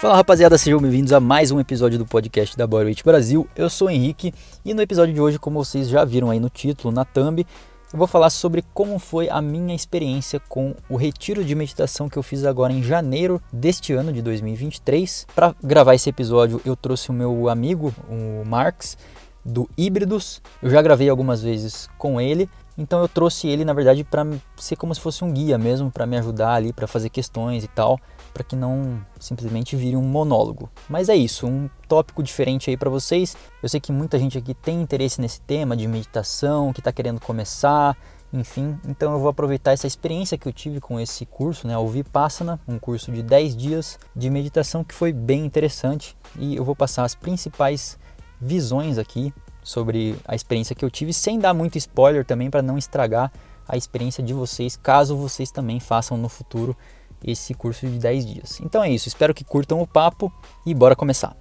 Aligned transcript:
Fala 0.00 0.16
rapaziada, 0.16 0.56
sejam 0.56 0.80
bem-vindos 0.80 1.12
a 1.12 1.20
mais 1.20 1.50
um 1.50 1.60
episódio 1.60 1.98
do 1.98 2.06
podcast 2.06 2.56
da 2.56 2.66
Bodyweight 2.66 3.04
Brasil. 3.04 3.46
Eu 3.54 3.68
sou 3.68 3.88
o 3.88 3.90
Henrique 3.90 4.32
e 4.64 4.72
no 4.72 4.80
episódio 4.80 5.12
de 5.12 5.20
hoje, 5.20 5.38
como 5.38 5.62
vocês 5.62 5.90
já 5.90 6.06
viram 6.06 6.30
aí 6.30 6.40
no 6.40 6.48
título, 6.48 6.90
na 6.90 7.04
thumb, 7.04 7.46
eu 7.92 7.98
vou 7.98 8.06
falar 8.06 8.30
sobre 8.30 8.64
como 8.72 8.98
foi 8.98 9.28
a 9.28 9.42
minha 9.42 9.74
experiência 9.74 10.40
com 10.48 10.74
o 10.88 10.96
retiro 10.96 11.44
de 11.44 11.54
meditação 11.54 12.08
que 12.08 12.16
eu 12.16 12.22
fiz 12.22 12.46
agora 12.46 12.72
em 12.72 12.82
janeiro 12.82 13.42
deste 13.52 13.92
ano 13.92 14.10
de 14.10 14.22
2023. 14.22 15.26
Para 15.34 15.54
gravar 15.62 15.94
esse 15.94 16.08
episódio, 16.08 16.62
eu 16.64 16.74
trouxe 16.74 17.10
o 17.10 17.12
meu 17.12 17.50
amigo, 17.50 17.92
o 18.08 18.42
Marx, 18.48 18.96
do 19.44 19.68
Híbridos. 19.76 20.40
Eu 20.62 20.70
já 20.70 20.80
gravei 20.80 21.10
algumas 21.10 21.42
vezes 21.42 21.90
com 21.98 22.18
ele 22.18 22.48
então 22.80 23.00
eu 23.00 23.08
trouxe 23.08 23.46
ele, 23.46 23.62
na 23.62 23.74
verdade, 23.74 24.02
para 24.02 24.26
ser 24.56 24.74
como 24.74 24.94
se 24.94 25.00
fosse 25.02 25.22
um 25.22 25.30
guia 25.30 25.58
mesmo, 25.58 25.90
para 25.90 26.06
me 26.06 26.16
ajudar 26.16 26.54
ali, 26.54 26.72
para 26.72 26.86
fazer 26.86 27.10
questões 27.10 27.62
e 27.62 27.68
tal, 27.68 28.00
para 28.32 28.44
que 28.44 28.56
não 28.56 29.04
simplesmente 29.18 29.76
vire 29.76 29.96
um 29.96 30.02
monólogo. 30.02 30.70
Mas 30.88 31.08
é 31.08 31.16
isso, 31.16 31.46
um 31.46 31.68
tópico 31.88 32.22
diferente 32.22 32.70
aí 32.70 32.76
para 32.76 32.90
vocês. 32.90 33.36
Eu 33.62 33.68
sei 33.68 33.80
que 33.80 33.92
muita 33.92 34.18
gente 34.18 34.38
aqui 34.38 34.54
tem 34.54 34.80
interesse 34.80 35.20
nesse 35.20 35.40
tema 35.40 35.76
de 35.76 35.86
meditação, 35.86 36.72
que 36.72 36.80
está 36.80 36.92
querendo 36.92 37.20
começar, 37.20 37.96
enfim. 38.32 38.78
Então 38.86 39.12
eu 39.12 39.18
vou 39.18 39.28
aproveitar 39.28 39.72
essa 39.72 39.86
experiência 39.86 40.38
que 40.38 40.46
eu 40.46 40.52
tive 40.52 40.80
com 40.80 40.98
esse 41.00 41.26
curso, 41.26 41.66
né, 41.66 41.76
o 41.76 41.86
Vipassana, 41.86 42.60
um 42.66 42.78
curso 42.78 43.10
de 43.10 43.22
10 43.22 43.56
dias 43.56 43.98
de 44.14 44.30
meditação 44.30 44.84
que 44.84 44.94
foi 44.94 45.12
bem 45.12 45.44
interessante 45.44 46.16
e 46.38 46.56
eu 46.56 46.64
vou 46.64 46.76
passar 46.76 47.04
as 47.04 47.14
principais 47.14 47.98
visões 48.40 48.98
aqui 48.98 49.34
sobre 49.62 50.16
a 50.24 50.34
experiência 50.34 50.74
que 50.74 50.84
eu 50.84 50.90
tive, 50.90 51.12
sem 51.12 51.38
dar 51.38 51.52
muito 51.52 51.76
spoiler 51.76 52.24
também 52.24 52.50
para 52.50 52.62
não 52.62 52.78
estragar 52.78 53.30
a 53.68 53.76
experiência 53.76 54.22
de 54.22 54.32
vocês, 54.32 54.76
caso 54.76 55.16
vocês 55.16 55.50
também 55.50 55.78
façam 55.78 56.16
no 56.16 56.28
futuro 56.28 56.76
esse 57.24 57.54
curso 57.54 57.86
de 57.86 57.98
10 57.98 58.26
dias. 58.26 58.60
Então 58.60 58.82
é 58.82 58.90
isso, 58.90 59.08
espero 59.08 59.34
que 59.34 59.44
curtam 59.44 59.80
o 59.80 59.86
papo 59.86 60.32
e 60.66 60.74
bora 60.74 60.96
começar. 60.96 61.36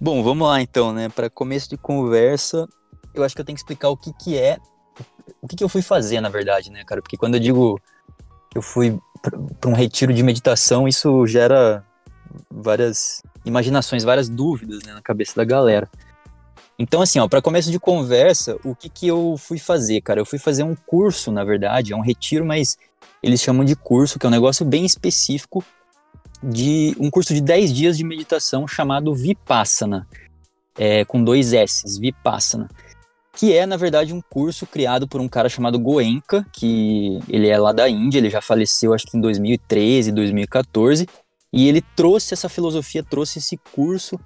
Bom, 0.00 0.22
vamos 0.22 0.46
lá 0.46 0.60
então, 0.60 0.92
né? 0.92 1.08
Para 1.08 1.28
começo 1.28 1.68
de 1.68 1.76
conversa, 1.76 2.68
eu 3.14 3.24
acho 3.24 3.34
que 3.34 3.40
eu 3.40 3.44
tenho 3.44 3.56
que 3.56 3.60
explicar 3.60 3.88
o 3.88 3.96
que, 3.96 4.12
que 4.12 4.38
é, 4.38 4.58
o 5.42 5.48
que, 5.48 5.56
que 5.56 5.64
eu 5.64 5.68
fui 5.68 5.82
fazer, 5.82 6.20
na 6.20 6.28
verdade, 6.28 6.70
né, 6.70 6.84
cara? 6.84 7.02
Porque 7.02 7.16
quando 7.16 7.34
eu 7.34 7.40
digo 7.40 7.80
que 8.50 8.58
eu 8.58 8.62
fui 8.62 8.98
para 9.60 9.70
um 9.70 9.74
retiro 9.74 10.12
de 10.12 10.22
meditação, 10.22 10.86
isso 10.86 11.26
gera 11.26 11.84
várias 12.50 13.22
imaginações, 13.44 14.04
várias 14.04 14.28
dúvidas 14.28 14.82
né, 14.84 14.94
na 14.94 15.02
cabeça 15.02 15.34
da 15.36 15.44
galera. 15.44 15.88
Então, 16.78 17.02
assim, 17.02 17.18
ó, 17.18 17.26
para 17.26 17.42
começo 17.42 17.72
de 17.72 17.80
conversa, 17.80 18.56
o 18.64 18.72
que 18.74 18.88
que 18.88 19.08
eu 19.08 19.36
fui 19.36 19.58
fazer, 19.58 20.00
cara? 20.00 20.20
Eu 20.20 20.24
fui 20.24 20.38
fazer 20.38 20.62
um 20.62 20.76
curso, 20.76 21.32
na 21.32 21.42
verdade, 21.42 21.92
é 21.92 21.96
um 21.96 22.00
retiro, 22.00 22.44
mas 22.44 22.78
eles 23.20 23.40
chamam 23.40 23.64
de 23.64 23.74
curso, 23.74 24.16
que 24.16 24.24
é 24.24 24.28
um 24.28 24.32
negócio 24.32 24.64
bem 24.64 24.86
específico, 24.86 25.64
de 26.40 26.94
um 27.00 27.10
curso 27.10 27.34
de 27.34 27.40
10 27.40 27.72
dias 27.72 27.98
de 27.98 28.04
meditação 28.04 28.68
chamado 28.68 29.12
Vipassana, 29.12 30.06
é, 30.78 31.04
com 31.04 31.22
dois 31.22 31.52
S's, 31.52 31.98
Vipassana, 31.98 32.68
que 33.36 33.52
é, 33.52 33.66
na 33.66 33.76
verdade, 33.76 34.14
um 34.14 34.20
curso 34.20 34.64
criado 34.64 35.08
por 35.08 35.20
um 35.20 35.28
cara 35.28 35.48
chamado 35.48 35.80
Goenka, 35.80 36.46
que 36.52 37.18
ele 37.28 37.48
é 37.48 37.58
lá 37.58 37.72
da 37.72 37.88
Índia, 37.88 38.18
ele 38.18 38.30
já 38.30 38.40
faleceu, 38.40 38.94
acho 38.94 39.04
que 39.06 39.16
em 39.16 39.20
2013, 39.20 40.12
2014, 40.12 41.08
e 41.52 41.68
ele 41.68 41.82
trouxe 41.96 42.34
essa 42.34 42.48
filosofia, 42.48 43.02
trouxe 43.02 43.40
esse 43.40 43.56
curso 43.74 44.18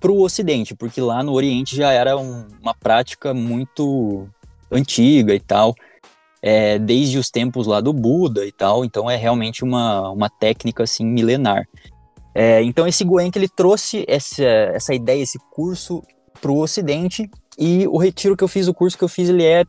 para 0.00 0.10
o 0.10 0.22
Ocidente, 0.22 0.74
porque 0.74 1.00
lá 1.00 1.22
no 1.22 1.32
Oriente 1.32 1.76
já 1.76 1.92
era 1.92 2.16
um, 2.16 2.46
uma 2.60 2.74
prática 2.74 3.32
muito 3.34 4.28
antiga 4.70 5.34
e 5.34 5.40
tal, 5.40 5.74
é, 6.40 6.78
desde 6.78 7.18
os 7.18 7.30
tempos 7.30 7.66
lá 7.66 7.80
do 7.80 7.92
Buda 7.92 8.44
e 8.44 8.52
tal, 8.52 8.84
então 8.84 9.10
é 9.10 9.16
realmente 9.16 9.62
uma, 9.62 10.10
uma 10.10 10.28
técnica 10.28 10.82
assim 10.82 11.04
milenar. 11.04 11.68
É, 12.34 12.62
então 12.62 12.86
esse 12.86 13.04
Goenka 13.04 13.38
ele 13.38 13.48
trouxe 13.48 14.04
essa, 14.08 14.42
essa 14.42 14.94
ideia, 14.94 15.22
esse 15.22 15.38
curso 15.50 16.02
para 16.40 16.50
o 16.50 16.58
Ocidente 16.58 17.30
e 17.58 17.86
o 17.86 17.98
retiro 17.98 18.36
que 18.36 18.42
eu 18.42 18.48
fiz, 18.48 18.66
o 18.66 18.74
curso 18.74 18.96
que 18.96 19.04
eu 19.04 19.08
fiz, 19.08 19.28
ele 19.28 19.44
é, 19.44 19.64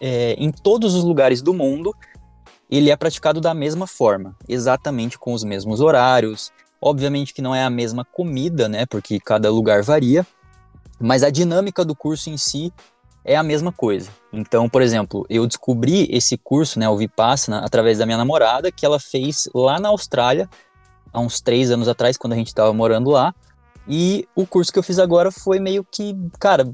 é 0.00 0.34
em 0.38 0.50
todos 0.50 0.94
os 0.94 1.04
lugares 1.04 1.42
do 1.42 1.52
mundo, 1.52 1.94
ele 2.70 2.90
é 2.90 2.96
praticado 2.96 3.40
da 3.40 3.52
mesma 3.52 3.86
forma, 3.86 4.36
exatamente 4.48 5.18
com 5.18 5.32
os 5.32 5.42
mesmos 5.42 5.80
horários, 5.80 6.52
Obviamente 6.80 7.34
que 7.34 7.42
não 7.42 7.54
é 7.54 7.64
a 7.64 7.70
mesma 7.70 8.04
comida, 8.04 8.68
né? 8.68 8.86
Porque 8.86 9.18
cada 9.18 9.50
lugar 9.50 9.82
varia, 9.82 10.26
mas 11.00 11.22
a 11.22 11.30
dinâmica 11.30 11.84
do 11.84 11.94
curso 11.94 12.30
em 12.30 12.36
si 12.36 12.72
é 13.24 13.36
a 13.36 13.42
mesma 13.42 13.70
coisa. 13.70 14.10
Então, 14.32 14.68
por 14.68 14.80
exemplo, 14.80 15.26
eu 15.28 15.46
descobri 15.46 16.08
esse 16.10 16.36
curso, 16.38 16.78
né, 16.78 16.88
o 16.88 16.96
Vipassana, 16.96 17.60
através 17.60 17.98
da 17.98 18.06
minha 18.06 18.16
namorada, 18.16 18.72
que 18.72 18.86
ela 18.86 18.98
fez 18.98 19.48
lá 19.54 19.78
na 19.78 19.88
Austrália, 19.88 20.48
há 21.12 21.20
uns 21.20 21.40
três 21.40 21.70
anos 21.70 21.88
atrás, 21.88 22.16
quando 22.16 22.32
a 22.32 22.36
gente 22.36 22.48
estava 22.48 22.72
morando 22.72 23.10
lá. 23.10 23.34
E 23.86 24.26
o 24.34 24.46
curso 24.46 24.72
que 24.72 24.78
eu 24.78 24.82
fiz 24.82 24.98
agora 24.98 25.30
foi 25.30 25.60
meio 25.60 25.84
que, 25.84 26.16
cara, 26.38 26.70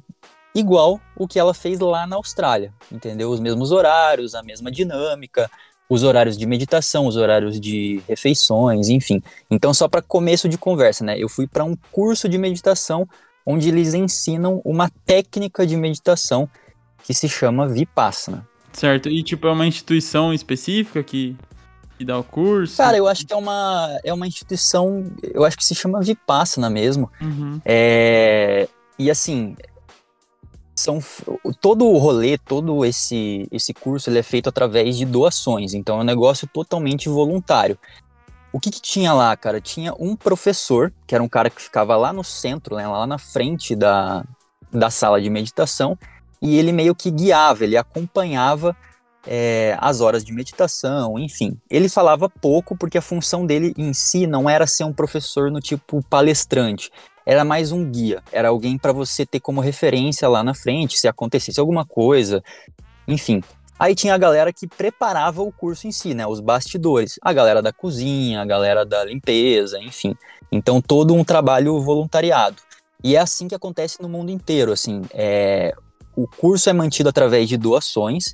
igual 0.54 1.00
o 1.16 1.26
que 1.26 1.38
ela 1.38 1.52
fez 1.52 1.80
lá 1.80 2.06
na 2.06 2.16
Austrália, 2.16 2.72
entendeu? 2.90 3.30
Os 3.30 3.40
mesmos 3.40 3.72
horários, 3.72 4.34
a 4.34 4.42
mesma 4.42 4.70
dinâmica, 4.70 5.50
os 5.88 6.02
horários 6.02 6.36
de 6.36 6.46
meditação, 6.46 7.06
os 7.06 7.16
horários 7.16 7.60
de 7.60 8.00
refeições, 8.08 8.88
enfim. 8.88 9.22
Então, 9.50 9.74
só 9.74 9.86
para 9.86 10.00
começo 10.02 10.48
de 10.48 10.56
conversa, 10.56 11.04
né? 11.04 11.18
Eu 11.18 11.28
fui 11.28 11.46
para 11.46 11.64
um 11.64 11.76
curso 11.92 12.28
de 12.28 12.38
meditação 12.38 13.06
onde 13.46 13.68
eles 13.68 13.92
ensinam 13.92 14.60
uma 14.64 14.90
técnica 15.04 15.66
de 15.66 15.76
meditação 15.76 16.48
que 17.02 17.12
se 17.12 17.28
chama 17.28 17.68
Vipassana. 17.68 18.46
Certo. 18.72 19.08
E 19.08 19.22
tipo 19.22 19.46
é 19.46 19.52
uma 19.52 19.66
instituição 19.66 20.32
específica 20.32 21.02
que 21.02 21.36
que 21.96 22.04
dá 22.04 22.18
o 22.18 22.24
curso? 22.24 22.76
Cara, 22.76 22.96
eu 22.96 23.06
acho 23.06 23.24
que 23.24 23.32
é 23.32 23.36
uma, 23.36 24.00
é 24.02 24.12
uma 24.12 24.26
instituição, 24.26 25.06
eu 25.22 25.44
acho 25.44 25.56
que 25.56 25.64
se 25.64 25.76
chama 25.76 26.00
Vipassana 26.00 26.68
mesmo. 26.68 27.08
Uhum. 27.20 27.60
É, 27.64 28.68
e 28.98 29.10
assim, 29.10 29.56
são 30.74 30.98
todo 31.60 31.86
o 31.86 31.98
rolê, 31.98 32.36
todo 32.36 32.84
esse 32.84 33.46
esse 33.50 33.72
curso, 33.72 34.10
ele 34.10 34.18
é 34.18 34.22
feito 34.22 34.48
através 34.48 34.96
de 34.96 35.04
doações, 35.04 35.72
então 35.74 35.98
é 35.98 36.00
um 36.00 36.04
negócio 36.04 36.48
totalmente 36.48 37.08
voluntário. 37.08 37.78
O 38.52 38.60
que, 38.60 38.70
que 38.70 38.80
tinha 38.80 39.12
lá, 39.12 39.36
cara? 39.36 39.60
Tinha 39.60 39.92
um 39.98 40.14
professor, 40.14 40.92
que 41.06 41.14
era 41.14 41.22
um 41.22 41.28
cara 41.28 41.50
que 41.50 41.60
ficava 41.60 41.96
lá 41.96 42.12
no 42.12 42.22
centro, 42.22 42.76
né, 42.76 42.86
lá 42.86 43.06
na 43.06 43.18
frente 43.18 43.74
da, 43.74 44.24
da 44.72 44.90
sala 44.90 45.20
de 45.20 45.28
meditação, 45.28 45.98
e 46.40 46.56
ele 46.56 46.72
meio 46.72 46.94
que 46.94 47.10
guiava, 47.10 47.64
ele 47.64 47.76
acompanhava 47.76 48.76
é, 49.26 49.76
as 49.80 50.00
horas 50.00 50.24
de 50.24 50.32
meditação, 50.32 51.18
enfim. 51.18 51.58
Ele 51.70 51.88
falava 51.88 52.28
pouco 52.28 52.76
porque 52.76 52.98
a 52.98 53.02
função 53.02 53.46
dele 53.46 53.74
em 53.76 53.92
si 53.92 54.26
não 54.26 54.48
era 54.48 54.66
ser 54.66 54.84
um 54.84 54.92
professor 54.92 55.50
no 55.50 55.60
tipo 55.60 56.02
palestrante 56.08 56.90
era 57.26 57.44
mais 57.44 57.72
um 57.72 57.90
guia, 57.90 58.22
era 58.30 58.48
alguém 58.48 58.76
para 58.76 58.92
você 58.92 59.24
ter 59.24 59.40
como 59.40 59.60
referência 59.60 60.28
lá 60.28 60.42
na 60.42 60.54
frente, 60.54 60.98
se 60.98 61.08
acontecesse 61.08 61.58
alguma 61.58 61.84
coisa, 61.84 62.42
enfim. 63.08 63.42
Aí 63.78 63.94
tinha 63.94 64.14
a 64.14 64.18
galera 64.18 64.52
que 64.52 64.66
preparava 64.66 65.42
o 65.42 65.50
curso 65.50 65.86
em 65.86 65.92
si, 65.92 66.14
né, 66.14 66.26
os 66.26 66.40
bastidores, 66.40 67.18
a 67.20 67.32
galera 67.32 67.60
da 67.60 67.72
cozinha, 67.72 68.40
a 68.40 68.44
galera 68.44 68.84
da 68.84 69.04
limpeza, 69.04 69.78
enfim. 69.80 70.14
Então 70.52 70.80
todo 70.80 71.14
um 71.14 71.24
trabalho 71.24 71.80
voluntariado. 71.80 72.56
E 73.02 73.16
é 73.16 73.18
assim 73.18 73.48
que 73.48 73.54
acontece 73.54 74.00
no 74.00 74.08
mundo 74.08 74.30
inteiro, 74.30 74.72
assim, 74.72 75.02
é, 75.12 75.74
o 76.16 76.26
curso 76.26 76.70
é 76.70 76.72
mantido 76.72 77.08
através 77.08 77.48
de 77.48 77.56
doações, 77.56 78.32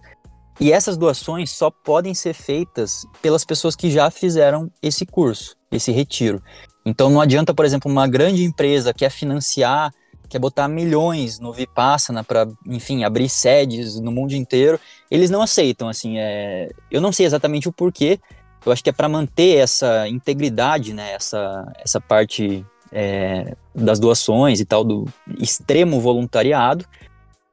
e 0.60 0.72
essas 0.72 0.96
doações 0.96 1.50
só 1.50 1.70
podem 1.70 2.12
ser 2.12 2.34
feitas 2.34 3.06
pelas 3.22 3.44
pessoas 3.44 3.74
que 3.74 3.90
já 3.90 4.10
fizeram 4.10 4.70
esse 4.82 5.06
curso, 5.06 5.56
esse 5.72 5.90
retiro. 5.90 6.42
Então 6.84 7.10
não 7.10 7.20
adianta, 7.20 7.52
por 7.52 7.64
exemplo, 7.64 7.90
uma 7.90 8.06
grande 8.06 8.42
empresa 8.42 8.94
quer 8.94 9.10
financiar, 9.10 9.92
quer 10.28 10.38
botar 10.38 10.68
milhões 10.68 11.38
no 11.38 11.52
Vipassana 11.52 12.22
para, 12.22 12.48
enfim, 12.64 13.04
abrir 13.04 13.28
sedes 13.28 13.98
no 14.00 14.12
mundo 14.12 14.32
inteiro, 14.32 14.78
eles 15.10 15.28
não 15.28 15.42
aceitam, 15.42 15.88
assim, 15.88 16.18
é... 16.18 16.70
eu 16.90 17.00
não 17.00 17.12
sei 17.12 17.26
exatamente 17.26 17.68
o 17.68 17.72
porquê, 17.72 18.18
eu 18.64 18.72
acho 18.72 18.82
que 18.82 18.90
é 18.90 18.92
para 18.92 19.08
manter 19.08 19.56
essa 19.56 20.06
integridade, 20.08 20.92
né, 20.94 21.14
essa, 21.14 21.72
essa 21.84 22.00
parte 22.00 22.64
é, 22.92 23.56
das 23.74 23.98
doações 23.98 24.60
e 24.60 24.64
tal, 24.64 24.84
do 24.84 25.06
extremo 25.38 26.00
voluntariado, 26.00 26.84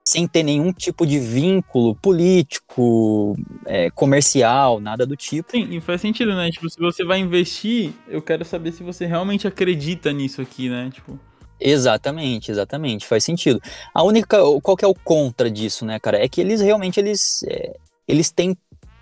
sem 0.07 0.25
ter 0.25 0.42
nenhum 0.42 0.71
tipo 0.71 1.06
de 1.06 1.19
vínculo 1.19 1.94
político, 1.94 3.36
é, 3.65 3.89
comercial, 3.89 4.80
nada 4.80 5.06
do 5.06 5.18
tipo. 5.18 5.51
Sim, 5.51 5.68
e 5.69 5.81
faz 5.81 6.00
sentido, 6.00 6.33
né? 6.33 6.50
Tipo, 6.50 6.69
se 6.69 6.80
você 6.80 7.04
vai 7.04 7.19
investir, 7.19 7.92
eu 8.07 8.21
quero 8.21 8.45
saber 8.45 8.71
se 8.71 8.83
você 8.83 9.06
realmente 9.06 9.45
acredita 9.45 10.13
nisso 10.13 10.42
aqui, 10.42 10.69
né? 10.69 10.89
Tipo. 10.94 11.19
Exatamente, 11.59 12.50
exatamente, 12.50 13.06
faz 13.06 13.25
sentido. 13.25 13.59
A 13.94 14.01
única, 14.01 14.38
qual 14.63 14.77
que 14.77 14.86
é 14.86 14.88
o 14.88 14.95
contra 14.95 15.51
disso, 15.51 15.86
né, 15.86 16.00
cara? 16.00 16.24
É 16.24 16.30
que 16.30 16.39
eles 16.39 16.62
realmente 16.62 17.01
eles, 17.01 17.44
é, 17.44 17.75
eles 18.07 18.31
têm 18.31 18.56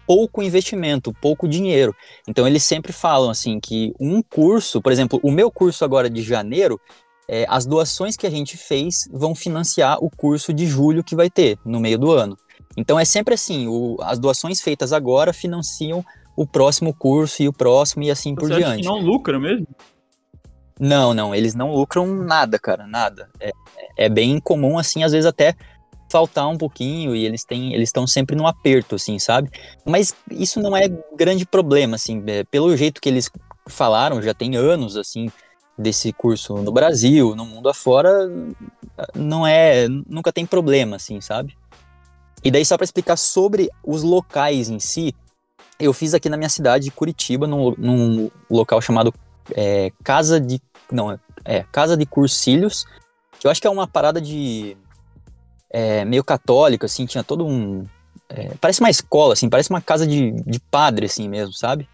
pouco 0.07 0.41
investimento, 0.41 1.13
pouco 1.13 1.47
dinheiro. 1.47 1.95
Então 2.27 2.47
eles 2.47 2.63
sempre 2.63 2.91
falam 2.91 3.29
assim 3.29 3.59
que 3.59 3.93
um 3.99 4.23
curso, 4.23 4.81
por 4.81 4.91
exemplo, 4.91 5.19
o 5.21 5.29
meu 5.29 5.51
curso 5.51 5.85
agora 5.85 6.09
de 6.09 6.23
janeiro, 6.23 6.81
é, 7.27 7.45
as 7.49 7.65
doações 7.65 8.15
que 8.15 8.27
a 8.27 8.29
gente 8.29 8.57
fez 8.57 9.07
vão 9.11 9.33
financiar 9.33 9.97
o 10.03 10.09
curso 10.09 10.53
de 10.53 10.65
julho 10.65 11.03
que 11.03 11.15
vai 11.15 11.29
ter 11.29 11.57
no 11.65 11.79
meio 11.79 11.97
do 11.97 12.11
ano. 12.11 12.37
Então 12.77 12.99
é 12.99 13.05
sempre 13.05 13.33
assim, 13.33 13.67
o, 13.67 13.97
as 14.01 14.19
doações 14.19 14.61
feitas 14.61 14.91
agora 14.93 15.33
financiam 15.33 16.03
o 16.35 16.45
próximo 16.45 16.93
curso 16.93 17.41
e 17.41 17.47
o 17.47 17.53
próximo 17.53 18.03
e 18.03 18.11
assim 18.11 18.35
Você 18.35 18.41
por 18.41 18.57
diante. 18.57 18.81
Que 18.81 18.87
não 18.87 18.99
lucra 18.99 19.39
mesmo? 19.39 19.67
Não, 20.79 21.13
não, 21.13 21.33
eles 21.33 21.55
não 21.55 21.73
lucram 21.73 22.05
nada, 22.05 22.59
cara, 22.59 22.85
nada. 22.85 23.29
É, 23.39 23.51
é 23.97 24.09
bem 24.09 24.39
comum, 24.41 24.77
assim, 24.77 25.03
às 25.03 25.13
vezes 25.13 25.25
até 25.25 25.55
faltar 26.11 26.47
um 26.47 26.57
pouquinho 26.57 27.15
e 27.15 27.25
eles 27.25 27.43
têm 27.43 27.73
eles 27.73 27.89
estão 27.89 28.05
sempre 28.05 28.35
no 28.35 28.45
aperto 28.45 28.95
assim 28.95 29.17
sabe 29.17 29.49
mas 29.83 30.15
isso 30.29 30.61
não 30.61 30.77
é 30.77 30.87
grande 31.17 31.45
problema 31.45 31.95
assim 31.95 32.23
é, 32.27 32.43
pelo 32.43 32.77
jeito 32.77 33.01
que 33.01 33.09
eles 33.09 33.29
falaram 33.67 34.21
já 34.21 34.33
tem 34.33 34.55
anos 34.55 34.95
assim 34.97 35.31
desse 35.77 36.13
curso 36.13 36.55
no 36.55 36.71
Brasil 36.71 37.35
no 37.35 37.45
mundo 37.45 37.69
afora 37.69 38.29
não 39.13 39.45
é 39.45 39.87
nunca 39.89 40.31
tem 40.31 40.45
problema 40.45 40.95
assim 40.95 41.19
sabe 41.19 41.57
e 42.43 42.51
daí 42.51 42.65
só 42.65 42.77
para 42.77 42.85
explicar 42.85 43.17
sobre 43.17 43.69
os 43.83 44.03
locais 44.03 44.69
em 44.69 44.79
si 44.79 45.13
eu 45.77 45.91
fiz 45.91 46.13
aqui 46.13 46.29
na 46.29 46.37
minha 46.37 46.49
cidade 46.49 46.91
Curitiba 46.91 47.45
num, 47.45 47.73
num 47.77 48.31
local 48.49 48.81
chamado 48.81 49.13
é, 49.53 49.91
casa 50.03 50.39
de 50.39 50.61
não 50.91 51.19
é 51.43 51.63
casa 51.71 51.97
de 51.97 52.05
cursilhos 52.05 52.85
que 53.39 53.47
eu 53.47 53.51
acho 53.51 53.61
que 53.61 53.67
é 53.67 53.69
uma 53.69 53.87
parada 53.87 54.21
de 54.21 54.77
é, 55.75 56.05
meio 56.05 56.23
católico, 56.23 56.85
assim, 56.85 57.05
tinha 57.05 57.23
todo 57.23 57.45
um. 57.45 57.85
É, 58.29 58.53
parece 58.61 58.79
uma 58.79 58.89
escola, 58.89 59.33
assim, 59.33 59.49
parece 59.49 59.69
uma 59.69 59.81
casa 59.81 60.07
de, 60.07 60.31
de 60.31 60.57
padre, 60.59 61.05
assim 61.05 61.27
mesmo, 61.27 61.53
sabe? 61.53 61.87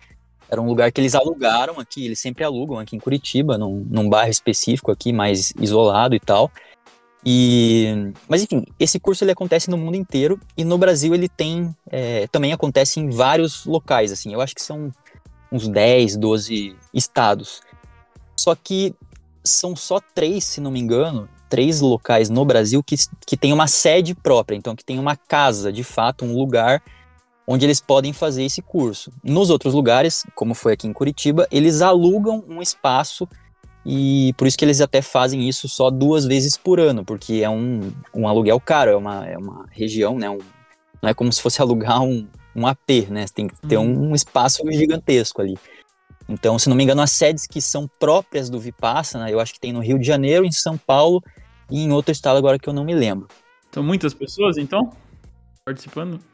Era 0.51 0.61
um 0.61 0.67
lugar 0.67 0.91
que 0.91 0.99
eles 0.99 1.15
alugaram 1.15 1.79
aqui, 1.79 2.05
eles 2.05 2.19
sempre 2.19 2.43
alugam 2.43 2.77
aqui 2.77 2.95
em 2.95 2.99
Curitiba, 2.99 3.57
num, 3.57 3.85
num 3.89 4.09
bairro 4.09 4.29
específico 4.29 4.91
aqui, 4.91 5.13
mais 5.13 5.53
isolado 5.57 6.13
e 6.13 6.19
tal. 6.19 6.51
E, 7.25 8.11
mas 8.27 8.43
enfim, 8.43 8.65
esse 8.79 8.99
curso 8.99 9.23
ele 9.23 9.31
acontece 9.31 9.69
no 9.69 9.77
mundo 9.77 9.95
inteiro 9.95 10.39
e 10.57 10.63
no 10.65 10.77
Brasil 10.77 11.13
ele 11.13 11.29
tem, 11.29 11.73
é, 11.89 12.27
também 12.27 12.51
acontece 12.51 12.99
em 12.99 13.09
vários 13.09 13.65
locais, 13.65 14.11
assim, 14.11 14.33
eu 14.33 14.41
acho 14.41 14.55
que 14.55 14.61
são 14.61 14.91
uns 15.51 15.67
10, 15.67 16.17
12 16.17 16.75
estados. 16.93 17.61
Só 18.35 18.55
que 18.55 18.95
são 19.43 19.75
só 19.75 19.99
três, 20.13 20.43
se 20.43 20.59
não 20.59 20.71
me 20.71 20.79
engano, 20.79 21.29
três 21.47 21.79
locais 21.79 22.29
no 22.29 22.43
Brasil 22.43 22.81
que, 22.81 22.95
que 23.25 23.37
tem 23.37 23.53
uma 23.53 23.67
sede 23.67 24.15
própria, 24.15 24.55
então 24.55 24.75
que 24.75 24.83
tem 24.83 24.97
uma 24.97 25.15
casa, 25.15 25.71
de 25.71 25.83
fato, 25.83 26.25
um 26.25 26.35
lugar 26.35 26.81
onde 27.51 27.65
eles 27.65 27.81
podem 27.81 28.13
fazer 28.13 28.43
esse 28.43 28.61
curso. 28.61 29.11
Nos 29.21 29.49
outros 29.49 29.73
lugares, 29.73 30.25
como 30.33 30.53
foi 30.53 30.73
aqui 30.73 30.87
em 30.87 30.93
Curitiba, 30.93 31.45
eles 31.51 31.81
alugam 31.81 32.41
um 32.47 32.61
espaço 32.61 33.27
e 33.85 34.33
por 34.37 34.47
isso 34.47 34.57
que 34.57 34.63
eles 34.63 34.79
até 34.79 35.01
fazem 35.01 35.49
isso 35.49 35.67
só 35.67 35.89
duas 35.89 36.25
vezes 36.25 36.55
por 36.55 36.79
ano, 36.79 37.03
porque 37.03 37.41
é 37.43 37.49
um, 37.49 37.91
um 38.15 38.25
aluguel 38.25 38.57
caro, 38.57 38.91
é 38.91 38.95
uma, 38.95 39.27
é 39.27 39.37
uma 39.37 39.65
região, 39.69 40.17
né? 40.17 40.29
Um, 40.29 40.39
não 41.01 41.09
é 41.09 41.13
como 41.13 41.31
se 41.33 41.41
fosse 41.41 41.59
alugar 41.61 42.01
um, 42.01 42.25
um 42.55 42.65
AP, 42.65 43.09
né? 43.09 43.25
Tem 43.33 43.49
que 43.49 43.67
ter 43.67 43.75
uhum. 43.75 43.85
um, 43.85 44.09
um 44.11 44.15
espaço 44.15 44.63
gigantesco 44.71 45.41
ali. 45.41 45.57
Então, 46.29 46.57
se 46.57 46.69
não 46.69 46.75
me 46.77 46.85
engano, 46.85 47.01
as 47.01 47.11
sedes 47.11 47.45
que 47.45 47.59
são 47.59 47.85
próprias 47.99 48.49
do 48.49 48.61
Vipassana, 48.61 49.29
eu 49.29 49.41
acho 49.41 49.53
que 49.53 49.59
tem 49.59 49.73
no 49.73 49.81
Rio 49.81 49.99
de 49.99 50.07
Janeiro, 50.07 50.45
em 50.45 50.51
São 50.53 50.77
Paulo 50.77 51.21
e 51.69 51.83
em 51.83 51.91
outro 51.91 52.13
estado 52.13 52.37
agora 52.37 52.57
que 52.57 52.69
eu 52.69 52.73
não 52.73 52.85
me 52.85 52.95
lembro. 52.95 53.27
São 53.73 53.83
muitas 53.83 54.13
pessoas, 54.13 54.57
então? 54.57 54.89
Participando? 55.65 56.30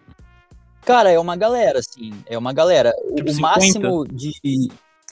Cara, 0.87 1.11
é 1.11 1.19
uma 1.19 1.35
galera, 1.35 1.79
assim. 1.79 2.13
É 2.25 2.37
uma 2.37 2.53
galera. 2.53 2.93
Tipo 3.13 3.29
o 3.29 3.33
50? 3.33 3.41
máximo 3.41 4.07
de. 4.07 4.31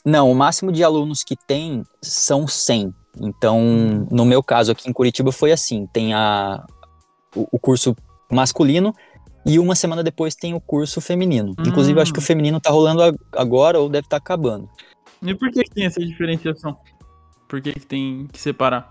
Não, 0.02 0.32
o 0.32 0.34
máximo 0.34 0.72
de 0.72 0.82
alunos 0.82 1.22
que 1.22 1.36
tem 1.36 1.84
são 2.00 2.48
100. 2.48 2.94
Então, 3.20 4.08
no 4.10 4.24
meu 4.24 4.42
caso 4.42 4.72
aqui 4.72 4.88
em 4.88 4.92
Curitiba 4.92 5.30
foi 5.30 5.52
assim: 5.52 5.86
tem 5.92 6.14
a, 6.14 6.64
o, 7.36 7.46
o 7.52 7.58
curso 7.58 7.94
masculino 8.32 8.94
e 9.44 9.58
uma 9.58 9.74
semana 9.74 10.02
depois 10.02 10.34
tem 10.34 10.54
o 10.54 10.60
curso 10.60 10.98
feminino. 10.98 11.50
Hum. 11.50 11.64
Inclusive, 11.66 12.00
acho 12.00 12.10
que 12.10 12.20
o 12.20 12.22
hum. 12.22 12.26
feminino 12.26 12.58
tá 12.58 12.70
rolando 12.70 13.02
agora 13.32 13.78
ou 13.78 13.90
deve 13.90 14.06
estar 14.06 14.18
tá 14.18 14.24
acabando. 14.24 14.70
E 15.20 15.34
por 15.34 15.50
que, 15.50 15.62
que 15.62 15.70
tem 15.70 15.84
essa 15.84 16.00
diferenciação? 16.00 16.74
Por 17.46 17.60
que, 17.60 17.74
que 17.74 17.86
tem 17.86 18.26
que 18.32 18.40
separar? 18.40 18.90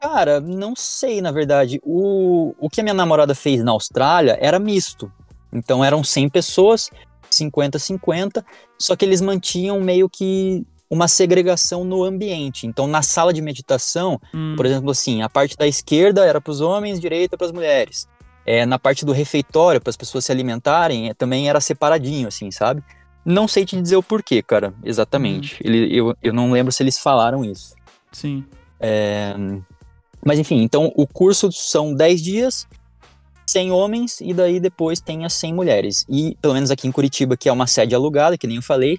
Cara, 0.00 0.40
não 0.40 0.74
sei, 0.74 1.20
na 1.20 1.30
verdade. 1.30 1.78
O, 1.84 2.54
o 2.58 2.70
que 2.70 2.80
a 2.80 2.82
minha 2.82 2.94
namorada 2.94 3.34
fez 3.34 3.62
na 3.62 3.70
Austrália 3.72 4.38
era 4.40 4.58
misto. 4.58 5.12
Então 5.52 5.84
eram 5.84 6.02
100 6.02 6.28
pessoas, 6.28 6.90
50-50, 7.30 8.44
só 8.78 8.96
que 8.96 9.04
eles 9.04 9.20
mantinham 9.20 9.80
meio 9.80 10.08
que 10.08 10.64
uma 10.92 11.08
segregação 11.08 11.84
no 11.84 12.04
ambiente. 12.04 12.66
Então, 12.66 12.86
na 12.86 13.00
sala 13.00 13.32
de 13.32 13.40
meditação, 13.40 14.20
hum. 14.34 14.54
por 14.54 14.66
exemplo, 14.66 14.90
assim, 14.90 15.22
a 15.22 15.28
parte 15.28 15.56
da 15.56 15.66
esquerda 15.66 16.22
era 16.22 16.38
para 16.38 16.50
os 16.50 16.60
homens, 16.60 17.00
direita 17.00 17.36
para 17.36 17.46
as 17.46 17.52
mulheres. 17.52 18.06
É, 18.44 18.66
na 18.66 18.78
parte 18.78 19.02
do 19.02 19.12
refeitório, 19.12 19.80
para 19.80 19.88
as 19.88 19.96
pessoas 19.96 20.26
se 20.26 20.32
alimentarem, 20.32 21.08
é, 21.08 21.14
também 21.14 21.48
era 21.48 21.62
separadinho, 21.62 22.28
assim, 22.28 22.50
sabe? 22.50 22.82
Não 23.24 23.48
sei 23.48 23.64
te 23.64 23.80
dizer 23.80 23.96
o 23.96 24.02
porquê, 24.02 24.42
cara, 24.42 24.74
exatamente. 24.84 25.54
Hum. 25.54 25.58
Ele, 25.64 25.96
eu, 25.96 26.14
eu 26.22 26.32
não 26.32 26.52
lembro 26.52 26.70
se 26.70 26.82
eles 26.82 26.98
falaram 26.98 27.42
isso. 27.42 27.74
Sim. 28.10 28.44
É, 28.78 29.34
mas 30.22 30.38
enfim, 30.38 30.60
então 30.60 30.92
o 30.94 31.06
curso 31.06 31.50
são 31.50 31.94
10 31.94 32.22
dias, 32.22 32.68
100 33.46 33.70
homens, 33.70 34.20
e 34.20 34.32
daí 34.32 34.60
depois 34.60 35.00
tem 35.00 35.24
as 35.24 35.32
100 35.34 35.54
mulheres. 35.54 36.06
E 36.08 36.36
pelo 36.40 36.54
menos 36.54 36.70
aqui 36.70 36.86
em 36.86 36.92
Curitiba, 36.92 37.36
que 37.36 37.48
é 37.48 37.52
uma 37.52 37.66
sede 37.66 37.94
alugada, 37.94 38.38
que 38.38 38.46
nem 38.46 38.56
eu 38.56 38.62
falei, 38.62 38.98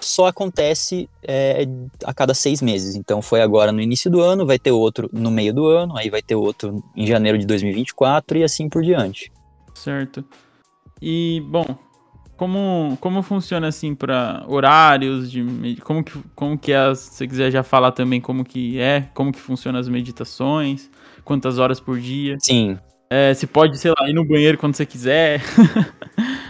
só 0.00 0.26
acontece 0.26 1.08
é, 1.22 1.66
a 2.04 2.12
cada 2.12 2.34
seis 2.34 2.60
meses. 2.60 2.94
Então 2.94 3.22
foi 3.22 3.40
agora 3.40 3.72
no 3.72 3.80
início 3.80 4.10
do 4.10 4.20
ano, 4.20 4.46
vai 4.46 4.58
ter 4.58 4.70
outro 4.72 5.08
no 5.12 5.30
meio 5.30 5.52
do 5.52 5.66
ano, 5.66 5.96
aí 5.96 6.10
vai 6.10 6.22
ter 6.22 6.34
outro 6.34 6.82
em 6.94 7.06
janeiro 7.06 7.38
de 7.38 7.46
2024 7.46 8.38
e 8.38 8.44
assim 8.44 8.68
por 8.68 8.82
diante. 8.82 9.32
Certo. 9.74 10.24
E, 11.00 11.42
bom, 11.48 11.64
como, 12.36 12.96
como 13.00 13.22
funciona 13.22 13.68
assim 13.68 13.94
para 13.94 14.44
horários 14.48 15.30
de 15.30 15.76
como 15.82 16.02
que 16.02 16.18
como 16.34 16.58
que 16.58 16.72
é, 16.72 16.94
se 16.94 17.14
você 17.14 17.26
quiser 17.26 17.50
já 17.50 17.62
falar 17.62 17.92
também 17.92 18.20
como 18.20 18.44
que 18.44 18.78
é, 18.78 19.08
como 19.14 19.32
que 19.32 19.40
funciona 19.40 19.78
as 19.78 19.88
meditações, 19.88 20.90
quantas 21.24 21.58
horas 21.58 21.80
por 21.80 21.98
dia? 21.98 22.36
Sim. 22.40 22.78
É, 23.16 23.32
se 23.32 23.46
pode, 23.46 23.78
sei 23.78 23.92
lá, 23.92 24.10
ir 24.10 24.12
no 24.12 24.24
banheiro 24.24 24.58
quando 24.58 24.74
você 24.74 24.84
quiser. 24.84 25.40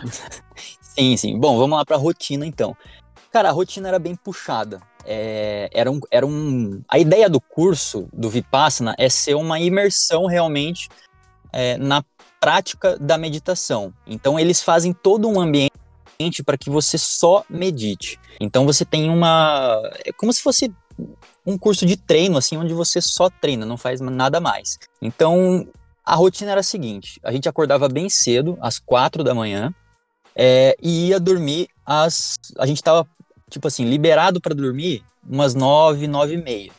sim, 0.80 1.14
sim. 1.14 1.38
Bom, 1.38 1.58
vamos 1.58 1.76
lá 1.76 1.84
para 1.84 1.96
a 1.96 1.98
rotina 1.98 2.46
então. 2.46 2.74
Cara, 3.30 3.50
a 3.50 3.52
rotina 3.52 3.88
era 3.88 3.98
bem 3.98 4.14
puxada. 4.14 4.80
É, 5.04 5.68
era, 5.74 5.90
um, 5.90 6.00
era 6.10 6.26
um. 6.26 6.80
A 6.88 6.98
ideia 6.98 7.28
do 7.28 7.38
curso 7.38 8.08
do 8.14 8.30
Vipassana 8.30 8.94
é 8.98 9.10
ser 9.10 9.34
uma 9.34 9.60
imersão 9.60 10.24
realmente 10.24 10.88
é, 11.52 11.76
na 11.76 12.02
prática 12.40 12.96
da 12.98 13.18
meditação. 13.18 13.92
Então 14.06 14.40
eles 14.40 14.62
fazem 14.62 14.94
todo 14.94 15.28
um 15.28 15.38
ambiente 15.38 16.42
para 16.46 16.56
que 16.56 16.70
você 16.70 16.96
só 16.96 17.44
medite. 17.46 18.18
Então 18.40 18.64
você 18.64 18.86
tem 18.86 19.10
uma 19.10 19.82
é 20.02 20.12
como 20.12 20.32
se 20.32 20.40
fosse 20.40 20.72
um 21.44 21.58
curso 21.58 21.84
de 21.84 21.98
treino 21.98 22.38
assim 22.38 22.56
onde 22.56 22.72
você 22.72 23.02
só 23.02 23.28
treina, 23.28 23.66
não 23.66 23.76
faz 23.76 24.00
nada 24.00 24.40
mais. 24.40 24.78
Então 25.02 25.68
a 26.04 26.14
rotina 26.14 26.50
era 26.52 26.60
a 26.60 26.64
seguinte: 26.64 27.20
a 27.22 27.32
gente 27.32 27.48
acordava 27.48 27.88
bem 27.88 28.08
cedo, 28.08 28.56
às 28.60 28.78
quatro 28.78 29.24
da 29.24 29.34
manhã, 29.34 29.72
é, 30.36 30.76
e 30.82 31.08
ia 31.08 31.18
dormir 31.18 31.68
às. 31.84 32.34
A 32.58 32.66
gente 32.66 32.78
estava 32.78 33.06
tipo 33.48 33.66
assim 33.68 33.84
liberado 33.84 34.40
para 34.40 34.54
dormir 34.54 35.02
umas 35.28 35.54
nove, 35.54 36.06
nove 36.06 36.34
e 36.34 36.42
meia. 36.42 36.72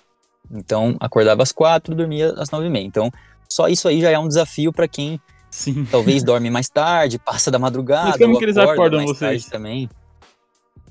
Então 0.51 0.95
acordava 0.99 1.41
às 1.41 1.51
quatro, 1.51 1.95
dormia 1.95 2.33
às 2.37 2.51
nove 2.51 2.67
e 2.67 2.69
meia. 2.69 2.85
Então 2.85 3.11
só 3.49 3.67
isso 3.67 3.87
aí 3.87 4.01
já 4.01 4.11
é 4.11 4.19
um 4.19 4.27
desafio 4.27 4.71
para 4.71 4.87
quem 4.87 5.19
Sim. 5.55 5.85
Talvez 5.85 6.21
dorme 6.23 6.49
mais 6.49 6.67
tarde, 6.67 7.17
passa 7.17 7.49
da 7.49 7.57
madrugada. 7.57 8.09
Mas 8.09 8.17
como 8.17 8.37
que 8.37 8.43
eles 8.43 8.57
acordam 8.57 9.05
vocês? 9.05 9.45
também. 9.45 9.89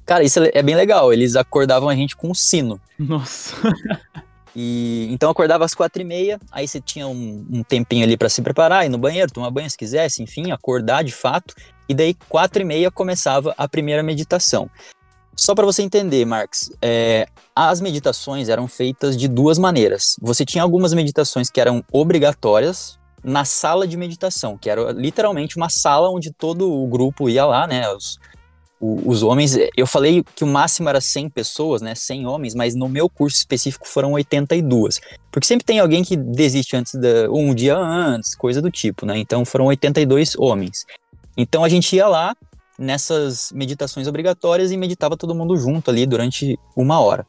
Cara, 0.07 0.25
isso 0.25 0.41
é 0.43 0.63
bem 0.63 0.75
legal. 0.75 1.13
Eles 1.13 1.37
acordavam 1.37 1.89
a 1.89 1.95
gente 1.95 2.17
com 2.17 2.31
um 2.31 2.35
sino. 2.35 2.81
Nossa. 2.99 3.57
E 4.55 5.09
então 5.11 5.31
acordava 5.31 5.65
às 5.65 5.75
quatro 5.75 6.01
e 6.01 6.05
meia, 6.05 6.39
aí 6.53 6.67
você 6.67 6.81
tinha 6.81 7.07
um, 7.07 7.47
um 7.51 7.63
tempinho 7.63 8.05
ali 8.05 8.17
para 8.17 8.29
se 8.29 8.41
preparar, 8.41 8.87
ir 8.87 8.89
no 8.89 8.99
banheiro, 8.99 9.33
tomar 9.33 9.51
banho 9.51 9.69
se 9.69 9.77
quisesse, 9.77 10.23
enfim, 10.23 10.53
acordar 10.53 11.03
de 11.03 11.13
fato. 11.13 11.55
E 11.89 11.95
daí 11.95 12.15
quatro 12.29 12.63
e 12.63 12.65
meia 12.65 12.91
começava 12.91 13.55
a 13.59 13.69
primeira 13.69 14.03
meditação. 14.03 14.71
Só 15.37 15.55
para 15.55 15.67
você 15.67 15.83
entender, 15.83 16.25
Marx, 16.25 16.71
é, 16.81 17.27
as 17.55 17.81
meditações 17.81 18.49
eram 18.49 18.69
feitas 18.69 19.17
de 19.17 19.27
duas 19.27 19.59
maneiras. 19.59 20.17
Você 20.23 20.45
tinha 20.45 20.63
algumas 20.63 20.95
meditações 20.95 21.51
que 21.51 21.61
eram 21.61 21.85
obrigatórias, 21.93 22.99
na 23.25 23.45
sala 23.45 23.89
de 23.89 23.97
meditação, 23.97 24.59
que 24.59 24.69
era 24.69 24.93
literalmente 24.93 25.57
uma 25.57 25.71
sala 25.71 26.11
onde 26.11 26.31
todo 26.31 26.71
o 26.71 26.87
grupo 26.87 27.29
ia 27.29 27.47
lá, 27.47 27.67
né? 27.67 27.91
Os, 27.91 28.19
os 28.87 29.23
homens, 29.23 29.57
eu 29.77 29.87
falei 29.87 30.23
que 30.35 30.45
o 30.45 30.47
máximo 30.47 30.89
era 30.89 31.01
100 31.01 31.31
pessoas, 31.31 31.81
né? 31.81 31.95
100 31.95 32.27
homens, 32.27 32.55
mas 32.55 32.75
no 32.75 32.89
meu 32.89 33.09
curso 33.09 33.39
específico 33.39 33.89
foram 33.89 34.13
82. 34.13 35.01
Porque 35.33 35.47
sempre 35.47 35.65
tem 35.65 35.79
alguém 35.79 36.05
que 36.05 36.17
desiste 36.17 36.77
antes 36.77 36.95
da, 36.95 37.31
um 37.31 37.55
dia 37.55 37.77
antes, 37.77 38.35
coisa 38.35 38.61
do 38.61 38.71
tipo, 38.71 39.07
né? 39.07 39.17
Então 39.17 39.45
foram 39.45 39.67
82 39.67 40.37
homens. 40.37 40.85
Então 41.37 41.65
a 41.65 41.69
gente 41.69 41.97
ia 41.97 42.07
lá 42.07 42.37
nessas 42.79 43.51
meditações 43.53 44.07
obrigatórias 44.07 44.71
e 44.71 44.77
meditava 44.77 45.17
todo 45.17 45.35
mundo 45.35 45.57
junto 45.57 45.91
ali 45.91 46.05
durante 46.05 46.59
uma 46.77 47.01
hora. 47.01 47.27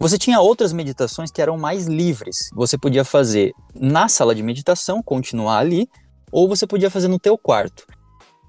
Você 0.00 0.18
tinha 0.18 0.40
outras 0.40 0.72
meditações 0.72 1.30
que 1.30 1.42
eram 1.42 1.56
mais 1.56 1.86
livres. 1.86 2.50
Você 2.54 2.76
podia 2.76 3.04
fazer 3.04 3.52
na 3.74 4.08
sala 4.08 4.34
de 4.34 4.42
meditação, 4.42 5.02
continuar 5.02 5.58
ali, 5.58 5.88
ou 6.32 6.48
você 6.48 6.66
podia 6.66 6.90
fazer 6.90 7.08
no 7.08 7.18
teu 7.18 7.38
quarto. 7.38 7.84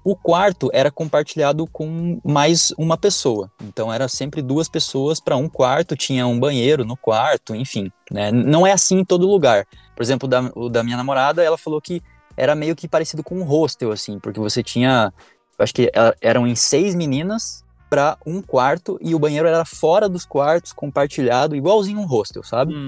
O 0.02 0.16
quarto 0.16 0.70
era 0.72 0.90
compartilhado 0.90 1.66
com 1.66 2.18
mais 2.24 2.72
uma 2.78 2.96
pessoa. 2.96 3.50
Então 3.62 3.92
era 3.92 4.08
sempre 4.08 4.40
duas 4.40 4.68
pessoas 4.68 5.20
para 5.20 5.36
um 5.36 5.48
quarto, 5.48 5.94
tinha 5.94 6.26
um 6.26 6.40
banheiro 6.40 6.84
no 6.84 6.96
quarto, 6.96 7.54
enfim. 7.54 7.92
Né? 8.10 8.32
Não 8.32 8.66
é 8.66 8.72
assim 8.72 9.00
em 9.00 9.04
todo 9.04 9.28
lugar. 9.28 9.66
Por 9.94 10.02
exemplo, 10.02 10.26
da, 10.26 10.50
o 10.54 10.70
da 10.70 10.82
minha 10.82 10.96
namorada, 10.96 11.42
ela 11.42 11.58
falou 11.58 11.80
que 11.80 12.02
era 12.34 12.54
meio 12.54 12.74
que 12.74 12.88
parecido 12.88 13.22
com 13.22 13.36
um 13.36 13.44
hostel, 13.44 13.92
assim, 13.92 14.18
porque 14.18 14.40
você 14.40 14.62
tinha. 14.62 15.12
Acho 15.58 15.74
que 15.74 15.92
eram 16.22 16.46
em 16.46 16.54
seis 16.54 16.94
meninas 16.94 17.62
para 17.90 18.16
um 18.24 18.40
quarto 18.40 18.98
e 19.02 19.14
o 19.14 19.18
banheiro 19.18 19.46
era 19.46 19.64
fora 19.66 20.08
dos 20.08 20.24
quartos, 20.24 20.72
compartilhado, 20.72 21.54
igualzinho 21.54 22.00
um 22.00 22.06
hostel, 22.06 22.42
sabe? 22.42 22.74
Hum, 22.74 22.86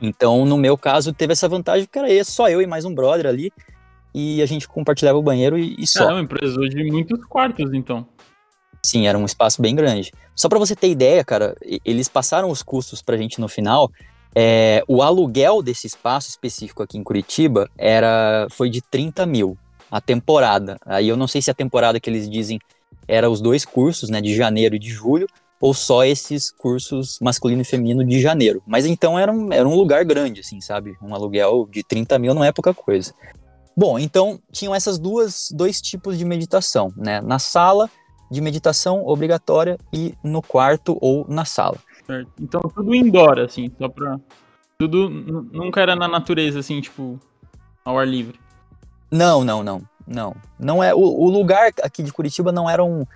então, 0.00 0.44
no 0.44 0.56
meu 0.56 0.78
caso, 0.78 1.12
teve 1.12 1.32
essa 1.32 1.48
vantagem, 1.48 1.86
porque 1.86 1.98
era 1.98 2.24
só 2.24 2.48
eu 2.48 2.62
e 2.62 2.66
mais 2.66 2.84
um 2.84 2.94
brother 2.94 3.26
ali 3.26 3.52
e 4.14 4.42
a 4.42 4.46
gente 4.46 4.68
compartilhava 4.68 5.18
o 5.18 5.22
banheiro 5.22 5.58
e, 5.58 5.74
e 5.78 5.86
só. 5.86 6.08
Uma 6.08 6.20
empresa 6.20 6.60
de 6.68 6.84
muitos 6.90 7.24
quartos, 7.24 7.72
então. 7.72 8.06
Sim, 8.84 9.06
era 9.06 9.16
um 9.16 9.24
espaço 9.24 9.62
bem 9.62 9.74
grande. 9.74 10.12
Só 10.34 10.48
para 10.48 10.58
você 10.58 10.74
ter 10.74 10.90
ideia, 10.90 11.24
cara, 11.24 11.54
eles 11.84 12.08
passaram 12.08 12.50
os 12.50 12.62
custos 12.62 13.00
pra 13.00 13.16
gente 13.16 13.40
no 13.40 13.48
final. 13.48 13.90
É, 14.34 14.82
o 14.88 15.02
aluguel 15.02 15.62
desse 15.62 15.86
espaço 15.86 16.30
específico 16.30 16.82
aqui 16.82 16.98
em 16.98 17.04
Curitiba 17.04 17.70
era 17.76 18.46
foi 18.50 18.70
de 18.70 18.80
30 18.80 19.24
mil 19.26 19.56
a 19.90 20.00
temporada. 20.00 20.78
Aí 20.86 21.08
eu 21.08 21.16
não 21.16 21.28
sei 21.28 21.42
se 21.42 21.50
a 21.50 21.54
temporada 21.54 22.00
que 22.00 22.08
eles 22.08 22.28
dizem 22.28 22.58
era 23.06 23.30
os 23.30 23.40
dois 23.40 23.64
cursos, 23.64 24.08
né, 24.08 24.20
de 24.20 24.34
janeiro 24.34 24.74
e 24.74 24.78
de 24.78 24.88
julho, 24.88 25.26
ou 25.60 25.74
só 25.74 26.04
esses 26.04 26.50
cursos 26.50 27.18
masculino 27.20 27.62
e 27.62 27.64
feminino 27.64 28.04
de 28.04 28.20
janeiro. 28.20 28.62
Mas 28.66 28.86
então 28.86 29.18
era 29.18 29.30
um, 29.30 29.52
era 29.52 29.68
um 29.68 29.76
lugar 29.76 30.04
grande, 30.04 30.40
assim, 30.40 30.60
sabe? 30.60 30.96
Um 31.00 31.14
aluguel 31.14 31.68
de 31.70 31.84
30 31.84 32.18
mil 32.18 32.34
não 32.34 32.42
é 32.42 32.50
pouca 32.50 32.74
coisa. 32.74 33.14
Bom, 33.76 33.98
então 33.98 34.40
tinham 34.50 34.74
essas 34.74 34.98
duas 34.98 35.50
dois 35.54 35.80
tipos 35.80 36.18
de 36.18 36.24
meditação, 36.24 36.92
né? 36.96 37.20
Na 37.20 37.38
sala 37.38 37.90
de 38.30 38.40
meditação 38.40 39.06
obrigatória 39.06 39.78
e 39.92 40.14
no 40.22 40.42
quarto 40.42 40.96
ou 41.00 41.26
na 41.28 41.44
sala. 41.44 41.76
Certo. 42.06 42.30
Então 42.40 42.60
tudo 42.74 42.94
indoor, 42.94 43.38
assim, 43.38 43.70
só 43.78 43.88
pra. 43.88 44.18
Tudo 44.78 45.08
nunca 45.08 45.80
era 45.80 45.94
na 45.94 46.08
natureza, 46.08 46.58
assim, 46.58 46.80
tipo, 46.80 47.18
ao 47.84 47.98
ar 47.98 48.06
livre. 48.06 48.38
Não, 49.10 49.44
não, 49.44 49.62
não. 49.62 49.82
Não. 50.06 50.34
Não 50.58 50.82
é. 50.82 50.94
O, 50.94 51.00
o 51.00 51.30
lugar 51.30 51.70
aqui 51.82 52.02
de 52.02 52.12
Curitiba 52.12 52.50
não 52.50 52.68
era 52.68 52.82
um 52.82 53.06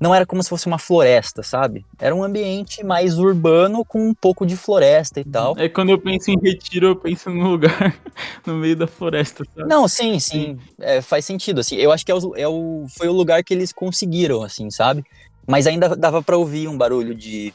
não 0.00 0.14
era 0.14 0.24
como 0.24 0.42
se 0.42 0.48
fosse 0.48 0.66
uma 0.66 0.78
floresta, 0.78 1.42
sabe? 1.42 1.84
Era 1.98 2.14
um 2.14 2.24
ambiente 2.24 2.82
mais 2.82 3.18
urbano 3.18 3.84
com 3.84 4.08
um 4.08 4.14
pouco 4.14 4.46
de 4.46 4.56
floresta 4.56 5.20
e 5.20 5.24
tal. 5.24 5.54
É 5.58 5.68
quando 5.68 5.90
eu 5.90 5.98
penso 5.98 6.30
em 6.30 6.38
retiro, 6.40 6.86
eu 6.86 6.96
penso 6.96 7.28
num 7.28 7.50
lugar 7.50 7.94
no 8.46 8.54
meio 8.54 8.74
da 8.74 8.86
floresta, 8.86 9.44
sabe? 9.54 9.68
Não, 9.68 9.86
sim, 9.86 10.18
sim. 10.18 10.58
É, 10.80 11.02
faz 11.02 11.26
sentido, 11.26 11.60
assim. 11.60 11.76
Eu 11.76 11.92
acho 11.92 12.06
que 12.06 12.10
é 12.10 12.14
o, 12.14 12.34
é 12.34 12.48
o, 12.48 12.86
foi 12.88 13.08
o 13.08 13.12
lugar 13.12 13.44
que 13.44 13.52
eles 13.52 13.74
conseguiram, 13.74 14.42
assim, 14.42 14.70
sabe? 14.70 15.04
Mas 15.46 15.66
ainda 15.66 15.94
dava 15.94 16.22
para 16.22 16.38
ouvir 16.38 16.66
um 16.66 16.78
barulho 16.78 17.14
de, 17.14 17.52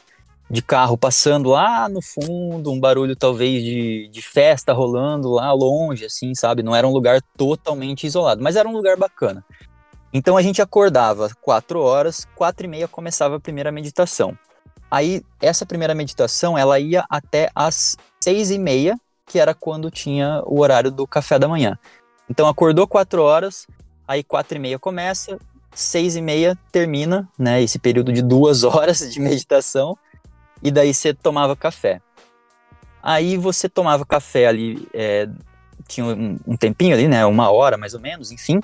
de 0.48 0.62
carro 0.62 0.96
passando 0.96 1.48
lá 1.48 1.88
no 1.88 2.00
fundo, 2.00 2.70
um 2.70 2.78
barulho 2.78 3.16
talvez 3.16 3.64
de, 3.64 4.08
de 4.08 4.22
festa 4.22 4.72
rolando 4.72 5.30
lá 5.32 5.52
longe, 5.52 6.04
assim, 6.04 6.32
sabe? 6.32 6.62
Não 6.62 6.76
era 6.76 6.86
um 6.86 6.92
lugar 6.92 7.20
totalmente 7.36 8.06
isolado, 8.06 8.40
mas 8.40 8.54
era 8.54 8.68
um 8.68 8.72
lugar 8.72 8.96
bacana. 8.96 9.44
Então 10.16 10.34
a 10.34 10.40
gente 10.40 10.62
acordava 10.62 11.28
quatro 11.42 11.78
horas, 11.78 12.26
quatro 12.34 12.64
e 12.64 12.68
meia 12.70 12.88
começava 12.88 13.36
a 13.36 13.40
primeira 13.40 13.70
meditação. 13.70 14.34
Aí 14.90 15.22
essa 15.42 15.66
primeira 15.66 15.94
meditação 15.94 16.56
ela 16.56 16.80
ia 16.80 17.04
até 17.10 17.50
às 17.54 17.98
seis 18.18 18.50
e 18.50 18.58
meia, 18.58 18.98
que 19.26 19.38
era 19.38 19.52
quando 19.52 19.90
tinha 19.90 20.42
o 20.46 20.60
horário 20.60 20.90
do 20.90 21.06
café 21.06 21.38
da 21.38 21.46
manhã. 21.46 21.78
Então 22.30 22.48
acordou 22.48 22.88
quatro 22.88 23.22
horas, 23.22 23.66
aí 24.08 24.24
quatro 24.24 24.56
e 24.56 24.58
meia 24.58 24.78
começa, 24.78 25.38
seis 25.74 26.16
e 26.16 26.22
meia 26.22 26.56
termina, 26.72 27.28
né? 27.38 27.62
Esse 27.62 27.78
período 27.78 28.10
de 28.10 28.22
duas 28.22 28.64
horas 28.64 29.12
de 29.12 29.20
meditação 29.20 29.98
e 30.62 30.70
daí 30.70 30.94
você 30.94 31.12
tomava 31.12 31.54
café. 31.54 32.00
Aí 33.02 33.36
você 33.36 33.68
tomava 33.68 34.06
café 34.06 34.46
ali, 34.46 34.88
é, 34.94 35.28
tinha 35.86 36.06
um, 36.06 36.38
um 36.46 36.56
tempinho 36.56 36.94
ali, 36.94 37.06
né? 37.06 37.26
Uma 37.26 37.50
hora 37.50 37.76
mais 37.76 37.92
ou 37.92 38.00
menos, 38.00 38.32
enfim. 38.32 38.62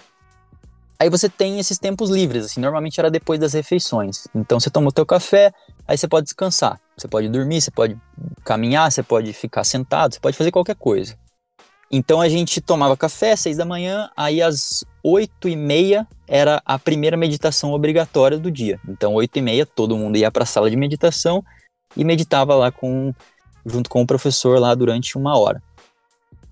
Aí 1.03 1.11
você 1.11 1.29
tem 1.29 1.59
esses 1.59 1.81
tempos 1.81 2.11
livres, 2.11 2.45
assim, 2.45 2.61
normalmente 2.61 3.01
era 3.01 3.11
depois 3.11 3.41
das 3.41 3.55
refeições. 3.55 4.29
Então 4.33 4.61
você 4.61 4.71
toma 4.71 4.89
o 4.89 4.93
teu 4.93 5.05
café, 5.05 5.53
aí 5.85 5.99
você 5.99 6.07
pode 6.07 6.27
descansar. 6.27 6.81
Você 6.97 7.09
pode 7.09 7.29
dormir, 7.29 7.61
você 7.61 7.73
pode 7.73 7.99
caminhar, 8.45 8.93
você 8.93 9.03
pode 9.03 9.33
ficar 9.33 9.65
sentado, 9.65 10.15
você 10.15 10.21
pode 10.21 10.37
fazer 10.37 10.53
qualquer 10.53 10.77
coisa. 10.77 11.19
Então 11.91 12.21
a 12.21 12.29
gente 12.29 12.61
tomava 12.61 12.97
café 12.97 13.33
às 13.33 13.41
seis 13.41 13.57
da 13.57 13.65
manhã, 13.65 14.09
aí 14.17 14.41
às 14.41 14.85
oito 15.03 15.49
e 15.49 15.57
meia 15.57 16.07
era 16.29 16.63
a 16.65 16.79
primeira 16.79 17.17
meditação 17.17 17.73
obrigatória 17.73 18.39
do 18.39 18.49
dia. 18.49 18.79
Então 18.89 19.15
oito 19.15 19.37
e 19.37 19.43
meia 19.43 19.67
todo 19.67 19.99
mundo 19.99 20.17
ia 20.17 20.31
para 20.31 20.45
a 20.45 20.47
sala 20.47 20.71
de 20.71 20.77
meditação 20.77 21.43
e 21.97 22.05
meditava 22.05 22.55
lá 22.55 22.71
com 22.71 23.13
junto 23.67 23.91
com 23.91 24.03
o 24.03 24.07
professor 24.07 24.61
lá 24.61 24.73
durante 24.73 25.19
uma 25.19 25.37
hora. 25.37 25.61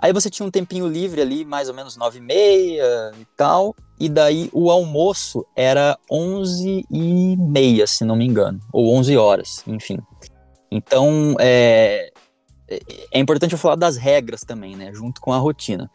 Aí 0.02 0.12
você 0.14 0.30
tinha 0.30 0.46
um 0.46 0.50
tempinho 0.50 0.88
livre 0.88 1.20
ali, 1.20 1.44
mais 1.44 1.68
ou 1.68 1.74
menos 1.74 1.96
nove 1.96 2.18
e 2.18 2.22
meia 2.22 3.12
e 3.20 3.26
tal. 3.36 3.76
E 3.98 4.08
daí 4.08 4.48
o 4.50 4.70
almoço 4.70 5.44
era 5.54 5.98
onze 6.10 6.86
e 6.90 7.36
meia, 7.36 7.86
se 7.86 8.02
não 8.02 8.16
me 8.16 8.24
engano. 8.24 8.58
Ou 8.72 8.94
onze 8.94 9.14
horas, 9.16 9.62
enfim. 9.66 9.98
Então, 10.70 11.36
é, 11.38 12.10
é 13.12 13.18
importante 13.18 13.52
eu 13.52 13.58
falar 13.58 13.76
das 13.76 13.98
regras 13.98 14.40
também, 14.40 14.74
né? 14.74 14.90
Junto 14.94 15.20
com 15.20 15.34
a 15.34 15.38
rotina. 15.38 15.90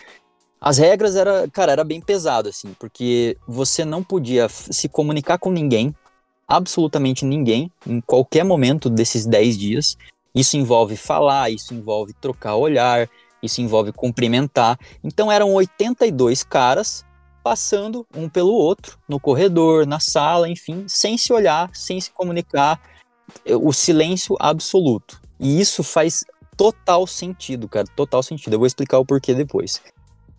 As 0.62 0.78
regras 0.78 1.16
era, 1.16 1.48
cara, 1.48 1.72
era 1.72 1.84
bem 1.84 2.00
pesado, 2.00 2.50
assim, 2.50 2.76
porque 2.80 3.38
você 3.48 3.84
não 3.84 4.04
podia 4.04 4.48
se 4.50 4.88
comunicar 4.88 5.38
com 5.38 5.52
ninguém, 5.52 5.96
absolutamente 6.48 7.26
ninguém, 7.26 7.72
em 7.88 8.02
qualquer 8.02 8.44
momento 8.44 8.90
desses 8.90 9.26
dez 9.26 9.58
dias. 9.58 9.98
Isso 10.34 10.58
envolve 10.58 10.98
falar, 10.98 11.50
isso 11.50 11.74
envolve 11.74 12.14
trocar 12.14 12.56
olhar, 12.56 13.10
isso 13.42 13.62
envolve 13.62 13.92
cumprimentar. 13.92 14.78
Então 15.04 15.32
eram 15.32 15.54
82 15.54 16.44
caras 16.44 17.06
passando 17.44 18.08
um 18.16 18.28
pelo 18.28 18.54
outro 18.54 18.98
no 19.08 19.20
corredor, 19.20 19.86
na 19.86 20.00
sala, 20.00 20.50
enfim, 20.50 20.86
sem 20.88 21.18
se 21.18 21.32
olhar, 21.32 21.70
sem 21.74 22.02
se 22.02 22.10
comunicar, 22.12 22.82
o 23.62 23.72
silêncio 23.72 24.36
absoluto. 24.40 25.22
E 25.40 25.60
isso 25.62 25.84
faz 25.84 26.24
total 26.58 27.06
sentido, 27.06 27.68
cara, 27.68 27.86
total 27.96 28.24
sentido. 28.24 28.54
Eu 28.54 28.60
vou 28.60 28.66
explicar 28.66 28.98
o 28.98 29.06
porquê 29.06 29.34
depois. 29.34 29.82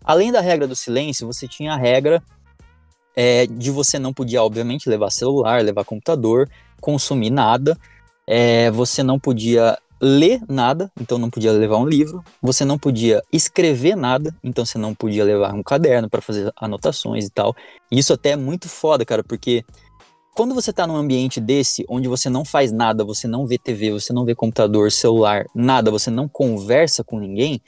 Além 0.03 0.31
da 0.31 0.41
regra 0.41 0.67
do 0.67 0.75
silêncio, 0.75 1.27
você 1.27 1.47
tinha 1.47 1.73
a 1.73 1.77
regra 1.77 2.21
é, 3.15 3.47
de 3.47 3.71
você 3.71 3.97
não 3.97 4.13
podia, 4.13 4.43
obviamente, 4.43 4.89
levar 4.89 5.09
celular, 5.09 5.63
levar 5.63 5.83
computador, 5.83 6.49
consumir 6.79 7.29
nada. 7.29 7.77
É, 8.27 8.69
você 8.71 9.01
não 9.01 9.19
podia 9.19 9.77
ler 9.99 10.41
nada, 10.47 10.91
então 10.99 11.17
não 11.17 11.29
podia 11.29 11.51
levar 11.51 11.77
um 11.77 11.85
livro, 11.85 12.23
você 12.41 12.63
não 12.63 12.77
podia 12.77 13.21
escrever 13.31 13.95
nada, 13.95 14.35
então 14.43 14.65
você 14.65 14.77
não 14.77 14.93
podia 14.93 15.23
levar 15.23 15.53
um 15.53 15.63
caderno 15.63 16.09
para 16.09 16.21
fazer 16.21 16.51
anotações 16.55 17.25
e 17.25 17.29
tal. 17.29 17.55
E 17.91 17.97
isso 17.97 18.13
até 18.13 18.31
é 18.31 18.35
muito 18.35 18.69
foda, 18.69 19.05
cara, 19.05 19.23
porque 19.23 19.63
quando 20.35 20.53
você 20.53 20.71
tá 20.71 20.85
num 20.85 20.95
ambiente 20.95 21.41
desse, 21.41 21.83
onde 21.89 22.07
você 22.07 22.29
não 22.29 22.45
faz 22.45 22.71
nada, 22.71 23.03
você 23.03 23.27
não 23.27 23.47
vê 23.47 23.57
TV, 23.57 23.91
você 23.91 24.13
não 24.13 24.23
vê 24.23 24.35
computador, 24.35 24.91
celular, 24.91 25.45
nada, 25.55 25.89
você 25.89 26.11
não 26.11 26.27
conversa 26.27 27.03
com 27.03 27.19
ninguém, 27.19 27.59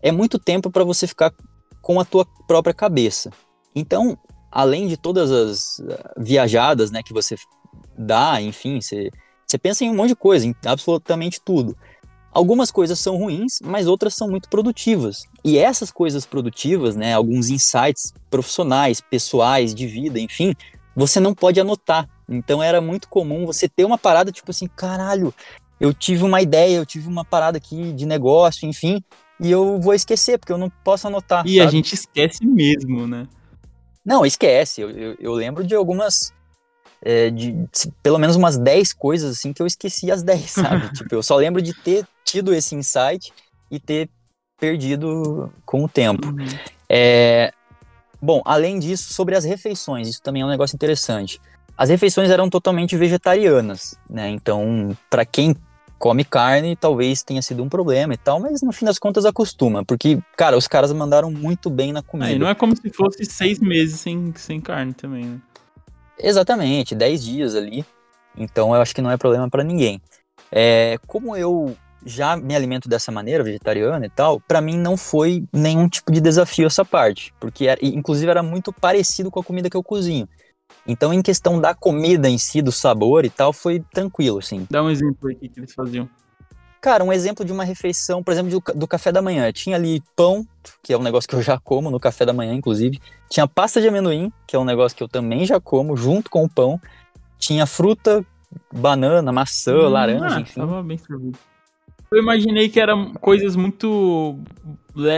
é 0.00 0.10
muito 0.10 0.38
tempo 0.38 0.70
para 0.70 0.84
você 0.84 1.06
ficar 1.06 1.32
com 1.82 2.00
a 2.00 2.04
tua 2.04 2.26
própria 2.46 2.72
cabeça. 2.72 3.30
Então, 3.74 4.16
além 4.50 4.88
de 4.88 4.96
todas 4.96 5.30
as 5.30 5.80
ah, 5.80 6.14
viajadas, 6.16 6.90
né, 6.90 7.02
que 7.02 7.12
você 7.12 7.36
dá, 7.96 8.40
enfim, 8.40 8.80
você 8.80 9.10
você 9.48 9.58
pensa 9.58 9.84
em 9.84 9.90
um 9.90 9.94
monte 9.94 10.08
de 10.08 10.16
coisa, 10.16 10.46
em 10.46 10.54
absolutamente 10.64 11.40
tudo. 11.40 11.74
Algumas 12.30 12.70
coisas 12.70 12.98
são 12.98 13.16
ruins, 13.16 13.58
mas 13.64 13.86
outras 13.86 14.14
são 14.14 14.28
muito 14.28 14.48
produtivas. 14.48 15.26
E 15.42 15.56
essas 15.56 15.90
coisas 15.90 16.26
produtivas, 16.26 16.94
né, 16.94 17.14
alguns 17.14 17.48
insights 17.48 18.12
profissionais, 18.28 19.00
pessoais, 19.00 19.74
de 19.74 19.86
vida, 19.86 20.20
enfim, 20.20 20.54
você 20.94 21.18
não 21.18 21.34
pode 21.34 21.58
anotar. 21.58 22.06
Então 22.28 22.62
era 22.62 22.80
muito 22.80 23.08
comum 23.08 23.46
você 23.46 23.68
ter 23.68 23.84
uma 23.84 23.96
parada 23.96 24.30
tipo 24.30 24.50
assim, 24.50 24.68
caralho, 24.68 25.32
eu 25.80 25.94
tive 25.94 26.22
uma 26.24 26.42
ideia, 26.42 26.76
eu 26.76 26.84
tive 26.84 27.08
uma 27.08 27.24
parada 27.24 27.56
aqui 27.56 27.92
de 27.94 28.04
negócio, 28.04 28.68
enfim, 28.68 29.02
e 29.40 29.50
eu 29.50 29.80
vou 29.80 29.94
esquecer, 29.94 30.38
porque 30.38 30.52
eu 30.52 30.58
não 30.58 30.70
posso 30.84 31.06
anotar. 31.06 31.46
E 31.46 31.56
sabe? 31.56 31.66
a 31.66 31.70
gente 31.70 31.94
esquece 31.94 32.44
mesmo, 32.44 33.06
né? 33.06 33.26
Não, 34.04 34.26
esquece. 34.26 34.80
Eu, 34.80 34.90
eu, 34.90 35.16
eu 35.18 35.32
lembro 35.32 35.64
de 35.64 35.74
algumas 35.74 36.32
é, 37.08 37.30
de, 37.30 37.52
de, 37.52 37.68
pelo 38.02 38.18
menos 38.18 38.36
umas 38.36 38.58
10 38.58 38.92
coisas 38.92 39.38
assim 39.38 39.50
que 39.50 39.62
eu 39.62 39.66
esqueci 39.66 40.12
as 40.12 40.22
10, 40.22 40.50
sabe? 40.52 40.92
tipo, 40.92 41.14
eu 41.14 41.22
só 41.22 41.36
lembro 41.36 41.62
de 41.62 41.72
ter 41.72 42.06
tido 42.22 42.52
esse 42.52 42.74
insight 42.74 43.32
e 43.70 43.80
ter 43.80 44.10
perdido 44.60 45.50
com 45.64 45.84
o 45.84 45.88
tempo. 45.88 46.28
Uhum. 46.28 46.46
É, 46.86 47.50
bom, 48.20 48.42
além 48.44 48.78
disso, 48.78 49.14
sobre 49.14 49.34
as 49.34 49.44
refeições, 49.44 50.06
isso 50.06 50.20
também 50.20 50.42
é 50.42 50.44
um 50.44 50.50
negócio 50.50 50.74
interessante. 50.74 51.40
As 51.78 51.88
refeições 51.88 52.28
eram 52.28 52.50
totalmente 52.50 52.94
vegetarianas, 52.96 53.98
né? 54.10 54.28
Então, 54.28 54.94
para 55.08 55.24
quem 55.24 55.56
come 55.98 56.24
carne, 56.24 56.76
talvez 56.76 57.22
tenha 57.22 57.40
sido 57.40 57.62
um 57.62 57.68
problema 57.68 58.14
e 58.14 58.16
tal, 58.16 58.38
mas 58.38 58.62
no 58.62 58.72
fim 58.72 58.84
das 58.84 58.98
contas 58.98 59.24
acostuma, 59.24 59.84
porque, 59.84 60.18
cara, 60.36 60.56
os 60.56 60.68
caras 60.68 60.92
mandaram 60.92 61.30
muito 61.30 61.70
bem 61.70 61.92
na 61.92 62.02
comida. 62.02 62.30
Aí 62.30 62.38
não 62.38 62.48
é 62.48 62.54
como 62.54 62.76
se 62.76 62.90
fosse 62.90 63.24
seis 63.24 63.58
meses 63.58 64.00
sem, 64.00 64.32
sem 64.36 64.60
carne 64.60 64.92
também, 64.92 65.24
né? 65.24 65.40
Exatamente, 66.20 66.94
dez 66.94 67.24
dias 67.24 67.54
ali. 67.54 67.84
Então 68.36 68.74
eu 68.74 68.80
acho 68.80 68.94
que 68.94 69.02
não 69.02 69.10
é 69.10 69.16
problema 69.16 69.48
para 69.48 69.64
ninguém. 69.64 70.00
É, 70.50 70.98
como 71.06 71.36
eu 71.36 71.76
já 72.04 72.36
me 72.36 72.54
alimento 72.54 72.88
dessa 72.88 73.10
maneira, 73.10 73.44
vegetariana 73.44 74.06
e 74.06 74.10
tal, 74.10 74.40
para 74.40 74.60
mim 74.60 74.78
não 74.78 74.96
foi 74.96 75.44
nenhum 75.52 75.88
tipo 75.88 76.12
de 76.12 76.20
desafio 76.20 76.66
essa 76.66 76.84
parte, 76.84 77.34
porque 77.40 77.66
era, 77.66 77.84
inclusive 77.84 78.30
era 78.30 78.42
muito 78.42 78.72
parecido 78.72 79.30
com 79.30 79.40
a 79.40 79.44
comida 79.44 79.68
que 79.68 79.76
eu 79.76 79.82
cozinho. 79.82 80.28
Então, 80.86 81.12
em 81.12 81.20
questão 81.20 81.60
da 81.60 81.74
comida 81.74 82.28
em 82.28 82.38
si, 82.38 82.62
do 82.62 82.72
sabor 82.72 83.24
e 83.24 83.30
tal, 83.30 83.52
foi 83.52 83.80
tranquilo, 83.92 84.38
assim. 84.38 84.66
Dá 84.70 84.82
um 84.82 84.90
exemplo 84.90 85.28
aí 85.28 85.34
que 85.34 85.60
eles 85.60 85.74
faziam. 85.74 86.08
Cara, 86.80 87.02
um 87.02 87.12
exemplo 87.12 87.44
de 87.44 87.52
uma 87.52 87.64
refeição, 87.64 88.22
por 88.22 88.32
exemplo, 88.32 88.50
do, 88.50 88.74
do, 88.74 88.86
café 88.86 89.10
da 89.10 89.20
manhã. 89.20 89.50
Tinha 89.52 89.76
ali 89.76 90.02
pão, 90.14 90.46
que 90.82 90.92
é 90.92 90.98
um 90.98 91.02
negócio 91.02 91.28
que 91.28 91.34
eu 91.34 91.42
já 91.42 91.58
como 91.58 91.90
no 91.90 91.98
café 91.98 92.24
da 92.24 92.32
manhã, 92.32 92.54
inclusive. 92.54 93.00
Tinha 93.28 93.48
pasta 93.48 93.80
de 93.80 93.88
amendoim, 93.88 94.32
que 94.46 94.54
é 94.54 94.58
um 94.58 94.64
negócio 94.64 94.96
que 94.96 95.02
eu 95.02 95.08
também 95.08 95.44
já 95.44 95.60
como, 95.60 95.96
junto 95.96 96.30
com 96.30 96.44
o 96.44 96.48
pão. 96.48 96.80
Tinha 97.38 97.66
fruta, 97.66 98.24
banana, 98.72 99.32
maçã, 99.32 99.74
hum, 99.74 99.88
laranja, 99.88 100.36
ah, 100.36 100.40
enfim. 100.40 100.60
Tava 100.60 100.82
bem 100.82 100.98
servido. 100.98 101.38
Eu 102.10 102.22
imaginei 102.22 102.68
que 102.68 102.80
eram 102.80 103.12
coisas 103.14 103.54
muito, 103.54 104.38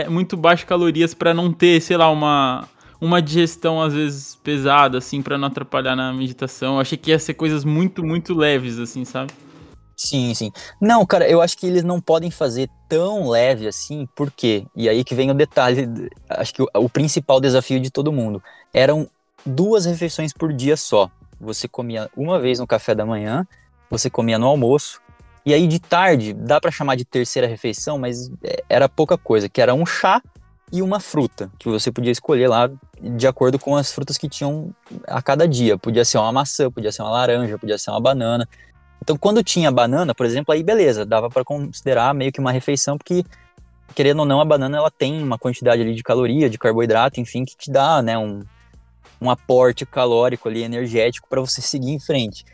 muito 0.09 0.35
baixas 0.35 0.67
calorias 0.67 1.13
para 1.13 1.33
não 1.33 1.53
ter, 1.53 1.79
sei 1.81 1.95
lá, 1.95 2.09
uma 2.09 2.67
uma 3.01 3.19
digestão 3.19 3.81
às 3.81 3.95
vezes 3.95 4.35
pesada, 4.35 4.99
assim, 4.99 5.23
para 5.23 5.35
não 5.35 5.47
atrapalhar 5.47 5.95
na 5.95 6.13
meditação. 6.13 6.75
Eu 6.75 6.81
achei 6.81 6.95
que 6.95 7.09
ia 7.09 7.17
ser 7.17 7.33
coisas 7.33 7.65
muito, 7.65 8.03
muito 8.03 8.35
leves, 8.35 8.77
assim, 8.77 9.03
sabe? 9.03 9.33
Sim, 10.03 10.33
sim. 10.33 10.51
Não, 10.81 11.05
cara, 11.05 11.29
eu 11.29 11.43
acho 11.43 11.55
que 11.55 11.67
eles 11.67 11.83
não 11.83 12.01
podem 12.01 12.31
fazer 12.31 12.67
tão 12.89 13.29
leve 13.29 13.67
assim, 13.67 14.07
por 14.15 14.31
quê? 14.31 14.65
E 14.75 14.89
aí 14.89 15.03
que 15.03 15.13
vem 15.13 15.29
o 15.29 15.33
detalhe, 15.33 15.87
acho 16.27 16.55
que 16.55 16.63
o, 16.63 16.67
o 16.73 16.89
principal 16.89 17.39
desafio 17.39 17.79
de 17.79 17.91
todo 17.91 18.11
mundo. 18.11 18.41
Eram 18.73 19.07
duas 19.45 19.85
refeições 19.85 20.33
por 20.33 20.51
dia 20.51 20.75
só. 20.75 21.07
Você 21.39 21.67
comia 21.67 22.09
uma 22.17 22.39
vez 22.39 22.57
no 22.57 22.65
café 22.65 22.95
da 22.95 23.05
manhã, 23.05 23.47
você 23.91 24.09
comia 24.09 24.39
no 24.39 24.47
almoço, 24.47 24.99
e 25.45 25.53
aí 25.53 25.67
de 25.67 25.79
tarde, 25.79 26.33
dá 26.33 26.59
para 26.59 26.71
chamar 26.71 26.95
de 26.95 27.05
terceira 27.05 27.47
refeição, 27.47 27.99
mas 27.99 28.31
é, 28.43 28.63
era 28.67 28.89
pouca 28.89 29.19
coisa, 29.19 29.47
que 29.47 29.61
era 29.61 29.71
um 29.75 29.85
chá 29.85 30.19
e 30.71 30.81
uma 30.81 30.99
fruta, 30.99 31.51
que 31.59 31.69
você 31.69 31.91
podia 31.91 32.11
escolher 32.11 32.47
lá 32.47 32.71
de 32.99 33.27
acordo 33.27 33.59
com 33.59 33.75
as 33.75 33.91
frutas 33.91 34.17
que 34.17 34.27
tinham 34.27 34.73
a 35.07 35.21
cada 35.21 35.47
dia. 35.47 35.77
Podia 35.77 36.03
ser 36.03 36.17
uma 36.17 36.31
maçã, 36.31 36.71
podia 36.71 36.91
ser 36.91 37.03
uma 37.03 37.11
laranja, 37.11 37.59
podia 37.59 37.77
ser 37.77 37.91
uma 37.91 38.01
banana. 38.01 38.49
Então, 39.01 39.17
quando 39.17 39.43
tinha 39.43 39.71
banana, 39.71 40.13
por 40.13 40.25
exemplo, 40.25 40.53
aí 40.53 40.61
beleza, 40.61 41.05
dava 41.05 41.29
para 41.29 41.43
considerar 41.43 42.13
meio 42.13 42.31
que 42.31 42.39
uma 42.39 42.51
refeição, 42.51 42.97
porque 42.97 43.25
querendo 43.95 44.19
ou 44.19 44.25
não, 44.25 44.39
a 44.39 44.45
banana 44.45 44.77
ela 44.77 44.91
tem 44.91 45.21
uma 45.21 45.37
quantidade 45.37 45.81
ali 45.81 45.93
de 45.93 46.03
caloria, 46.03 46.49
de 46.49 46.57
carboidrato, 46.57 47.19
enfim, 47.19 47.43
que 47.43 47.55
te 47.57 47.71
dá, 47.71 48.01
né, 48.01 48.17
um, 48.17 48.43
um 49.19 49.29
aporte 49.29 49.85
calórico 49.85 50.47
ali 50.47 50.63
energético 50.63 51.27
para 51.29 51.41
você 51.41 51.61
seguir 51.61 51.91
em 51.91 51.99
frente. 51.99 52.45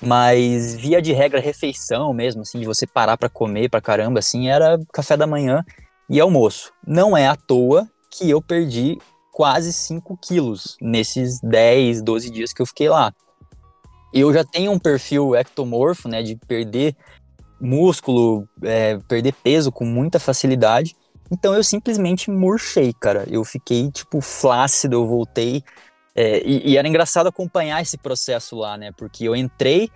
Mas 0.00 0.74
via 0.74 1.00
de 1.00 1.12
regra 1.12 1.40
refeição 1.40 2.12
mesmo, 2.12 2.42
assim, 2.42 2.60
de 2.60 2.66
você 2.66 2.86
parar 2.86 3.16
para 3.16 3.28
comer 3.28 3.70
pra 3.70 3.80
caramba, 3.80 4.18
assim, 4.18 4.48
era 4.48 4.78
café 4.92 5.16
da 5.16 5.26
manhã 5.26 5.64
e 6.08 6.20
almoço. 6.20 6.72
Não 6.86 7.16
é 7.16 7.26
à 7.26 7.36
toa 7.36 7.88
que 8.10 8.28
eu 8.28 8.42
perdi 8.42 8.98
quase 9.32 9.72
5 9.72 10.18
quilos 10.22 10.76
nesses 10.80 11.40
10, 11.40 12.02
12 12.02 12.30
dias 12.30 12.52
que 12.52 12.60
eu 12.60 12.66
fiquei 12.66 12.88
lá. 12.88 13.12
Eu 14.12 14.32
já 14.32 14.44
tenho 14.44 14.72
um 14.72 14.78
perfil 14.78 15.34
ectomorfo, 15.34 16.08
né, 16.08 16.22
de 16.22 16.36
perder 16.36 16.96
músculo, 17.60 18.48
é, 18.62 18.98
perder 19.08 19.32
peso 19.32 19.72
com 19.72 19.84
muita 19.84 20.18
facilidade. 20.18 20.94
Então 21.30 21.54
eu 21.54 21.64
simplesmente 21.64 22.30
murchei, 22.30 22.92
cara. 22.92 23.24
Eu 23.28 23.44
fiquei, 23.44 23.90
tipo, 23.90 24.20
flácido, 24.20 24.96
eu 24.96 25.06
voltei. 25.06 25.62
É, 26.14 26.42
e, 26.46 26.72
e, 26.72 26.76
era 26.76 26.88
engraçado 26.88 27.26
acompanhar 27.26 27.82
esse 27.82 27.98
processo 27.98 28.56
lá, 28.56 28.76
né? 28.76 28.90
Porque 28.96 29.24
eu 29.24 29.36
entrei, 29.36 29.90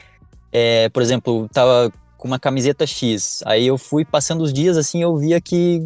é, 0.52 0.88
por 0.90 1.02
exemplo, 1.02 1.48
tava 1.48 1.92
com 2.18 2.28
uma 2.28 2.38
camiseta 2.38 2.86
X. 2.86 3.42
Aí 3.46 3.66
eu 3.66 3.78
fui 3.78 4.04
passando 4.04 4.42
os 4.42 4.52
dias 4.52 4.76
assim, 4.76 5.02
eu 5.02 5.16
via 5.16 5.40
que 5.40 5.80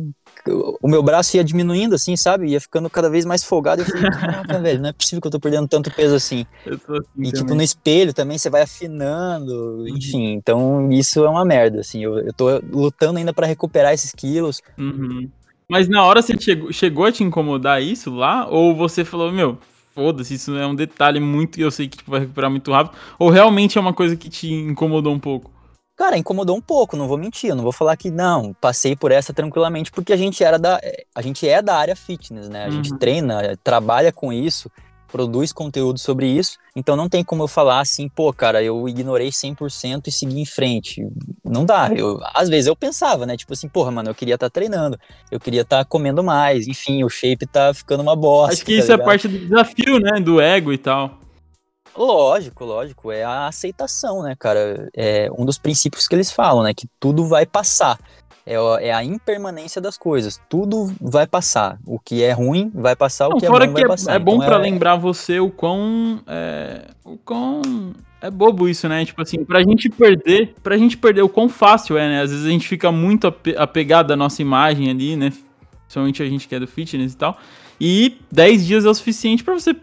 o 0.50 0.88
meu 0.88 1.02
braço 1.02 1.37
ia 1.37 1.44
diminuindo, 1.44 1.94
assim, 1.94 2.16
sabe? 2.16 2.48
Ia 2.48 2.61
ficando 2.61 2.90
cada 2.90 3.09
vez 3.09 3.24
mais 3.24 3.42
folgado. 3.42 3.83
Eu 3.83 3.87
falei, 3.87 4.11
caraca, 4.11 4.59
velho, 4.61 4.80
não 4.80 4.88
é 4.90 4.92
possível 4.92 5.20
que 5.20 5.26
eu 5.26 5.33
tô 5.33 5.40
perdendo 5.40 5.66
tanto 5.66 5.90
peso 5.90 6.14
assim. 6.14 6.44
assim 6.66 6.74
e, 6.76 6.78
também. 6.78 7.33
tipo, 7.33 7.54
no 7.54 7.62
espelho 7.62 8.12
também 8.12 8.37
você 8.37 8.50
vai 8.50 8.62
afinando, 8.62 9.52
uhum. 9.52 9.88
enfim. 9.88 10.33
Então, 10.33 10.90
isso 10.92 11.24
é 11.24 11.28
uma 11.28 11.44
merda, 11.44 11.80
assim. 11.80 12.04
Eu, 12.04 12.18
eu 12.18 12.33
tô 12.33 12.61
lutando 12.70 13.18
ainda 13.18 13.33
para 13.33 13.46
recuperar 13.46 13.92
esses 13.92 14.12
quilos. 14.12 14.61
Uhum. 14.76 15.30
Mas 15.68 15.88
na 15.88 16.04
hora 16.04 16.20
você 16.20 16.38
chegou, 16.38 16.72
chegou 16.72 17.04
a 17.07 17.12
te 17.12 17.24
incomodar 17.24 17.83
isso 17.83 18.14
lá? 18.14 18.46
Ou 18.48 18.74
você 18.74 19.04
falou, 19.04 19.33
meu, 19.33 19.59
foda-se, 19.94 20.35
isso 20.35 20.54
é 20.57 20.66
um 20.66 20.74
detalhe 20.74 21.20
muito 21.20 21.59
eu 21.61 21.70
sei 21.70 21.88
que 21.88 21.98
tipo, 21.98 22.11
vai 22.11 22.20
recuperar 22.20 22.50
muito 22.50 22.70
rápido? 22.70 22.96
Ou 23.18 23.30
realmente 23.30 23.78
é 23.78 23.80
uma 23.80 23.94
coisa 23.94 24.16
que 24.16 24.28
te 24.28 24.52
incomodou 24.52 25.14
um 25.14 25.18
pouco? 25.18 25.53
Cara, 25.96 26.18
incomodou 26.18 26.57
um 26.57 26.61
pouco, 26.61 26.96
não 26.96 27.07
vou 27.07 27.16
mentir, 27.16 27.50
eu 27.50 27.57
não 27.57 27.62
vou 27.62 27.70
falar 27.70 27.96
que 27.96 28.11
não, 28.11 28.52
passei 28.54 28.96
por 28.96 29.12
essa 29.12 29.33
tranquilamente, 29.33 29.92
porque 29.92 30.12
a 30.12 30.16
gente 30.16 30.42
era 30.42 30.59
da. 30.59 30.80
A 31.14 31.22
gente 31.22 31.48
é 31.48 31.62
da 31.62 31.76
área 31.76 31.94
fitness, 31.94 32.48
né? 32.48 32.64
A 32.64 32.66
uhum. 32.66 32.72
gente 32.72 32.98
treina, 32.98 33.57
trabalha 33.62 34.11
com 34.11 34.33
isso, 34.33 34.68
produz 35.14 35.52
conteúdo 35.52 36.00
sobre 36.00 36.26
isso, 36.26 36.59
então 36.74 36.96
não 36.96 37.09
tem 37.09 37.22
como 37.22 37.44
eu 37.44 37.46
falar 37.46 37.78
assim, 37.78 38.09
pô, 38.09 38.33
cara, 38.33 38.61
eu 38.61 38.88
ignorei 38.88 39.28
100% 39.28 40.09
e 40.09 40.11
segui 40.11 40.40
em 40.40 40.44
frente. 40.44 41.07
Não 41.44 41.64
dá. 41.64 41.88
Eu, 41.94 42.18
às 42.35 42.48
vezes 42.48 42.66
eu 42.66 42.74
pensava, 42.74 43.24
né? 43.24 43.37
Tipo 43.37 43.52
assim, 43.52 43.68
porra, 43.68 43.92
mano, 43.92 44.11
eu 44.11 44.14
queria 44.16 44.35
estar 44.35 44.50
tá 44.50 44.50
treinando, 44.50 44.98
eu 45.30 45.38
queria 45.38 45.62
estar 45.62 45.78
tá 45.78 45.85
comendo 45.85 46.24
mais, 46.24 46.66
enfim, 46.66 47.04
o 47.04 47.09
shape 47.09 47.46
tá 47.46 47.72
ficando 47.72 48.02
uma 48.02 48.16
bosta. 48.16 48.54
Acho 48.54 48.64
que 48.64 48.72
tá 48.72 48.78
isso 48.80 48.90
é 48.90 48.96
ligado? 48.96 49.02
é 49.02 49.04
parte 49.04 49.28
do 49.28 49.38
desafio, 49.38 50.00
né? 50.00 50.18
Do 50.18 50.40
ego 50.40 50.72
e 50.72 50.78
tal. 50.78 51.20
Lógico, 51.96 52.64
lógico. 52.64 53.12
É 53.12 53.24
a 53.24 53.46
aceitação, 53.46 54.22
né, 54.22 54.35
cara? 54.38 54.88
É 54.94 55.28
um 55.37 55.44
dos 55.44 55.59
princípios 55.59 56.09
que 56.09 56.14
eles 56.14 56.30
falam, 56.30 56.64
né? 56.64 56.74
Que 56.74 56.88
tudo 56.98 57.24
vai 57.24 57.46
passar. 57.46 57.98
É, 58.46 58.57
é 58.88 58.92
a 58.92 59.02
impermanência 59.02 59.80
das 59.80 59.96
coisas. 59.96 60.40
Tudo 60.48 60.92
vai 61.00 61.26
passar. 61.26 61.78
O 61.87 61.98
que 61.98 62.22
é 62.22 62.33
ruim 62.33 62.70
vai 62.74 62.94
passar, 62.94 63.28
Não, 63.28 63.37
o 63.37 63.40
que 63.40 63.46
é 63.46 63.48
bom 63.48 63.59
vai 63.59 63.83
é, 63.83 63.87
passar. 63.87 64.14
É 64.14 64.18
bom 64.18 64.35
então, 64.37 64.46
para 64.46 64.57
é... 64.57 64.59
lembrar 64.59 64.96
você 64.96 65.40
o 65.40 65.50
quão, 65.50 66.20
é, 66.26 66.88
o 67.04 67.16
quão 67.16 67.62
é 68.20 68.30
bobo 68.30 68.68
isso, 68.68 68.88
né? 68.88 69.04
Tipo 69.04 69.22
assim, 69.22 69.44
pra 69.44 69.62
gente 69.62 69.88
perder, 69.88 70.54
pra 70.62 70.76
gente 70.76 70.96
perder 70.96 71.22
o 71.22 71.28
quão 71.28 71.48
fácil 71.48 71.96
é, 71.96 72.09
né? 72.09 72.22
Às 72.22 72.30
vezes 72.30 72.46
a 72.46 72.50
gente 72.50 72.68
fica 72.68 72.92
muito 72.92 73.26
apegado 73.57 74.12
à 74.12 74.16
nossa 74.16 74.42
imagem 74.42 74.90
ali, 74.90 75.16
né? 75.16 75.33
Principalmente 75.83 76.22
a 76.22 76.26
gente 76.26 76.48
que 76.48 76.54
é 76.54 76.61
do 76.61 76.66
fitness 76.66 77.12
e 77.12 77.16
tal. 77.16 77.38
E 77.80 78.18
10 78.30 78.66
dias 78.66 78.85
é 78.85 78.88
o 78.88 78.94
suficiente 78.94 79.42
para 79.42 79.54
você 79.54 79.74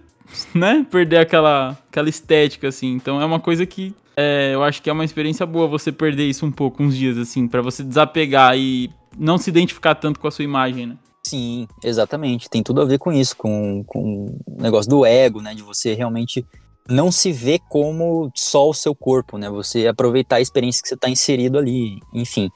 né, 0.53 0.85
perder 0.89 1.17
aquela, 1.17 1.77
aquela 1.89 2.09
estética, 2.09 2.67
assim. 2.67 2.93
Então 2.93 3.21
é 3.21 3.25
uma 3.25 3.39
coisa 3.39 3.65
que 3.65 3.93
é, 4.15 4.51
eu 4.53 4.63
acho 4.63 4.81
que 4.81 4.89
é 4.89 4.93
uma 4.93 5.05
experiência 5.05 5.45
boa 5.45 5.67
você 5.67 5.91
perder 5.91 6.27
isso 6.27 6.45
um 6.45 6.51
pouco, 6.51 6.83
uns 6.83 6.95
dias, 6.95 7.17
assim, 7.17 7.47
para 7.47 7.61
você 7.61 7.83
desapegar 7.83 8.57
e 8.57 8.89
não 9.17 9.37
se 9.37 9.49
identificar 9.49 9.95
tanto 9.95 10.19
com 10.19 10.27
a 10.27 10.31
sua 10.31 10.43
imagem, 10.43 10.85
né? 10.85 10.97
Sim, 11.25 11.67
exatamente. 11.83 12.49
Tem 12.49 12.63
tudo 12.63 12.81
a 12.81 12.85
ver 12.85 12.97
com 12.97 13.11
isso, 13.11 13.35
com, 13.37 13.83
com 13.85 14.25
o 14.45 14.61
negócio 14.61 14.89
do 14.89 15.05
ego, 15.05 15.41
né? 15.41 15.53
De 15.53 15.61
você 15.61 15.93
realmente 15.93 16.45
não 16.89 17.11
se 17.11 17.31
ver 17.31 17.59
como 17.69 18.31
só 18.35 18.69
o 18.69 18.73
seu 18.73 18.93
corpo, 18.95 19.37
né? 19.37 19.49
Você 19.49 19.87
aproveitar 19.87 20.37
a 20.37 20.41
experiência 20.41 20.81
que 20.81 20.89
você 20.89 20.95
está 20.95 21.09
inserido 21.09 21.57
ali, 21.57 21.99
enfim. 22.13 22.49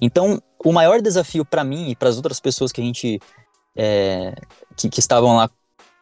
Então, 0.00 0.40
o 0.64 0.72
maior 0.72 1.00
desafio 1.00 1.44
para 1.44 1.64
mim 1.64 1.90
e 1.90 1.96
para 1.96 2.08
as 2.08 2.16
outras 2.16 2.40
pessoas 2.40 2.72
que 2.72 2.80
a 2.80 2.84
gente 2.84 3.20
é, 3.76 4.34
que, 4.76 4.88
que, 4.88 5.00
estavam 5.00 5.36
lá 5.36 5.50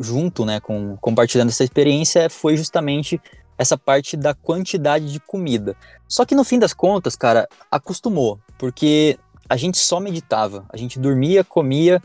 junto, 0.01 0.47
né, 0.47 0.59
com 0.59 0.97
compartilhando 0.97 1.51
essa 1.51 1.63
experiência, 1.63 2.31
foi 2.31 2.57
justamente 2.57 3.21
essa 3.59 3.77
parte 3.77 4.17
da 4.17 4.33
quantidade 4.33 5.13
de 5.13 5.21
comida. 5.21 5.77
Só 6.09 6.25
que 6.25 6.35
no 6.35 6.43
fim 6.43 6.59
das 6.59 6.73
contas, 6.73 7.15
cara, 7.15 7.47
acostumou, 7.71 8.41
porque 8.59 9.19
a 9.47 9.57
gente 9.57 9.77
só 9.77 10.01
meditava, 10.01 10.65
a 10.71 10.77
gente 10.79 10.99
dormia, 10.99 11.45
comia, 11.45 12.03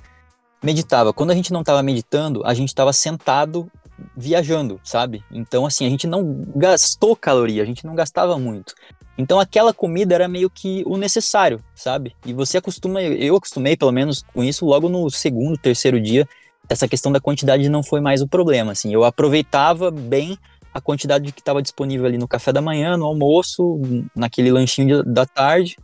meditava. 0.62 1.14
Quando 1.14 1.32
a 1.32 1.36
gente 1.36 1.54
não 1.54 1.62
estava 1.62 1.82
meditando, 1.82 2.46
a 2.46 2.54
gente 2.54 2.70
estava 2.70 2.92
sentado 2.92 3.72
viajando, 4.18 4.82
sabe? 4.84 5.24
Então 5.32 5.66
assim, 5.66 5.86
a 5.86 5.90
gente 5.90 6.06
não 6.06 6.44
gastou 6.54 7.16
caloria, 7.16 7.64
a 7.64 7.66
gente 7.66 7.86
não 7.86 7.96
gastava 7.96 8.38
muito. 8.38 8.76
Então 9.18 9.40
aquela 9.40 9.74
comida 9.74 10.14
era 10.14 10.28
meio 10.28 10.50
que 10.50 10.84
o 10.86 10.98
necessário, 10.98 11.64
sabe? 11.74 12.14
E 12.26 12.34
você 12.34 12.58
acostuma, 12.58 13.02
eu 13.02 13.38
acostumei 13.38 13.78
pelo 13.78 13.94
menos 13.94 14.24
com 14.34 14.44
isso 14.44 14.66
logo 14.66 14.90
no 14.90 15.10
segundo, 15.10 15.58
terceiro 15.58 16.02
dia 16.02 16.28
essa 16.70 16.88
questão 16.88 17.12
da 17.12 17.20
quantidade 17.20 17.70
não 17.70 17.84
foi 17.84 18.00
mais 18.00 18.22
o 18.22 18.28
problema, 18.28 18.72
assim, 18.72 18.94
eu 18.94 19.04
aproveitava 19.04 19.92
bem 19.92 20.38
a 20.74 20.82
quantidade 20.82 21.32
que 21.32 21.40
estava 21.40 21.62
disponível 21.62 22.06
ali 22.06 22.18
no 22.18 22.28
café 22.28 22.52
da 22.52 22.62
manhã, 22.62 22.98
no 22.98 23.06
almoço, 23.06 23.80
naquele 24.14 24.52
lanchinho 24.52 25.04
de, 25.04 25.10
da 25.10 25.26
tarde. 25.26 25.78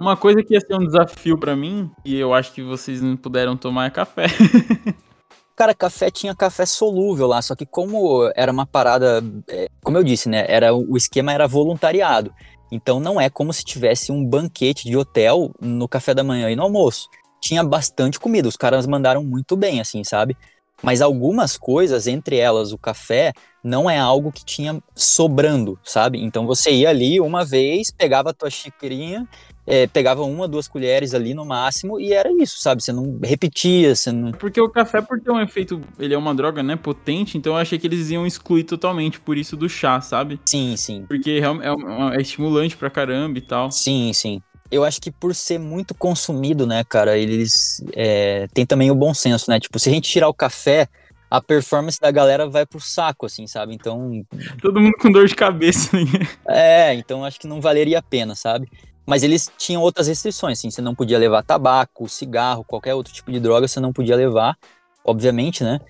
Uma 0.00 0.16
coisa 0.16 0.42
que 0.42 0.54
ia 0.54 0.60
ser 0.60 0.74
um 0.74 0.86
desafio 0.86 1.36
para 1.36 1.54
mim, 1.54 1.90
e 2.04 2.16
eu 2.16 2.32
acho 2.32 2.52
que 2.52 2.62
vocês 2.62 3.02
não 3.02 3.16
puderam 3.16 3.56
tomar 3.56 3.86
é 3.86 3.90
café. 3.90 4.26
Cara, 5.54 5.74
café 5.74 6.10
tinha 6.10 6.34
café 6.36 6.64
solúvel 6.64 7.26
lá, 7.26 7.42
só 7.42 7.56
que 7.56 7.66
como 7.66 8.30
era 8.36 8.50
uma 8.50 8.64
parada, 8.64 9.22
é, 9.48 9.68
como 9.82 9.98
eu 9.98 10.04
disse, 10.04 10.28
né, 10.28 10.46
era 10.48 10.72
o 10.72 10.96
esquema 10.96 11.32
era 11.32 11.48
voluntariado. 11.48 12.32
Então 12.70 13.00
não 13.00 13.20
é 13.20 13.28
como 13.28 13.52
se 13.52 13.64
tivesse 13.64 14.12
um 14.12 14.24
banquete 14.24 14.88
de 14.88 14.96
hotel 14.96 15.50
no 15.60 15.88
café 15.88 16.14
da 16.14 16.22
manhã 16.22 16.50
e 16.50 16.56
no 16.56 16.62
almoço. 16.62 17.08
Tinha 17.40 17.62
bastante 17.62 18.18
comida, 18.18 18.48
os 18.48 18.56
caras 18.56 18.86
mandaram 18.86 19.22
muito 19.24 19.56
bem, 19.56 19.80
assim, 19.80 20.02
sabe? 20.04 20.36
Mas 20.82 21.02
algumas 21.02 21.56
coisas, 21.56 22.06
entre 22.06 22.36
elas 22.36 22.72
o 22.72 22.78
café, 22.78 23.32
não 23.64 23.90
é 23.90 23.98
algo 23.98 24.30
que 24.30 24.44
tinha 24.44 24.80
sobrando, 24.94 25.78
sabe? 25.82 26.22
Então 26.22 26.46
você 26.46 26.70
ia 26.70 26.90
ali 26.90 27.20
uma 27.20 27.44
vez, 27.44 27.90
pegava 27.90 28.30
a 28.30 28.32
tua 28.32 28.48
xicrinha, 28.48 29.26
é, 29.66 29.86
pegava 29.88 30.22
uma, 30.22 30.46
duas 30.46 30.68
colheres 30.68 31.14
ali 31.14 31.34
no 31.34 31.44
máximo 31.44 31.98
e 31.98 32.12
era 32.12 32.30
isso, 32.32 32.58
sabe? 32.58 32.82
Você 32.82 32.92
não 32.92 33.18
repetia, 33.22 33.94
você 33.94 34.12
não... 34.12 34.30
Porque 34.32 34.60
o 34.60 34.68
café, 34.68 35.02
por 35.02 35.20
ter 35.20 35.32
um 35.32 35.40
efeito, 35.40 35.80
ele 35.98 36.14
é 36.14 36.18
uma 36.18 36.34
droga, 36.34 36.62
né, 36.62 36.76
potente, 36.76 37.36
então 37.36 37.54
eu 37.54 37.58
achei 37.58 37.78
que 37.78 37.86
eles 37.86 38.08
iam 38.10 38.26
excluir 38.26 38.62
totalmente 38.62 39.20
por 39.20 39.36
isso 39.36 39.56
do 39.56 39.68
chá, 39.68 40.00
sabe? 40.00 40.40
Sim, 40.46 40.76
sim. 40.76 41.04
Porque 41.08 41.32
é, 41.32 42.14
é, 42.14 42.16
é 42.16 42.20
estimulante 42.22 42.76
pra 42.76 42.88
caramba 42.88 43.36
e 43.36 43.42
tal. 43.42 43.70
Sim, 43.70 44.12
sim 44.12 44.40
eu 44.70 44.84
acho 44.84 45.00
que 45.00 45.10
por 45.10 45.34
ser 45.34 45.58
muito 45.58 45.94
consumido, 45.94 46.66
né, 46.66 46.84
cara, 46.84 47.16
eles 47.16 47.82
é, 47.94 48.46
tem 48.52 48.66
também 48.66 48.90
o 48.90 48.94
bom 48.94 49.14
senso, 49.14 49.50
né? 49.50 49.58
Tipo, 49.58 49.78
se 49.78 49.88
a 49.88 49.92
gente 49.92 50.10
tirar 50.10 50.28
o 50.28 50.34
café, 50.34 50.88
a 51.30 51.40
performance 51.40 52.00
da 52.00 52.10
galera 52.10 52.48
vai 52.48 52.64
pro 52.64 52.80
saco, 52.80 53.26
assim, 53.26 53.46
sabe? 53.46 53.74
Então. 53.74 54.24
Todo 54.60 54.80
mundo 54.80 54.96
com 55.00 55.10
dor 55.10 55.26
de 55.26 55.34
cabeça, 55.34 55.96
né? 55.96 56.26
É, 56.46 56.94
então 56.94 57.24
acho 57.24 57.38
que 57.38 57.46
não 57.46 57.60
valeria 57.60 57.98
a 57.98 58.02
pena, 58.02 58.34
sabe? 58.34 58.68
Mas 59.06 59.22
eles 59.22 59.50
tinham 59.56 59.80
outras 59.80 60.06
restrições, 60.06 60.58
assim, 60.58 60.70
você 60.70 60.82
não 60.82 60.94
podia 60.94 61.18
levar 61.18 61.42
tabaco, 61.42 62.08
cigarro, 62.08 62.64
qualquer 62.64 62.94
outro 62.94 63.12
tipo 63.12 63.32
de 63.32 63.40
droga 63.40 63.66
você 63.66 63.80
não 63.80 63.92
podia 63.92 64.14
levar, 64.14 64.56
obviamente, 65.02 65.64
né? 65.64 65.80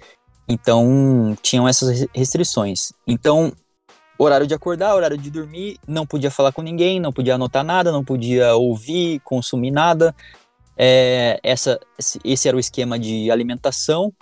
Então 0.49 1.37
tinham 1.43 1.69
essas 1.69 2.07
restrições. 2.15 2.93
Então 3.07 3.53
horário 4.19 4.47
de 4.47 4.55
acordar, 4.55 4.95
horário 4.95 5.17
de 5.17 5.31
dormir, 5.31 5.79
não 5.87 6.07
podia 6.07 6.31
falar 6.31 6.53
com 6.53 6.61
ninguém, 6.61 6.99
não 6.99 7.13
podia 7.13 7.37
anotar 7.37 7.65
nada, 7.65 7.93
não 7.93 8.05
podia 8.05 8.55
ouvir, 8.57 9.21
consumir 9.21 9.71
nada. 9.71 10.15
É, 10.77 11.39
essa, 11.43 11.79
esse 12.25 12.49
era 12.49 12.57
o 12.57 12.61
esquema 12.61 12.99
de 12.99 13.31
alimentação. 13.31 14.13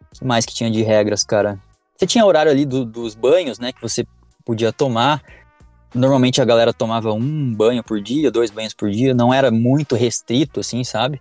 O 0.00 0.18
que 0.18 0.24
mais 0.24 0.46
que 0.46 0.54
tinha 0.54 0.70
de 0.70 0.82
regras, 0.82 1.22
cara? 1.22 1.58
Você 1.96 2.06
tinha 2.06 2.24
horário 2.24 2.50
ali 2.50 2.64
do, 2.64 2.84
dos 2.84 3.14
banhos, 3.14 3.58
né, 3.58 3.72
que 3.72 3.80
você 3.80 4.06
podia 4.44 4.72
tomar. 4.72 5.22
Normalmente 5.94 6.40
a 6.40 6.44
galera 6.44 6.72
tomava 6.72 7.12
um 7.12 7.54
banho 7.54 7.84
por 7.84 8.00
dia, 8.00 8.30
dois 8.30 8.50
banhos 8.50 8.74
por 8.74 8.90
dia, 8.90 9.14
não 9.14 9.32
era 9.32 9.50
muito 9.50 9.94
restrito, 9.94 10.60
assim, 10.60 10.82
sabe? 10.82 11.20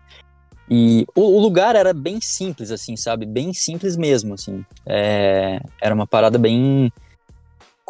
E 0.69 1.05
o, 1.13 1.39
lugar 1.39 1.75
era 1.75 1.93
bem 1.93 2.19
simples, 2.19 2.71
assim, 2.71 2.95
sabe? 2.95 3.25
Bem 3.25 3.53
simples 3.53 3.95
mesmo, 3.95 4.33
assim. 4.33 4.65
É, 4.85 5.59
era 5.79 5.93
uma 5.93 6.07
parada 6.07 6.39
bem 6.39 6.91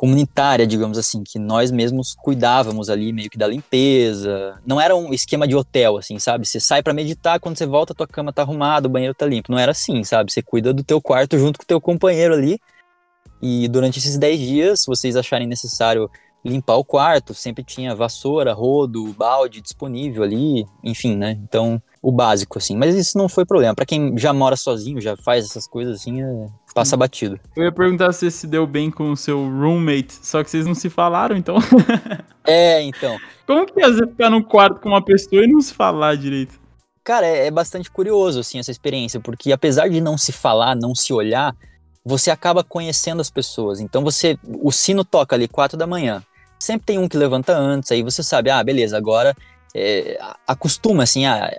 comunitária, 0.04 0.68
digamos 0.68 0.98
assim, 0.98 1.24
que 1.24 1.39
nós 1.39 1.72
mesmos 1.72 2.13
cuidávamos 2.13 2.89
ali 2.89 3.13
meio 3.13 3.30
que 3.30 3.38
da 3.38 3.48
limpeza. 3.48 4.60
Não 4.68 4.82
era 4.82 4.94
um 4.94 5.13
esquema 5.13 5.48
de 5.48 5.56
hotel, 5.56 5.96
assim, 5.96 6.20
sabe? 6.20 6.46
Você 6.46 6.60
sai 6.60 6.84
para 6.84 6.94
meditar, 6.94 7.39
quando 7.39 7.58
você 7.58 7.66
volta, 7.66 7.94
tua 7.94 8.06
cama 8.06 8.34
tá 8.34 8.42
arrumada, 8.42 8.86
o 8.86 8.92
banheiro 8.92 9.16
tá 9.16 9.26
limpo. 9.26 9.50
Não 9.50 9.58
era 9.58 9.72
assim, 9.72 10.04
sabe? 10.04 10.30
Você 10.30 10.42
cuida 10.42 10.74
do 10.74 10.84
teu 10.84 11.02
quarto 11.02 11.39
junto 11.39 11.58
com 11.58 11.63
o 11.63 11.66
teu 11.66 11.80
companheiro 11.80 12.34
ali. 12.34 12.60
E 13.42 13.66
durante 13.70 13.98
esses 13.98 14.18
10 14.18 14.39
dias, 14.42 14.82
se 14.82 14.88
vocês 14.88 15.16
acharem 15.16 15.48
necessário 15.48 16.12
limpar 16.44 16.76
o 16.76 16.84
quarto, 16.84 17.34
sempre 17.34 17.63
tinha 17.63 17.96
vassoura, 17.96 18.52
rodo, 18.52 19.13
balde 19.13 19.62
disponível 19.62 20.22
ali, 20.22 20.66
enfim, 20.84 21.16
né? 21.16 21.39
Então, 21.42 21.82
o 22.02 22.12
básico, 22.12 22.58
assim. 22.58 22.76
Mas 22.76 22.94
isso 22.94 23.18
não 23.18 23.30
foi 23.30 23.46
problema. 23.46 23.74
para 23.74 23.86
quem 23.86 24.18
já 24.18 24.34
mora 24.34 24.58
sozinho, 24.58 25.00
já 25.00 25.16
faz 25.16 25.46
essas 25.46 25.66
coisas 25.66 26.02
assim, 26.02 26.22
é... 26.22 26.48
passa 26.74 26.98
batido. 26.98 27.40
Eu 27.56 27.64
ia 27.64 27.72
perguntar 27.72 28.12
se 28.12 28.20
você 28.20 28.32
se 28.32 28.48
deu 28.48 28.66
bem 28.66 28.90
com 28.90 29.12
o 29.12 29.18
seu 29.18 29.40
roommate, 29.40 30.14
só 30.22 30.44
que 30.44 30.50
vocês 30.50 30.66
não 30.66 30.76
se 30.76 30.90
falaram, 30.90 31.36
então. 31.36 31.58
é, 32.46 32.82
então. 32.82 33.18
Como 33.46 33.66
que 33.66 33.82
é 33.82 33.88
você 33.88 34.08
ficar 34.08 34.30
num 34.30 34.42
quarto 34.42 34.82
com 34.82 34.90
uma 34.90 35.04
pessoa 35.04 35.44
e 35.44 35.48
não 35.48 35.62
se 35.62 35.74
falar 35.74 36.16
direito? 36.16 36.60
Cara, 37.04 37.26
é, 37.26 37.48
é 37.48 37.52
bastante 37.52 37.92
curioso, 37.92 38.40
assim, 38.40 38.60
essa 38.60 38.72
experiência, 38.72 39.20
porque 39.20 39.52
apesar 39.52 39.90
de 39.90 40.02
não 40.02 40.18
se 40.18 40.32
falar, 40.32 40.76
não 40.76 40.96
se 40.96 41.14
olhar, 41.14 41.56
você 42.04 42.32
acaba 42.32 42.64
conhecendo 42.64 43.22
as 43.22 43.30
pessoas. 43.30 43.80
Então 43.80 44.04
você. 44.04 44.38
O 44.44 44.72
sino 44.72 45.04
toca 45.06 45.36
ali 45.36 45.48
quatro 45.48 45.78
da 45.78 45.88
manhã 45.88 46.24
sempre 46.64 46.86
tem 46.86 46.98
um 46.98 47.10
que 47.10 47.18
levanta 47.18 47.56
antes, 47.56 47.92
aí 47.92 48.02
você 48.02 48.24
sabe, 48.24 48.50
ah, 48.50 48.64
beleza, 48.64 48.98
agora 48.98 49.36
é, 49.76 50.20
acostuma, 50.48 51.04
assim, 51.04 51.26
ah, 51.26 51.52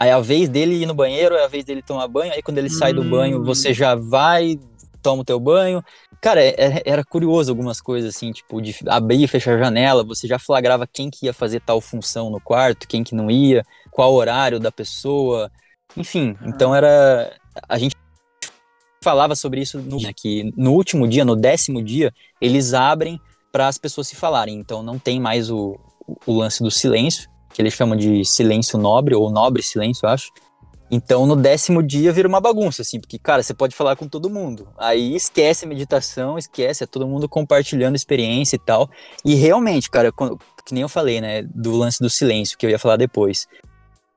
é 0.00 0.12
a 0.12 0.20
vez 0.20 0.48
dele 0.48 0.82
ir 0.82 0.86
no 0.86 0.94
banheiro, 0.94 1.34
é 1.34 1.44
a 1.44 1.48
vez 1.48 1.64
dele 1.64 1.82
tomar 1.82 2.06
banho, 2.08 2.32
aí 2.32 2.42
quando 2.42 2.58
ele 2.58 2.68
hum. 2.68 2.78
sai 2.78 2.92
do 2.92 3.04
banho, 3.04 3.42
você 3.44 3.72
já 3.72 3.94
vai, 3.94 4.58
toma 5.02 5.22
o 5.22 5.24
teu 5.24 5.40
banho. 5.40 5.82
Cara, 6.20 6.42
é, 6.42 6.54
é, 6.56 6.82
era 6.84 7.04
curioso 7.04 7.50
algumas 7.50 7.80
coisas, 7.80 8.14
assim, 8.14 8.32
tipo, 8.32 8.60
de 8.60 8.74
abrir 8.86 9.22
e 9.22 9.28
fechar 9.28 9.54
a 9.54 9.58
janela, 9.58 10.04
você 10.04 10.26
já 10.26 10.38
flagrava 10.38 10.86
quem 10.86 11.10
que 11.10 11.26
ia 11.26 11.32
fazer 11.32 11.60
tal 11.60 11.80
função 11.80 12.30
no 12.30 12.40
quarto, 12.40 12.88
quem 12.88 13.04
que 13.04 13.14
não 13.14 13.30
ia, 13.30 13.64
qual 13.90 14.12
horário 14.14 14.58
da 14.58 14.72
pessoa, 14.72 15.50
enfim, 15.96 16.36
então 16.44 16.74
era... 16.74 17.32
A 17.68 17.78
gente 17.78 17.96
falava 19.02 19.36
sobre 19.36 19.60
isso 19.60 19.78
no, 19.78 19.98
que 20.14 20.52
no 20.56 20.72
último 20.72 21.06
dia, 21.06 21.24
no 21.24 21.36
décimo 21.36 21.82
dia, 21.82 22.12
eles 22.40 22.74
abrem 22.74 23.20
para 23.52 23.68
as 23.68 23.78
pessoas 23.78 24.08
se 24.08 24.16
falarem. 24.16 24.58
Então 24.58 24.82
não 24.82 24.98
tem 24.98 25.20
mais 25.20 25.48
o, 25.48 25.78
o 26.26 26.32
lance 26.32 26.62
do 26.62 26.70
silêncio, 26.70 27.30
que 27.56 27.62
eles 27.62 27.72
chamam 27.72 27.96
de 27.96 28.22
silêncio 28.22 28.78
nobre, 28.78 29.14
ou 29.14 29.30
nobre 29.30 29.62
silêncio, 29.62 30.04
eu 30.04 30.10
acho. 30.10 30.30
Então, 30.90 31.24
no 31.24 31.34
décimo 31.34 31.82
dia 31.82 32.12
vira 32.12 32.28
uma 32.28 32.38
bagunça, 32.38 32.82
assim, 32.82 33.00
porque, 33.00 33.18
cara, 33.18 33.42
você 33.42 33.54
pode 33.54 33.74
falar 33.74 33.96
com 33.96 34.06
todo 34.06 34.28
mundo. 34.28 34.68
Aí 34.76 35.16
esquece 35.16 35.64
a 35.64 35.68
meditação, 35.68 36.36
esquece, 36.36 36.84
é 36.84 36.86
todo 36.86 37.08
mundo 37.08 37.26
compartilhando 37.26 37.96
experiência 37.96 38.56
e 38.56 38.58
tal. 38.58 38.90
E 39.24 39.34
realmente, 39.34 39.90
cara, 39.90 40.12
que 40.12 40.74
nem 40.74 40.82
eu 40.82 40.88
falei, 40.88 41.18
né, 41.18 41.44
do 41.44 41.74
lance 41.74 41.98
do 41.98 42.10
silêncio, 42.10 42.58
que 42.58 42.66
eu 42.66 42.68
ia 42.68 42.78
falar 42.78 42.98
depois. 42.98 43.48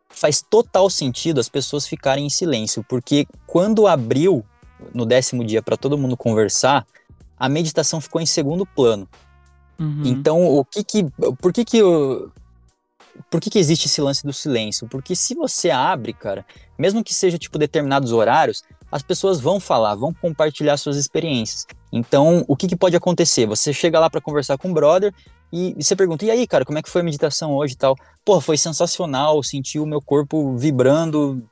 Faz 0.09 0.41
total 0.41 0.89
sentido 0.89 1.39
as 1.39 1.47
pessoas 1.47 1.87
ficarem 1.87 2.25
em 2.25 2.29
silêncio, 2.29 2.83
porque 2.89 3.25
quando 3.47 3.87
abriu 3.87 4.43
no 4.93 5.05
décimo 5.05 5.45
dia 5.45 5.61
para 5.61 5.77
todo 5.77 5.97
mundo 5.97 6.17
conversar, 6.17 6.85
a 7.37 7.47
meditação 7.47 8.01
ficou 8.01 8.19
em 8.19 8.25
segundo 8.25 8.65
plano. 8.65 9.07
Uhum. 9.79 10.03
Então, 10.03 10.45
o 10.45 10.65
que 10.65 10.83
que, 10.83 11.05
por 11.41 11.53
que 11.53 11.63
que, 11.63 11.81
por 13.29 13.41
que 13.41 13.49
que 13.49 13.59
existe 13.59 13.87
esse 13.87 14.01
lance 14.01 14.25
do 14.25 14.33
silêncio? 14.33 14.87
Porque 14.87 15.15
se 15.15 15.35
você 15.35 15.69
abre, 15.69 16.13
cara, 16.13 16.45
mesmo 16.77 17.03
que 17.03 17.13
seja 17.13 17.37
tipo 17.37 17.57
determinados 17.57 18.11
horários, 18.11 18.63
as 18.91 19.01
pessoas 19.01 19.39
vão 19.39 19.59
falar, 19.59 19.95
vão 19.95 20.13
compartilhar 20.13 20.77
suas 20.77 20.97
experiências. 20.97 21.65
Então, 21.91 22.43
o 22.47 22.55
que, 22.55 22.67
que 22.67 22.75
pode 22.75 22.95
acontecer? 22.95 23.45
Você 23.45 23.71
chega 23.73 23.99
lá 23.99 24.09
para 24.09 24.21
conversar 24.21 24.57
com 24.57 24.69
o 24.71 24.73
brother 24.73 25.13
e, 25.51 25.75
e, 25.77 25.83
você 25.83 25.95
pergunta: 25.95 26.25
"E 26.25 26.31
aí, 26.31 26.47
cara, 26.47 26.65
como 26.65 26.77
é 26.77 26.81
que 26.81 26.89
foi 26.89 27.01
a 27.01 27.03
meditação 27.03 27.55
hoje 27.55 27.73
e 27.73 27.77
tal?" 27.77 27.95
Porra, 28.25 28.41
foi 28.41 28.57
sensacional, 28.57 29.41
senti 29.43 29.79
o 29.79 29.85
meu 29.85 30.01
corpo 30.01 30.55
vibrando, 30.55 31.43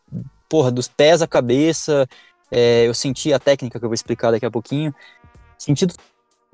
porra, 0.50 0.72
dos 0.72 0.88
pés 0.88 1.22
à 1.22 1.28
cabeça. 1.28 2.08
É, 2.50 2.88
eu 2.88 2.94
senti 2.94 3.34
a 3.34 3.40
técnica 3.40 3.78
que 3.80 3.86
eu 3.86 3.90
vou 3.90 3.96
explicar 3.96 4.32
daqui 4.32 4.46
a 4.46 4.52
pouquinho. 4.52 4.94
Sentido 5.58 5.94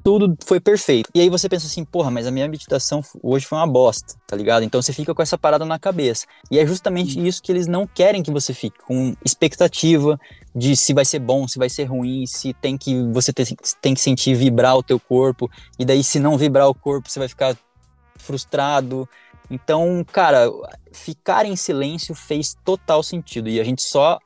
tudo 0.03 0.35
foi 0.45 0.59
perfeito. 0.59 1.09
E 1.15 1.21
aí 1.21 1.29
você 1.29 1.47
pensa 1.47 1.65
assim, 1.65 1.85
porra, 1.85 2.11
mas 2.11 2.27
a 2.27 2.31
minha 2.31 2.47
meditação 2.47 3.01
hoje 3.21 3.45
foi 3.45 3.57
uma 3.57 3.67
bosta, 3.67 4.15
tá 4.27 4.35
ligado? 4.35 4.63
Então 4.63 4.81
você 4.81 4.91
fica 4.91 5.15
com 5.15 5.21
essa 5.21 5.37
parada 5.37 5.63
na 5.65 5.79
cabeça. 5.79 6.25
E 6.51 6.59
é 6.59 6.65
justamente 6.65 7.25
isso 7.25 7.41
que 7.41 7.51
eles 7.51 7.67
não 7.67 7.87
querem 7.87 8.21
que 8.21 8.31
você 8.31 8.53
fique, 8.53 8.77
com 8.79 9.15
expectativa 9.23 10.19
de 10.53 10.75
se 10.75 10.93
vai 10.93 11.05
ser 11.05 11.19
bom, 11.19 11.47
se 11.47 11.57
vai 11.57 11.69
ser 11.69 11.85
ruim, 11.85 12.25
se 12.27 12.53
tem 12.53 12.77
que 12.77 13.01
você 13.11 13.31
tem 13.33 13.93
que 13.93 14.01
sentir 14.01 14.35
vibrar 14.35 14.75
o 14.75 14.83
teu 14.83 14.99
corpo, 14.99 15.49
e 15.79 15.85
daí 15.85 16.03
se 16.03 16.19
não 16.19 16.37
vibrar 16.37 16.67
o 16.67 16.75
corpo, 16.75 17.09
você 17.09 17.19
vai 17.19 17.27
ficar 17.27 17.55
frustrado. 18.17 19.07
Então, 19.49 20.05
cara, 20.11 20.49
ficar 20.91 21.45
em 21.45 21.55
silêncio 21.55 22.13
fez 22.13 22.55
total 22.63 23.03
sentido 23.03 23.49
e 23.49 23.59
a 23.59 23.63
gente 23.63 23.81
só 23.81 24.19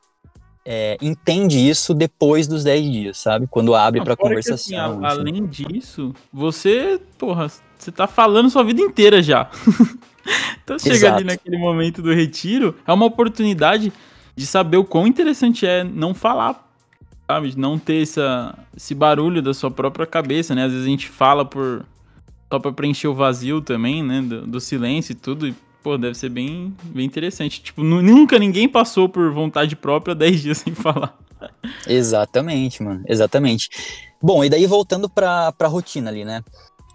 é, 0.70 0.98
entende 1.00 1.58
isso 1.58 1.94
depois 1.94 2.46
dos 2.46 2.62
10 2.62 2.92
dias, 2.92 3.18
sabe? 3.18 3.46
Quando 3.46 3.74
abre 3.74 4.04
para 4.04 4.14
conversação. 4.14 4.68
Que, 4.68 4.74
assim, 4.74 5.06
assim. 5.06 5.18
Além 5.18 5.46
disso, 5.46 6.14
você, 6.30 7.00
porra, 7.16 7.50
você 7.78 7.90
tá 7.90 8.06
falando 8.06 8.50
sua 8.50 8.62
vida 8.62 8.82
inteira 8.82 9.22
já. 9.22 9.48
então 10.62 10.78
chega 10.78 10.94
Exato. 10.94 11.14
ali 11.14 11.24
naquele 11.24 11.56
momento 11.56 12.02
do 12.02 12.12
retiro, 12.12 12.76
é 12.86 12.92
uma 12.92 13.06
oportunidade 13.06 13.90
de 14.36 14.46
saber 14.46 14.76
o 14.76 14.84
quão 14.84 15.06
interessante 15.06 15.66
é 15.66 15.82
não 15.82 16.12
falar, 16.12 16.70
sabe? 17.26 17.48
De 17.48 17.58
não 17.58 17.78
ter 17.78 18.02
essa, 18.02 18.54
esse 18.76 18.94
barulho 18.94 19.40
da 19.40 19.54
sua 19.54 19.70
própria 19.70 20.04
cabeça, 20.04 20.54
né? 20.54 20.64
Às 20.66 20.72
vezes 20.72 20.86
a 20.86 20.90
gente 20.90 21.08
fala 21.08 21.46
por 21.46 21.82
só 22.52 22.58
pra 22.58 22.72
preencher 22.72 23.08
o 23.08 23.14
vazio 23.14 23.62
também, 23.62 24.02
né? 24.02 24.20
Do, 24.20 24.46
do 24.46 24.60
silêncio 24.60 25.12
e 25.12 25.14
tudo. 25.14 25.48
E 25.48 25.54
Pô, 25.82 25.96
deve 25.96 26.14
ser 26.14 26.28
bem, 26.28 26.74
bem 26.84 27.06
interessante. 27.06 27.62
Tipo, 27.62 27.82
nunca 27.82 28.38
ninguém 28.38 28.68
passou 28.68 29.08
por 29.08 29.32
vontade 29.32 29.76
própria 29.76 30.14
10 30.14 30.42
dias 30.42 30.58
sem 30.58 30.74
falar. 30.74 31.16
Exatamente, 31.86 32.82
mano. 32.82 33.02
Exatamente. 33.06 33.68
Bom, 34.20 34.44
e 34.44 34.50
daí 34.50 34.66
voltando 34.66 35.08
pra, 35.08 35.52
pra 35.52 35.68
rotina 35.68 36.10
ali, 36.10 36.24
né? 36.24 36.42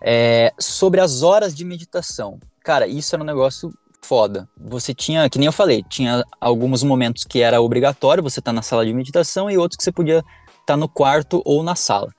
É, 0.02 0.54
sobre 0.60 1.00
as 1.00 1.24
horas 1.24 1.56
de 1.56 1.64
meditação. 1.64 2.40
Cara, 2.62 2.86
isso 2.86 3.16
era 3.16 3.24
um 3.24 3.28
negócio 3.28 3.74
foda. 4.02 4.50
Você 4.58 4.94
tinha, 4.94 5.30
que 5.30 5.40
nem 5.40 5.46
eu 5.46 5.52
falei, 5.54 5.82
tinha 5.90 6.24
alguns 6.40 6.84
momentos 6.84 7.24
que 7.24 7.42
era 7.42 7.62
obrigatório 7.62 8.22
você 8.22 8.40
estar 8.40 8.52
tá 8.52 8.54
na 8.56 8.62
sala 8.62 8.86
de 8.86 8.94
meditação 8.94 9.50
e 9.50 9.58
outros 9.58 9.78
que 9.78 9.84
você 9.84 9.92
podia 9.92 10.18
estar 10.18 10.64
tá 10.66 10.78
no 10.78 10.90
quarto 10.90 11.42
ou 11.46 11.64
na 11.64 11.76
sala. 11.76 12.14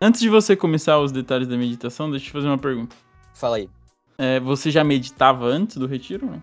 Antes 0.00 0.20
de 0.20 0.28
você 0.28 0.56
começar 0.56 0.98
os 0.98 1.12
detalhes 1.12 1.46
da 1.46 1.56
meditação, 1.56 2.10
deixa 2.10 2.24
eu 2.24 2.28
te 2.28 2.32
fazer 2.32 2.46
uma 2.48 2.58
pergunta. 2.58 2.96
Fala 3.34 3.56
aí. 3.56 3.68
É, 4.22 4.38
você 4.38 4.70
já 4.70 4.84
meditava 4.84 5.46
antes 5.46 5.78
do 5.78 5.86
retiro? 5.86 6.26
Não? 6.26 6.42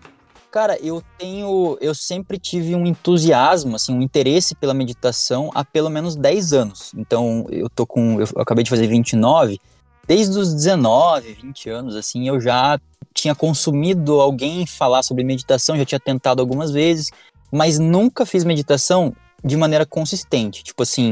Cara, 0.50 0.76
eu 0.82 1.00
tenho. 1.16 1.78
Eu 1.80 1.94
sempre 1.94 2.36
tive 2.36 2.74
um 2.74 2.84
entusiasmo, 2.84 3.76
assim, 3.76 3.94
um 3.94 4.02
interesse 4.02 4.56
pela 4.56 4.74
meditação 4.74 5.48
há 5.54 5.64
pelo 5.64 5.88
menos 5.88 6.16
10 6.16 6.52
anos. 6.52 6.92
Então, 6.96 7.46
eu 7.48 7.70
tô 7.70 7.86
com. 7.86 8.20
Eu 8.20 8.26
acabei 8.38 8.64
de 8.64 8.70
fazer 8.70 8.88
29. 8.88 9.60
Desde 10.08 10.36
os 10.36 10.52
19, 10.52 11.34
20 11.34 11.70
anos, 11.70 11.94
assim, 11.94 12.26
eu 12.26 12.40
já 12.40 12.80
tinha 13.14 13.32
consumido 13.32 14.20
alguém 14.20 14.66
falar 14.66 15.04
sobre 15.04 15.22
meditação, 15.22 15.76
já 15.76 15.84
tinha 15.84 16.00
tentado 16.00 16.40
algumas 16.40 16.72
vezes, 16.72 17.10
mas 17.52 17.78
nunca 17.78 18.26
fiz 18.26 18.42
meditação 18.42 19.14
de 19.44 19.56
maneira 19.56 19.86
consistente. 19.86 20.64
Tipo 20.64 20.82
assim, 20.82 21.10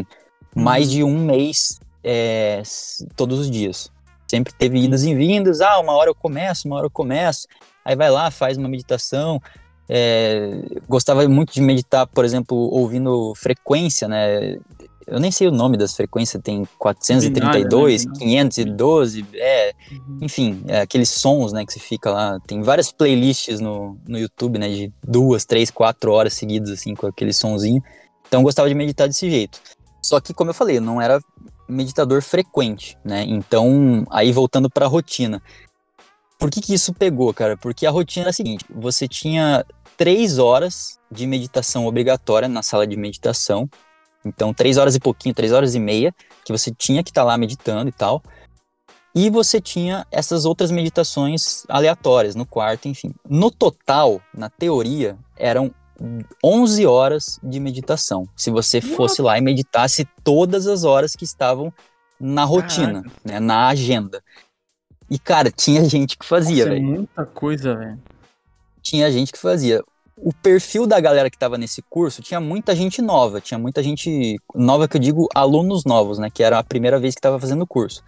uhum. 0.56 0.64
mais 0.64 0.90
de 0.90 1.04
um 1.04 1.16
mês 1.16 1.78
é, 2.02 2.60
todos 3.14 3.38
os 3.38 3.48
dias. 3.48 3.88
Sempre 4.28 4.52
teve 4.52 4.78
idas 4.78 5.04
e 5.04 5.14
vindas. 5.14 5.60
Ah, 5.60 5.78
uma 5.78 5.92
hora 5.92 6.10
eu 6.10 6.14
começo, 6.14 6.66
uma 6.66 6.76
hora 6.76 6.86
eu 6.86 6.90
começo 6.90 7.46
aí 7.86 7.94
vai 7.94 8.10
lá, 8.10 8.30
faz 8.32 8.58
uma 8.58 8.68
meditação. 8.68 9.40
É, 9.88 10.60
gostava 10.88 11.26
muito 11.28 11.54
de 11.54 11.60
meditar, 11.60 12.04
por 12.08 12.24
exemplo, 12.24 12.56
ouvindo 12.56 13.32
frequência, 13.36 14.08
né? 14.08 14.56
Eu 15.06 15.20
nem 15.20 15.30
sei 15.30 15.46
o 15.46 15.52
nome 15.52 15.76
das 15.76 15.94
frequências, 15.94 16.42
tem 16.42 16.66
432, 16.76 18.04
Binária, 18.04 18.44
né? 18.44 18.50
512, 18.50 19.24
é, 19.34 19.72
uhum. 19.92 20.18
enfim, 20.20 20.64
é, 20.66 20.80
aqueles 20.80 21.08
sons, 21.10 21.52
né, 21.52 21.64
que 21.64 21.72
você 21.72 21.78
fica 21.78 22.10
lá. 22.10 22.40
Tem 22.44 22.60
várias 22.60 22.90
playlists 22.90 23.60
no, 23.60 23.96
no 24.08 24.18
YouTube, 24.18 24.58
né, 24.58 24.68
de 24.68 24.92
duas, 25.06 25.44
três, 25.44 25.70
quatro 25.70 26.10
horas 26.10 26.34
seguidas, 26.34 26.70
assim, 26.70 26.92
com 26.96 27.06
aquele 27.06 27.32
sonzinho. 27.32 27.80
Então 28.26 28.40
eu 28.40 28.44
gostava 28.44 28.68
de 28.68 28.74
meditar 28.74 29.06
desse 29.06 29.30
jeito. 29.30 29.60
Só 30.02 30.20
que, 30.20 30.34
como 30.34 30.50
eu 30.50 30.54
falei, 30.54 30.78
eu 30.78 30.82
não 30.82 31.00
era 31.00 31.20
meditador 31.68 32.22
frequente, 32.22 32.96
né? 33.04 33.24
Então, 33.26 34.06
aí 34.10 34.32
voltando 34.32 34.70
para 34.70 34.86
a 34.86 34.88
rotina. 34.88 35.42
Por 36.38 36.50
que, 36.50 36.60
que 36.60 36.74
isso 36.74 36.92
pegou, 36.92 37.32
cara? 37.32 37.56
Porque 37.56 37.86
a 37.86 37.90
rotina 37.90 38.24
era 38.24 38.30
a 38.30 38.32
seguinte: 38.32 38.64
você 38.70 39.08
tinha 39.08 39.64
três 39.96 40.38
horas 40.38 40.98
de 41.10 41.26
meditação 41.26 41.86
obrigatória 41.86 42.48
na 42.48 42.62
sala 42.62 42.86
de 42.86 42.96
meditação. 42.96 43.68
Então, 44.24 44.52
três 44.52 44.76
horas 44.76 44.94
e 44.94 45.00
pouquinho, 45.00 45.34
três 45.34 45.52
horas 45.52 45.74
e 45.74 45.80
meia, 45.80 46.12
que 46.44 46.52
você 46.52 46.72
tinha 46.72 47.02
que 47.02 47.10
estar 47.10 47.22
tá 47.22 47.26
lá 47.26 47.38
meditando 47.38 47.88
e 47.88 47.92
tal. 47.92 48.22
E 49.14 49.30
você 49.30 49.60
tinha 49.60 50.06
essas 50.10 50.44
outras 50.44 50.70
meditações 50.70 51.64
aleatórias 51.68 52.34
no 52.34 52.44
quarto, 52.44 52.86
enfim. 52.86 53.14
No 53.26 53.50
total, 53.50 54.20
na 54.34 54.50
teoria, 54.50 55.16
eram 55.36 55.72
11 56.44 56.86
horas 56.86 57.38
de 57.42 57.58
meditação. 57.58 58.28
Se 58.36 58.50
você 58.50 58.80
fosse 58.80 59.22
lá 59.22 59.38
e 59.38 59.40
meditasse 59.40 60.06
todas 60.22 60.66
as 60.66 60.84
horas 60.84 61.14
que 61.14 61.24
estavam 61.24 61.72
na 62.20 62.44
rotina, 62.44 63.04
né, 63.24 63.40
na 63.40 63.68
agenda. 63.68 64.22
E, 65.10 65.18
cara, 65.18 65.50
tinha 65.50 65.84
gente 65.84 66.16
que 66.16 66.26
fazia, 66.26 66.64
é 66.64 66.68
velho. 66.68 66.82
muita 66.82 67.24
coisa, 67.24 67.74
velho. 67.76 68.00
Tinha 68.82 69.10
gente 69.10 69.32
que 69.32 69.38
fazia. 69.38 69.82
O 70.16 70.32
perfil 70.32 70.86
da 70.86 70.98
galera 70.98 71.28
que 71.28 71.38
tava 71.38 71.58
nesse 71.58 71.82
curso 71.82 72.22
tinha 72.22 72.40
muita 72.40 72.74
gente 72.74 73.02
nova, 73.02 73.40
tinha 73.40 73.58
muita 73.58 73.82
gente 73.82 74.36
nova 74.54 74.88
que 74.88 74.96
eu 74.96 75.00
digo 75.00 75.28
alunos 75.34 75.84
novos, 75.84 76.18
né, 76.18 76.30
que 76.30 76.42
era 76.42 76.58
a 76.58 76.64
primeira 76.64 76.98
vez 76.98 77.14
que 77.14 77.20
tava 77.20 77.38
fazendo 77.38 77.62
o 77.62 77.66
curso. 77.66 78.02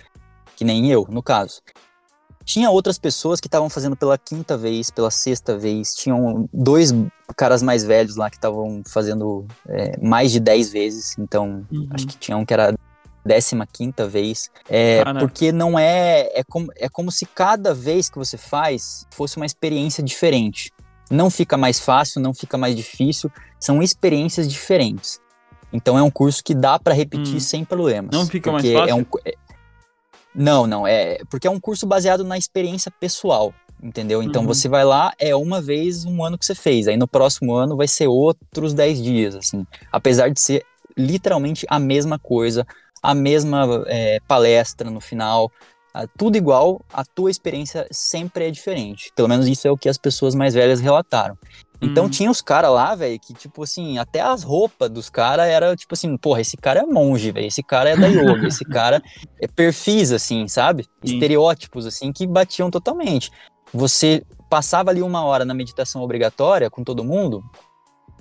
Que 0.56 0.64
nem 0.64 0.90
eu, 0.90 1.06
no 1.08 1.22
caso. 1.22 1.60
Tinha 2.48 2.70
outras 2.70 2.98
pessoas 2.98 3.40
que 3.42 3.46
estavam 3.46 3.68
fazendo 3.68 3.94
pela 3.94 4.16
quinta 4.16 4.56
vez, 4.56 4.90
pela 4.90 5.10
sexta 5.10 5.54
vez. 5.58 5.92
Tinham 5.94 6.48
dois 6.50 6.94
caras 7.36 7.62
mais 7.62 7.84
velhos 7.84 8.16
lá 8.16 8.30
que 8.30 8.36
estavam 8.36 8.80
fazendo 8.86 9.46
é, 9.68 10.00
mais 10.00 10.32
de 10.32 10.40
dez 10.40 10.70
vezes. 10.70 11.14
Então, 11.18 11.66
uhum. 11.70 11.86
acho 11.90 12.06
que 12.06 12.16
tinha 12.16 12.38
um 12.38 12.46
que 12.46 12.54
era 12.54 12.74
15 13.26 13.92
vez. 14.08 14.50
É, 14.66 15.02
ah, 15.04 15.12
porque 15.12 15.52
não 15.52 15.78
é. 15.78 16.30
É 16.32 16.42
como, 16.42 16.72
é 16.76 16.88
como 16.88 17.12
se 17.12 17.26
cada 17.26 17.74
vez 17.74 18.08
que 18.08 18.16
você 18.16 18.38
faz 18.38 19.06
fosse 19.10 19.36
uma 19.36 19.44
experiência 19.44 20.02
diferente. 20.02 20.72
Não 21.10 21.28
fica 21.28 21.58
mais 21.58 21.78
fácil, 21.78 22.18
não 22.18 22.32
fica 22.32 22.56
mais 22.56 22.74
difícil, 22.74 23.30
são 23.60 23.82
experiências 23.82 24.50
diferentes. 24.50 25.20
Então 25.70 25.98
é 25.98 26.02
um 26.02 26.10
curso 26.10 26.42
que 26.42 26.54
dá 26.54 26.78
para 26.78 26.94
repetir 26.94 27.36
hum. 27.36 27.40
sem 27.40 27.62
problemas. 27.62 28.10
Não 28.10 28.26
fica 28.26 28.50
mais 28.50 28.64
fácil? 28.64 28.88
É 28.88 28.94
um, 28.94 29.04
é, 29.22 29.34
não, 30.34 30.66
não, 30.66 30.86
é 30.86 31.18
porque 31.30 31.46
é 31.46 31.50
um 31.50 31.60
curso 31.60 31.86
baseado 31.86 32.24
na 32.24 32.38
experiência 32.38 32.90
pessoal, 32.90 33.52
entendeu? 33.82 34.22
Então 34.22 34.42
uhum. 34.42 34.48
você 34.48 34.68
vai 34.68 34.84
lá, 34.84 35.12
é 35.18 35.34
uma 35.34 35.60
vez 35.60 36.04
um 36.04 36.24
ano 36.24 36.38
que 36.38 36.46
você 36.46 36.54
fez, 36.54 36.88
aí 36.88 36.96
no 36.96 37.08
próximo 37.08 37.54
ano 37.54 37.76
vai 37.76 37.88
ser 37.88 38.06
outros 38.06 38.74
10 38.74 39.02
dias, 39.02 39.34
assim. 39.34 39.66
Apesar 39.92 40.28
de 40.30 40.40
ser 40.40 40.64
literalmente 40.96 41.66
a 41.68 41.78
mesma 41.78 42.18
coisa, 42.18 42.66
a 43.02 43.14
mesma 43.14 43.84
é, 43.86 44.18
palestra 44.26 44.90
no 44.90 45.00
final, 45.00 45.50
tudo 46.16 46.36
igual, 46.36 46.80
a 46.92 47.04
tua 47.04 47.30
experiência 47.30 47.86
sempre 47.90 48.46
é 48.46 48.50
diferente. 48.50 49.10
Pelo 49.16 49.28
menos 49.28 49.48
isso 49.48 49.66
é 49.66 49.70
o 49.70 49.76
que 49.76 49.88
as 49.88 49.98
pessoas 49.98 50.34
mais 50.34 50.54
velhas 50.54 50.80
relataram. 50.80 51.36
Então 51.80 52.04
uhum. 52.04 52.10
tinha 52.10 52.30
os 52.30 52.40
caras 52.40 52.72
lá, 52.72 52.94
velho, 52.94 53.18
que 53.20 53.32
tipo 53.32 53.62
assim, 53.62 53.98
até 53.98 54.20
as 54.20 54.42
roupas 54.42 54.90
dos 54.90 55.08
caras 55.08 55.46
era 55.46 55.76
tipo 55.76 55.94
assim, 55.94 56.16
porra, 56.16 56.40
esse 56.40 56.56
cara 56.56 56.80
é 56.80 56.84
monge, 56.84 57.30
velho, 57.30 57.46
esse 57.46 57.62
cara 57.62 57.90
é 57.90 57.96
da 57.96 58.08
yoga, 58.08 58.48
esse 58.48 58.64
cara 58.66 59.00
é 59.40 59.46
perfis 59.46 60.10
assim, 60.10 60.48
sabe? 60.48 60.84
Sim. 61.04 61.14
Estereótipos 61.14 61.86
assim 61.86 62.12
que 62.12 62.26
batiam 62.26 62.70
totalmente. 62.70 63.30
Você 63.72 64.24
passava 64.50 64.90
ali 64.90 65.02
uma 65.02 65.22
hora 65.24 65.44
na 65.44 65.54
meditação 65.54 66.02
obrigatória 66.02 66.68
com 66.68 66.82
todo 66.82 67.04
mundo, 67.04 67.44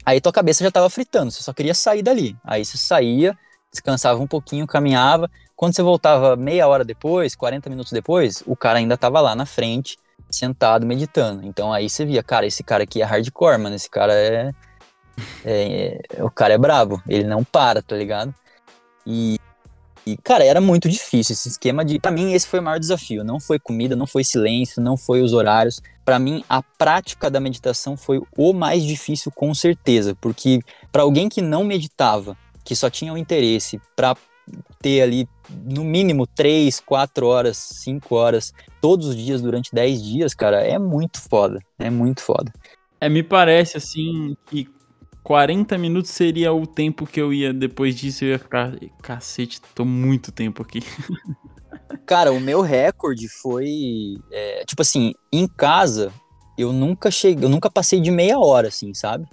aí 0.06 0.22
tua 0.22 0.32
cabeça 0.32 0.64
já 0.64 0.70
tava 0.70 0.90
fritando, 0.90 1.32
você 1.32 1.42
só 1.42 1.52
queria 1.52 1.74
sair 1.74 2.04
dali. 2.04 2.38
Aí 2.44 2.64
você 2.64 2.78
saía, 2.78 3.36
descansava 3.72 4.22
um 4.22 4.28
pouquinho, 4.28 4.68
caminhava. 4.68 5.30
Quando 5.56 5.76
você 5.76 5.82
voltava 5.82 6.36
meia 6.36 6.68
hora 6.68 6.86
depois, 6.86 7.36
40 7.36 7.70
minutos 7.72 7.92
depois, 7.92 8.44
o 8.46 8.56
cara 8.56 8.78
ainda 8.78 8.94
estava 8.94 9.20
lá 9.20 9.34
na 9.34 9.46
frente, 9.46 9.98
sentado, 10.30 10.86
meditando. 10.86 11.46
Então 11.46 11.72
aí 11.72 11.90
você 11.90 12.06
via, 12.06 12.24
cara, 12.24 12.46
esse 12.46 12.64
cara 12.64 12.84
aqui 12.84 13.02
é 13.02 13.06
hardcore, 13.06 13.58
mano. 13.58 13.76
Esse 13.76 13.90
cara 13.90 14.14
é. 14.14 14.52
é, 15.46 16.00
é 16.16 16.24
o 16.24 16.30
cara 16.30 16.54
é 16.54 16.58
brabo, 16.58 17.02
ele 17.08 17.24
não 17.24 17.44
para, 17.44 17.82
tá 17.82 17.96
ligado? 17.96 18.34
E, 19.06 19.40
e, 20.06 20.18
cara, 20.18 20.44
era 20.44 20.60
muito 20.60 20.90
difícil 20.90 21.34
esse 21.34 21.48
esquema 21.50 21.84
de. 21.84 22.00
Pra 22.00 22.12
mim, 22.12 22.34
esse 22.34 22.48
foi 22.48 22.60
o 22.60 22.64
maior 22.64 22.80
desafio. 22.80 23.24
Não 23.24 23.40
foi 23.40 23.58
comida, 23.58 23.96
não 23.96 24.06
foi 24.06 24.24
silêncio, 24.24 24.82
não 24.82 24.98
foi 24.98 25.22
os 25.22 25.34
horários. 25.34 25.82
Para 26.04 26.20
mim, 26.20 26.44
a 26.50 26.62
prática 26.62 27.30
da 27.30 27.40
meditação 27.40 27.96
foi 27.96 28.22
o 28.38 28.54
mais 28.54 28.84
difícil, 28.84 29.32
com 29.32 29.54
certeza. 29.54 30.16
Porque 30.20 30.62
para 30.92 31.04
alguém 31.04 31.30
que 31.30 31.42
não 31.42 31.64
meditava 31.64 32.38
que 32.64 32.76
só 32.76 32.90
tinham 32.90 33.18
interesse 33.18 33.80
para 33.96 34.16
ter 34.82 35.02
ali 35.02 35.28
no 35.66 35.84
mínimo 35.84 36.28
3, 36.28 36.80
4 36.80 37.28
horas, 37.28 37.58
5 37.58 38.16
horas 38.16 38.54
todos 38.82 39.08
os 39.08 39.16
dias 39.16 39.42
durante 39.42 39.74
10 39.74 40.04
dias, 40.04 40.34
cara, 40.34 40.62
é 40.62 40.78
muito 40.78 41.22
foda. 41.22 41.60
É 41.80 41.90
muito 41.90 42.22
foda. 42.22 42.52
É, 43.00 43.10
me 43.10 43.24
parece 43.24 43.78
assim 43.78 44.36
que 44.48 44.68
40 45.24 45.78
minutos 45.78 46.12
seria 46.12 46.54
o 46.54 46.66
tempo 46.66 47.06
que 47.06 47.20
eu 47.20 47.34
ia 47.34 47.54
depois 47.54 47.96
disso, 47.96 48.24
eu 48.24 48.30
ia 48.30 48.40
ficar, 48.40 48.74
cacete, 49.02 49.62
tô 49.76 49.84
muito 49.84 50.32
tempo 50.32 50.62
aqui. 50.62 50.80
Cara, 52.06 52.32
o 52.32 52.40
meu 52.40 52.62
recorde 52.62 53.28
foi, 53.28 54.18
é, 54.32 54.64
tipo 54.66 54.82
assim, 54.82 55.14
em 55.32 55.48
casa, 55.48 56.12
eu 56.58 56.72
nunca 56.72 57.12
cheguei, 57.12 57.44
eu 57.44 57.50
nunca 57.50 57.70
passei 57.70 58.00
de 58.00 58.10
meia 58.10 58.40
hora, 58.40 58.70
assim, 58.70 58.94
sabe? 58.94 59.26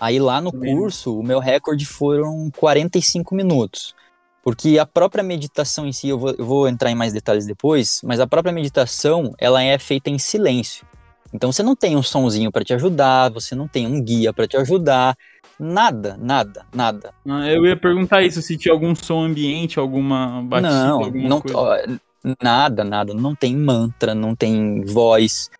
Aí 0.00 0.18
lá 0.18 0.40
no 0.40 0.52
curso, 0.52 1.18
o 1.18 1.22
meu 1.22 1.40
recorde 1.40 1.84
foram 1.84 2.50
45 2.56 3.34
minutos. 3.34 3.94
Porque 4.42 4.78
a 4.78 4.86
própria 4.86 5.22
meditação 5.22 5.86
em 5.86 5.92
si, 5.92 6.08
eu 6.08 6.18
vou, 6.18 6.34
eu 6.38 6.44
vou 6.44 6.68
entrar 6.68 6.90
em 6.90 6.94
mais 6.94 7.12
detalhes 7.12 7.46
depois, 7.46 8.00
mas 8.04 8.20
a 8.20 8.26
própria 8.26 8.52
meditação, 8.52 9.34
ela 9.38 9.62
é 9.62 9.78
feita 9.78 10.10
em 10.10 10.18
silêncio. 10.18 10.86
Então 11.32 11.52
você 11.52 11.62
não 11.62 11.76
tem 11.76 11.96
um 11.96 12.02
sonzinho 12.02 12.50
para 12.50 12.64
te 12.64 12.72
ajudar, 12.72 13.30
você 13.30 13.54
não 13.54 13.68
tem 13.68 13.86
um 13.86 14.02
guia 14.02 14.32
para 14.32 14.46
te 14.46 14.56
ajudar, 14.56 15.16
nada, 15.58 16.16
nada, 16.18 16.64
nada. 16.74 17.12
Ah, 17.28 17.46
eu 17.50 17.66
ia 17.66 17.76
perguntar 17.76 18.22
isso, 18.22 18.40
se 18.40 18.56
tinha 18.56 18.72
algum 18.72 18.94
som 18.94 19.24
ambiente, 19.24 19.78
alguma 19.78 20.42
batida, 20.42 20.70
não, 20.70 21.04
alguma 21.04 21.28
não, 21.28 21.40
coisa. 21.40 22.00
Nada, 22.42 22.84
nada, 22.84 23.14
não 23.14 23.34
tem 23.34 23.56
mantra, 23.56 24.14
não 24.14 24.34
tem 24.34 24.84
voz, 24.84 25.50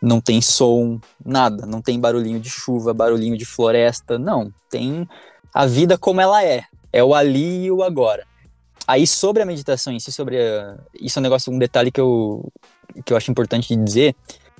não 0.00 0.20
tem 0.20 0.40
som, 0.40 1.00
nada, 1.24 1.66
não 1.66 1.82
tem 1.82 1.98
barulhinho 1.98 2.38
de 2.38 2.48
chuva, 2.48 2.94
barulhinho 2.94 3.36
de 3.36 3.44
floresta, 3.44 4.18
não. 4.18 4.52
Tem 4.70 5.08
a 5.52 5.66
vida 5.66 5.98
como 5.98 6.20
ela 6.20 6.44
é. 6.44 6.62
É 6.96 7.04
o 7.04 7.14
ali 7.14 7.64
e 7.64 7.70
o 7.70 7.82
agora. 7.82 8.26
Aí 8.86 9.06
sobre 9.06 9.42
a 9.42 9.46
meditação 9.46 9.92
em 9.92 10.00
si, 10.00 10.10
sobre 10.10 10.40
a, 10.40 10.78
isso 10.98 11.18
é 11.18 11.20
um 11.20 11.22
negócio, 11.22 11.52
um 11.52 11.58
detalhe 11.58 11.90
que 11.90 12.00
eu 12.00 12.50
que 13.04 13.12
eu 13.12 13.16
acho 13.16 13.30
importante 13.30 13.76
de 13.76 13.82
dizer. 13.82 14.16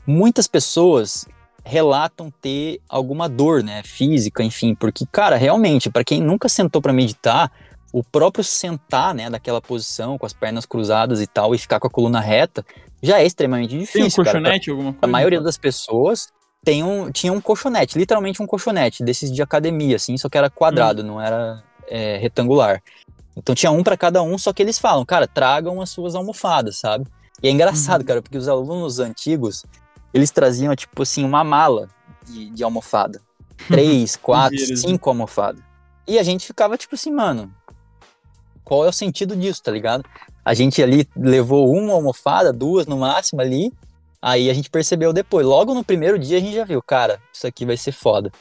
Muitas 0.07 0.46
pessoas 0.46 1.27
relatam 1.64 2.31
ter 2.31 2.81
alguma 2.88 3.29
dor, 3.29 3.62
né, 3.62 3.83
física, 3.83 4.42
enfim, 4.42 4.75
porque 4.75 5.07
cara, 5.11 5.37
realmente, 5.37 5.90
para 5.90 6.05
quem 6.05 6.20
nunca 6.20 6.49
sentou 6.49 6.83
para 6.83 6.92
meditar, 6.92 7.51
o 7.92 8.05
próprio 8.05 8.44
sentar, 8.44 9.14
né, 9.14 9.31
daquela 9.31 9.61
posição, 9.61 10.18
com 10.18 10.27
as 10.27 10.35
pernas 10.35 10.66
cruzadas 10.66 11.22
e 11.22 11.27
tal, 11.27 11.55
e 11.55 11.59
ficar 11.59 11.81
com 11.81 11.87
a 11.87 11.90
coluna 11.90 12.20
reta, 12.20 12.64
já 13.03 13.18
é 13.18 13.25
extremamente 13.25 13.79
difícil. 13.79 14.22
Tem 14.22 14.22
um 14.22 14.25
colchonete, 14.25 14.70
alguma 14.70 14.92
coisa? 14.92 15.07
A 15.07 15.09
maioria 15.09 15.40
das 15.40 15.57
pessoas 15.57 16.29
tem 16.62 16.85
um, 16.85 17.11
tinha 17.11 17.33
um 17.33 17.40
colchonete, 17.40 17.99
literalmente 17.99 18.42
um 18.42 18.46
colchonete, 18.46 19.03
desses 19.03 19.33
de 19.33 19.40
academia, 19.40 19.96
assim, 19.96 20.18
só 20.18 20.29
que 20.29 20.37
era 20.37 20.51
quadrado, 20.51 21.03
hum. 21.03 21.07
não 21.07 21.20
era 21.20 21.62
é, 21.88 22.16
retangular. 22.18 22.83
Então 23.37 23.55
tinha 23.55 23.70
um 23.70 23.83
para 23.83 23.96
cada 23.96 24.22
um, 24.22 24.38
só 24.38 24.53
que 24.53 24.62
eles 24.62 24.79
falam, 24.79 25.05
cara, 25.05 25.27
tragam 25.27 25.81
as 25.81 25.90
suas 25.90 26.14
almofadas, 26.14 26.79
sabe? 26.79 27.07
E 27.42 27.49
é 27.49 27.51
engraçado, 27.51 28.01
uhum. 28.01 28.07
cara, 28.07 28.22
porque 28.22 28.38
os 28.38 28.49
alunos 28.49 28.99
antigos, 28.99 29.64
eles 30.12 30.31
traziam, 30.31 30.75
tipo 30.75 31.03
assim, 31.03 31.25
uma 31.25 31.44
mala 31.44 31.88
de, 32.25 32.51
de 32.51 32.64
almofada. 32.64 33.20
Três, 33.68 34.16
quatro, 34.16 34.59
cinco 34.77 35.11
almofadas. 35.11 35.62
E 36.07 36.18
a 36.18 36.22
gente 36.22 36.46
ficava, 36.46 36.79
tipo 36.79 36.94
assim, 36.94 37.12
mano, 37.12 37.53
qual 38.64 38.85
é 38.85 38.88
o 38.88 38.92
sentido 38.92 39.37
disso, 39.37 39.62
tá 39.62 39.70
ligado? 39.70 40.05
A 40.44 40.55
gente 40.55 40.83
ali 40.83 41.09
levou 41.16 41.72
uma 41.72 41.92
almofada, 41.92 42.53
duas 42.53 42.87
no 42.87 42.99
máximo 42.99 43.40
ali, 43.40 43.72
aí 44.22 44.49
a 44.49 44.55
gente 44.55 44.70
percebeu 44.70 45.12
depois. 45.12 45.46
Logo 45.46 45.75
no 45.75 45.85
primeiro 45.85 46.18
dia 46.18 46.38
a 46.38 46.40
gente 46.40 46.55
já 46.55 46.64
viu, 46.64 46.83
cara, 46.83 47.20
isso 47.33 47.46
aqui 47.46 47.66
vai 47.66 47.77
ser 47.77 47.92
foda. 47.92 48.33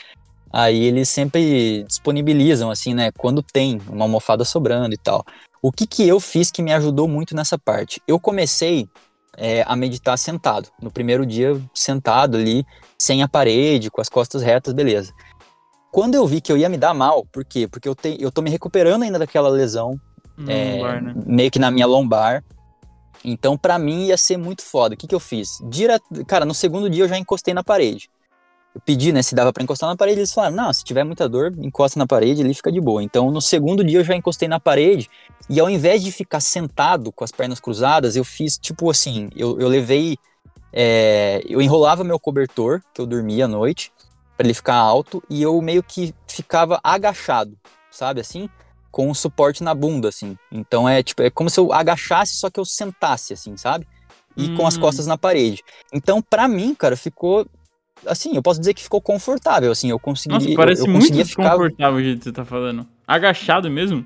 Aí 0.58 0.86
eles 0.86 1.10
sempre 1.10 1.84
disponibilizam, 1.84 2.72
assim, 2.72 2.94
né, 2.94 3.12
quando 3.18 3.44
tem 3.44 3.82
uma 3.90 4.06
almofada 4.06 4.46
sobrando 4.46 4.96
e 4.96 4.98
tal. 4.98 5.26
O 5.62 5.70
que 5.70 5.86
que 5.86 6.08
eu 6.08 6.18
fiz 6.18 6.50
que 6.50 6.64
me 6.64 6.72
ajudou 6.72 7.10
muito 7.10 7.36
nessa 7.36 7.60
parte? 7.60 8.02
Eu 8.08 8.18
comecei 8.18 8.88
é, 9.36 9.66
a 9.68 9.76
meditar 9.76 10.18
sentado. 10.18 10.70
No 10.82 10.90
primeiro 10.90 11.26
dia, 11.26 11.62
sentado 11.74 12.38
ali, 12.38 12.66
sem 12.98 13.22
a 13.22 13.28
parede, 13.28 13.92
com 13.92 14.00
as 14.00 14.08
costas 14.08 14.42
retas, 14.42 14.74
beleza. 14.74 15.12
Quando 15.92 16.16
eu 16.16 16.26
vi 16.26 16.40
que 16.40 16.54
eu 16.54 16.58
ia 16.58 16.70
me 16.70 16.78
dar 16.78 16.94
mal, 16.94 17.26
por 17.34 17.44
quê? 17.44 17.68
Porque 17.68 17.90
eu, 17.90 17.94
te, 17.94 18.16
eu 18.18 18.32
tô 18.32 18.42
me 18.42 18.50
recuperando 18.50 19.04
ainda 19.04 19.20
daquela 19.20 19.50
lesão, 19.50 20.00
é, 20.48 20.76
lombar, 20.78 21.04
né? 21.04 21.16
meio 21.26 21.52
que 21.52 21.60
na 21.60 21.70
minha 21.70 21.86
lombar. 21.86 22.42
Então, 23.26 23.58
para 23.58 23.78
mim, 23.78 24.06
ia 24.06 24.16
ser 24.16 24.38
muito 24.38 24.62
foda. 24.62 24.96
O 24.96 24.98
que, 24.98 25.06
que 25.06 25.16
eu 25.16 25.20
fiz? 25.20 25.50
Direto, 25.70 26.06
cara, 26.26 26.46
no 26.46 26.54
segundo 26.54 26.90
dia 26.90 27.04
eu 27.04 27.10
já 27.10 27.18
encostei 27.18 27.54
na 27.54 27.64
parede 27.64 28.10
eu 28.76 28.82
pedi, 28.82 29.14
né, 29.14 29.22
se 29.22 29.34
dava 29.34 29.54
para 29.54 29.64
encostar 29.64 29.90
na 29.90 29.96
parede, 29.96 30.20
eles 30.20 30.34
falaram, 30.34 30.54
não, 30.54 30.74
se 30.74 30.84
tiver 30.84 31.06
muita 31.06 31.30
dor, 31.30 31.54
encosta 31.60 31.98
na 31.98 32.06
parede, 32.06 32.42
ele 32.42 32.54
fica 32.54 32.70
de 32.70 32.82
boa. 32.82 33.02
Então, 33.02 33.32
no 33.32 33.40
segundo 33.40 33.82
dia 33.86 34.00
eu 34.00 34.04
já 34.04 34.14
encostei 34.14 34.50
na 34.50 34.60
parede, 34.60 35.10
e 35.50 35.62
ao 35.62 35.70
invés 35.70 36.04
de 36.04 36.12
ficar 36.12 36.42
sentado 36.42 37.10
com 37.10 37.24
as 37.24 37.32
pernas 37.32 37.62
cruzadas, 37.62 38.18
eu 38.18 38.26
fiz, 38.26 38.58
tipo 38.58 38.90
assim, 38.90 39.30
eu, 39.34 39.58
eu 39.62 39.70
levei, 39.70 40.18
é, 40.74 41.42
eu 41.48 41.62
enrolava 41.62 42.04
meu 42.04 42.20
cobertor, 42.20 42.82
que 42.94 43.00
eu 43.00 43.06
dormia 43.06 43.46
à 43.46 43.48
noite, 43.48 43.94
para 44.36 44.46
ele 44.46 44.54
ficar 44.54 44.76
alto, 44.76 45.24
e 45.30 45.42
eu 45.42 45.62
meio 45.62 45.82
que 45.82 46.14
ficava 46.28 46.78
agachado, 46.84 47.58
sabe, 47.90 48.20
assim, 48.20 48.50
com 48.92 49.10
um 49.10 49.14
suporte 49.14 49.64
na 49.64 49.74
bunda, 49.74 50.10
assim. 50.10 50.38
Então, 50.52 50.88
é, 50.88 51.02
tipo, 51.02 51.22
é 51.22 51.30
como 51.30 51.50
se 51.50 51.58
eu 51.62 51.72
agachasse, 51.72 52.36
só 52.36 52.50
que 52.50 52.60
eu 52.60 52.66
sentasse, 52.66 53.32
assim, 53.32 53.56
sabe? 53.56 53.88
E 54.36 54.50
hum. 54.50 54.58
com 54.58 54.68
as 54.68 54.76
hum. 54.76 54.82
costas 54.82 55.08
na 55.08 55.18
parede. 55.18 55.64
Então, 55.94 56.22
para 56.22 56.46
mim, 56.46 56.76
cara, 56.76 56.98
ficou 56.98 57.48
assim, 58.06 58.36
eu 58.36 58.42
posso 58.42 58.60
dizer 58.60 58.74
que 58.74 58.84
ficou 58.84 59.02
confortável, 59.02 59.72
assim, 59.72 59.90
eu 59.90 60.00
consegui... 60.00 60.34
Nossa, 60.34 60.56
parece 60.56 60.82
eu, 60.82 60.88
eu 60.88 60.92
muito 60.92 61.12
desconfortável 61.12 62.00
o 62.00 62.04
jeito 62.04 62.20
que 62.20 62.24
você 62.26 62.32
tá 62.32 62.46
falando. 62.46 62.88
Agachado 63.08 63.70
mesmo? 63.70 64.06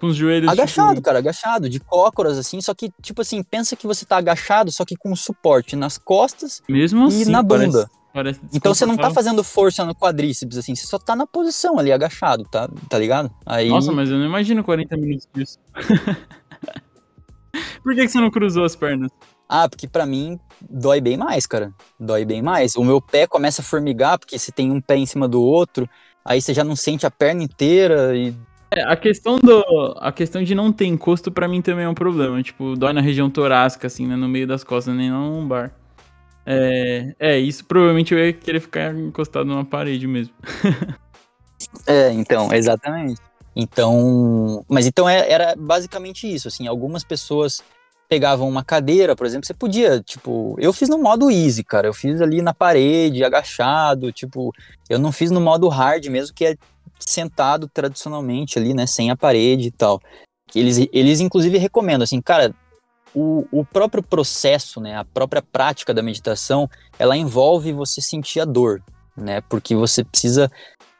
Com 0.00 0.06
os 0.06 0.16
joelhos, 0.16 0.50
Agachado, 0.50 0.94
tipo... 0.94 1.02
cara, 1.02 1.18
agachado, 1.18 1.68
de 1.68 1.78
cócoras, 1.78 2.38
assim, 2.38 2.60
só 2.60 2.72
que, 2.74 2.90
tipo 3.02 3.20
assim, 3.20 3.42
pensa 3.42 3.76
que 3.76 3.86
você 3.86 4.06
tá 4.06 4.16
agachado, 4.16 4.72
só 4.72 4.84
que 4.84 4.96
com 4.96 5.14
suporte 5.14 5.76
nas 5.76 5.98
costas 5.98 6.62
mesmo 6.68 7.06
assim, 7.06 7.22
e 7.22 7.24
na 7.26 7.42
bunda. 7.42 7.88
Parece, 8.12 8.40
parece 8.40 8.56
então 8.56 8.74
você 8.74 8.86
não 8.86 8.96
tá 8.96 9.10
fazendo 9.10 9.44
força 9.44 9.84
no 9.84 9.94
quadríceps, 9.94 10.56
assim, 10.56 10.74
você 10.74 10.86
só 10.86 10.98
tá 10.98 11.14
na 11.14 11.26
posição 11.26 11.78
ali, 11.78 11.92
agachado, 11.92 12.44
tá, 12.44 12.68
tá 12.88 12.98
ligado? 12.98 13.30
Aí... 13.44 13.68
Nossa, 13.68 13.92
mas 13.92 14.08
eu 14.08 14.18
não 14.18 14.24
imagino 14.24 14.64
40 14.64 14.96
minutos 14.96 15.28
disso. 15.34 15.58
Por 17.82 17.94
que, 17.94 18.02
que 18.02 18.08
você 18.08 18.20
não 18.20 18.30
cruzou 18.30 18.64
as 18.64 18.76
pernas? 18.76 19.10
Ah, 19.52 19.68
porque 19.68 19.88
para 19.88 20.06
mim 20.06 20.38
dói 20.70 21.00
bem 21.00 21.16
mais, 21.16 21.44
cara. 21.44 21.72
Dói 21.98 22.24
bem 22.24 22.40
mais. 22.40 22.76
O 22.76 22.84
meu 22.84 23.00
pé 23.00 23.26
começa 23.26 23.62
a 23.62 23.64
formigar, 23.64 24.16
porque 24.16 24.38
você 24.38 24.52
tem 24.52 24.70
um 24.70 24.80
pé 24.80 24.96
em 24.96 25.04
cima 25.04 25.26
do 25.26 25.42
outro, 25.42 25.90
aí 26.24 26.40
você 26.40 26.54
já 26.54 26.62
não 26.62 26.76
sente 26.76 27.04
a 27.04 27.10
perna 27.10 27.42
inteira 27.42 28.16
e. 28.16 28.32
É, 28.70 28.84
a 28.84 28.94
questão 28.94 29.40
do. 29.40 29.64
A 29.98 30.12
questão 30.12 30.40
de 30.44 30.54
não 30.54 30.72
ter 30.72 30.84
encosto 30.84 31.32
para 31.32 31.48
mim 31.48 31.60
também 31.60 31.84
é 31.84 31.88
um 31.88 31.94
problema. 31.94 32.40
Tipo, 32.40 32.76
dói 32.76 32.92
na 32.92 33.00
região 33.00 33.28
torácica, 33.28 33.88
assim, 33.88 34.06
né? 34.06 34.14
No 34.14 34.28
meio 34.28 34.46
das 34.46 34.62
costas, 34.62 34.94
nem 34.94 35.10
no 35.10 35.28
lombar. 35.28 35.72
É, 36.46 37.12
é, 37.18 37.38
isso 37.38 37.64
provavelmente 37.64 38.14
eu 38.14 38.24
ia 38.24 38.32
querer 38.32 38.60
ficar 38.60 38.94
encostado 38.94 39.46
numa 39.46 39.64
parede 39.64 40.06
mesmo. 40.06 40.32
é, 41.88 42.12
então, 42.12 42.52
exatamente. 42.52 43.20
Então, 43.56 44.64
mas 44.68 44.86
então 44.86 45.08
é, 45.08 45.28
era 45.28 45.56
basicamente 45.58 46.32
isso, 46.32 46.46
assim, 46.46 46.68
algumas 46.68 47.02
pessoas 47.02 47.64
pegavam 48.10 48.48
uma 48.48 48.64
cadeira, 48.64 49.14
por 49.14 49.24
exemplo, 49.24 49.46
você 49.46 49.54
podia, 49.54 50.00
tipo, 50.00 50.56
eu 50.58 50.72
fiz 50.72 50.88
no 50.88 50.98
modo 50.98 51.30
easy, 51.30 51.62
cara, 51.62 51.86
eu 51.86 51.94
fiz 51.94 52.20
ali 52.20 52.42
na 52.42 52.52
parede, 52.52 53.22
agachado, 53.22 54.10
tipo, 54.10 54.52
eu 54.88 54.98
não 54.98 55.12
fiz 55.12 55.30
no 55.30 55.40
modo 55.40 55.68
hard 55.68 56.04
mesmo, 56.06 56.34
que 56.34 56.44
é 56.44 56.56
sentado 56.98 57.68
tradicionalmente 57.72 58.58
ali, 58.58 58.74
né, 58.74 58.84
sem 58.84 59.12
a 59.12 59.16
parede 59.16 59.68
e 59.68 59.70
tal. 59.70 60.00
Eles, 60.52 60.88
eles 60.92 61.20
inclusive 61.20 61.56
recomendam, 61.56 62.02
assim, 62.02 62.20
cara, 62.20 62.52
o, 63.14 63.46
o 63.52 63.64
próprio 63.64 64.02
processo, 64.02 64.80
né, 64.80 64.96
a 64.96 65.04
própria 65.04 65.40
prática 65.40 65.94
da 65.94 66.02
meditação, 66.02 66.68
ela 66.98 67.16
envolve 67.16 67.72
você 67.72 68.02
sentir 68.02 68.40
a 68.40 68.44
dor, 68.44 68.82
né, 69.16 69.40
porque 69.42 69.76
você 69.76 70.02
precisa 70.02 70.50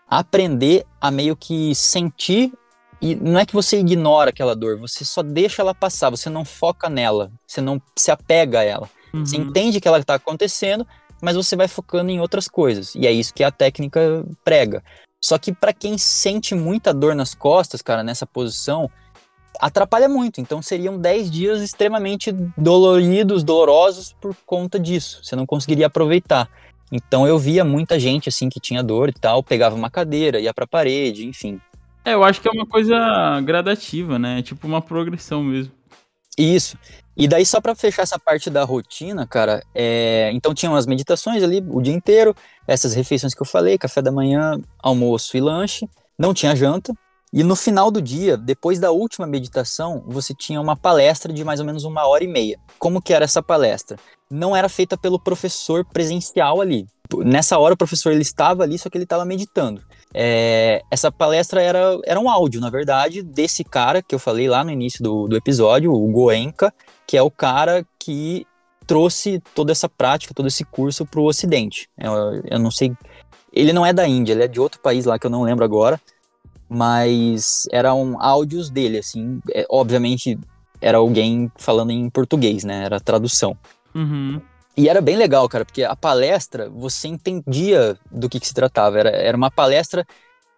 aprender 0.08 0.86
a 1.00 1.10
meio 1.10 1.34
que 1.34 1.74
sentir 1.74 2.52
e 3.00 3.14
não 3.14 3.38
é 3.38 3.46
que 3.46 3.54
você 3.54 3.78
ignora 3.78 4.30
aquela 4.30 4.54
dor, 4.54 4.76
você 4.78 5.04
só 5.04 5.22
deixa 5.22 5.62
ela 5.62 5.74
passar, 5.74 6.10
você 6.10 6.28
não 6.28 6.44
foca 6.44 6.88
nela, 6.90 7.32
você 7.46 7.60
não 7.60 7.80
se 7.96 8.10
apega 8.10 8.60
a 8.60 8.64
ela. 8.64 8.90
Uhum. 9.12 9.24
Você 9.24 9.36
entende 9.36 9.80
que 9.80 9.88
ela 9.88 9.98
está 9.98 10.14
acontecendo, 10.14 10.86
mas 11.22 11.36
você 11.36 11.56
vai 11.56 11.68
focando 11.68 12.10
em 12.10 12.20
outras 12.20 12.46
coisas. 12.46 12.94
E 12.94 13.06
é 13.06 13.12
isso 13.12 13.34
que 13.34 13.42
a 13.42 13.50
técnica 13.50 14.24
prega. 14.44 14.82
Só 15.22 15.38
que 15.38 15.52
para 15.52 15.72
quem 15.72 15.98
sente 15.98 16.54
muita 16.54 16.94
dor 16.94 17.14
nas 17.14 17.34
costas, 17.34 17.82
cara, 17.82 18.02
nessa 18.02 18.26
posição, 18.26 18.90
atrapalha 19.58 20.08
muito. 20.08 20.40
Então 20.40 20.62
seriam 20.62 20.98
10 20.98 21.30
dias 21.30 21.62
extremamente 21.62 22.32
doloridos, 22.56 23.42
dolorosos 23.44 24.14
por 24.20 24.34
conta 24.46 24.78
disso. 24.78 25.20
Você 25.22 25.36
não 25.36 25.46
conseguiria 25.46 25.86
aproveitar. 25.86 26.48
Então 26.92 27.26
eu 27.26 27.38
via 27.38 27.64
muita 27.64 27.98
gente 28.00 28.28
assim 28.28 28.48
que 28.48 28.58
tinha 28.58 28.82
dor 28.82 29.08
e 29.10 29.12
tal, 29.12 29.42
pegava 29.42 29.76
uma 29.76 29.90
cadeira, 29.90 30.40
ia 30.40 30.52
para 30.52 30.64
a 30.64 30.68
parede, 30.68 31.26
enfim. 31.26 31.60
É, 32.04 32.14
eu 32.14 32.24
acho 32.24 32.40
que 32.40 32.48
é 32.48 32.50
uma 32.50 32.66
coisa 32.66 33.40
gradativa, 33.42 34.18
né? 34.18 34.42
Tipo 34.42 34.66
uma 34.66 34.80
progressão 34.80 35.42
mesmo. 35.42 35.72
Isso. 36.36 36.78
E 37.16 37.28
daí, 37.28 37.44
só 37.44 37.60
para 37.60 37.74
fechar 37.74 38.02
essa 38.02 38.18
parte 38.18 38.48
da 38.48 38.64
rotina, 38.64 39.26
cara, 39.26 39.62
é... 39.74 40.30
então 40.32 40.54
tinham 40.54 40.74
as 40.74 40.86
meditações 40.86 41.42
ali 41.42 41.62
o 41.68 41.82
dia 41.82 41.92
inteiro, 41.92 42.34
essas 42.66 42.94
refeições 42.94 43.34
que 43.34 43.42
eu 43.42 43.46
falei, 43.46 43.76
café 43.76 44.00
da 44.00 44.10
manhã, 44.10 44.58
almoço 44.82 45.36
e 45.36 45.40
lanche, 45.40 45.86
não 46.18 46.32
tinha 46.32 46.56
janta. 46.56 46.94
E 47.32 47.44
no 47.44 47.54
final 47.54 47.90
do 47.90 48.02
dia, 48.02 48.36
depois 48.36 48.80
da 48.80 48.90
última 48.90 49.26
meditação, 49.26 50.02
você 50.06 50.34
tinha 50.34 50.60
uma 50.60 50.76
palestra 50.76 51.32
de 51.32 51.44
mais 51.44 51.60
ou 51.60 51.66
menos 51.66 51.84
uma 51.84 52.06
hora 52.06 52.24
e 52.24 52.26
meia. 52.26 52.58
Como 52.78 53.00
que 53.00 53.12
era 53.12 53.24
essa 53.24 53.42
palestra? 53.42 53.98
Não 54.28 54.56
era 54.56 54.68
feita 54.68 54.96
pelo 54.96 55.20
professor 55.20 55.84
presencial 55.84 56.60
ali. 56.60 56.86
Nessa 57.18 57.58
hora 57.58 57.74
o 57.74 57.76
professor 57.76 58.12
ele 58.12 58.22
estava 58.22 58.62
ali, 58.62 58.78
só 58.78 58.88
que 58.88 58.96
ele 58.96 59.04
estava 59.04 59.24
meditando. 59.24 59.82
É, 60.12 60.82
essa 60.90 61.10
palestra 61.12 61.62
era, 61.62 61.98
era 62.04 62.18
um 62.18 62.28
áudio, 62.28 62.60
na 62.60 62.70
verdade, 62.70 63.22
desse 63.22 63.62
cara 63.62 64.02
que 64.02 64.14
eu 64.14 64.18
falei 64.18 64.48
lá 64.48 64.64
no 64.64 64.70
início 64.70 65.02
do, 65.02 65.28
do 65.28 65.36
episódio, 65.36 65.92
o 65.92 66.10
Goenka, 66.10 66.72
que 67.06 67.16
é 67.16 67.22
o 67.22 67.30
cara 67.30 67.86
que 67.98 68.46
trouxe 68.86 69.40
toda 69.54 69.70
essa 69.70 69.88
prática, 69.88 70.34
todo 70.34 70.48
esse 70.48 70.64
curso 70.64 71.06
para 71.06 71.20
o 71.20 71.26
Ocidente. 71.26 71.88
Eu, 71.96 72.42
eu 72.44 72.58
não 72.58 72.70
sei. 72.70 72.92
Ele 73.52 73.72
não 73.72 73.86
é 73.86 73.92
da 73.92 74.06
Índia, 74.06 74.32
ele 74.32 74.44
é 74.44 74.48
de 74.48 74.60
outro 74.60 74.80
país 74.80 75.04
lá 75.04 75.18
que 75.18 75.26
eu 75.26 75.30
não 75.30 75.42
lembro 75.42 75.64
agora, 75.64 76.00
mas 76.68 77.68
eram 77.70 78.16
áudios 78.20 78.68
dele, 78.68 78.98
assim. 78.98 79.40
É, 79.52 79.64
obviamente 79.70 80.38
era 80.80 80.98
alguém 80.98 81.50
falando 81.56 81.90
em 81.90 82.08
português, 82.08 82.64
né? 82.64 82.84
Era 82.84 82.98
tradução. 82.98 83.56
Uhum. 83.94 84.40
E 84.76 84.88
era 84.88 85.00
bem 85.00 85.16
legal, 85.16 85.48
cara, 85.48 85.64
porque 85.64 85.82
a 85.82 85.96
palestra, 85.96 86.70
você 86.70 87.08
entendia 87.08 87.98
do 88.10 88.28
que, 88.28 88.40
que 88.40 88.46
se 88.46 88.54
tratava. 88.54 88.98
Era, 88.98 89.10
era 89.10 89.36
uma 89.36 89.50
palestra 89.50 90.06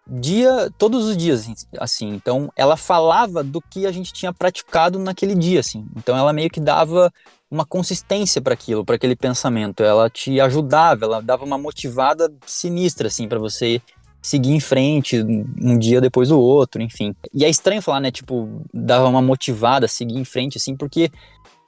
dia, 0.07 0.69
todos 0.77 1.05
os 1.05 1.17
dias, 1.17 1.47
assim. 1.79 2.09
Então, 2.09 2.51
ela 2.55 2.77
falava 2.77 3.43
do 3.43 3.61
que 3.61 3.85
a 3.85 3.91
gente 3.91 4.13
tinha 4.13 4.33
praticado 4.33 4.99
naquele 4.99 5.35
dia, 5.35 5.59
assim. 5.59 5.85
Então, 5.95 6.17
ela 6.17 6.33
meio 6.33 6.49
que 6.49 6.59
dava 6.59 7.11
uma 7.49 7.65
consistência 7.65 8.41
para 8.41 8.53
aquilo, 8.53 8.83
para 8.83 8.95
aquele 8.95 9.15
pensamento. 9.15 9.83
Ela 9.83 10.09
te 10.09 10.39
ajudava, 10.39 11.05
ela 11.05 11.21
dava 11.21 11.45
uma 11.45 11.57
motivada 11.57 12.31
sinistra, 12.45 13.07
assim, 13.07 13.27
para 13.27 13.39
você 13.39 13.81
seguir 14.21 14.51
em 14.51 14.59
frente 14.59 15.21
um 15.21 15.77
dia 15.77 15.99
depois 15.99 16.29
do 16.29 16.39
outro, 16.39 16.81
enfim. 16.81 17.13
E 17.33 17.43
é 17.43 17.49
estranho 17.49 17.81
falar, 17.81 17.99
né, 17.99 18.09
tipo, 18.09 18.61
dava 18.73 19.07
uma 19.07 19.21
motivada, 19.21 19.87
seguir 19.87 20.17
em 20.17 20.23
frente, 20.23 20.57
assim, 20.57 20.77
porque 20.77 21.11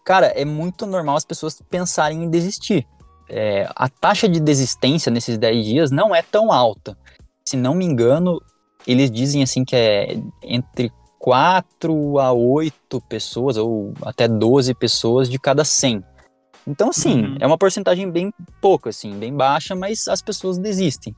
cara, 0.05 0.27
é 0.27 0.45
muito 0.45 0.85
normal 0.85 1.17
as 1.17 1.25
pessoas 1.25 1.61
pensarem 1.69 2.23
em 2.23 2.29
desistir. 2.29 2.87
É, 3.27 3.67
a 3.75 3.89
taxa 3.89 4.29
de 4.29 4.39
desistência 4.39 5.11
nesses 5.11 5.37
10 5.37 5.65
dias 5.65 5.91
não 5.91 6.15
é 6.15 6.21
tão 6.21 6.51
alta. 6.51 6.95
Se 7.43 7.57
não 7.57 7.73
me 7.73 7.83
engano, 7.83 8.39
eles 8.85 9.09
dizem 9.09 9.41
assim 9.41 9.65
que 9.65 9.75
é 9.75 10.17
entre 10.43 10.91
4 11.17 12.19
a 12.19 12.31
8 12.31 13.01
pessoas, 13.09 13.57
ou 13.57 13.93
até 14.03 14.27
12 14.27 14.75
pessoas 14.75 15.27
de 15.27 15.39
cada 15.39 15.65
100. 15.65 16.03
Então, 16.67 16.89
assim, 16.89 17.25
uhum. 17.25 17.37
é 17.39 17.47
uma 17.47 17.57
porcentagem 17.57 18.09
bem 18.09 18.31
pouca, 18.61 18.89
assim, 18.91 19.17
bem 19.17 19.33
baixa, 19.33 19.75
mas 19.75 20.07
as 20.07 20.21
pessoas 20.21 20.57
desistem. 20.57 21.15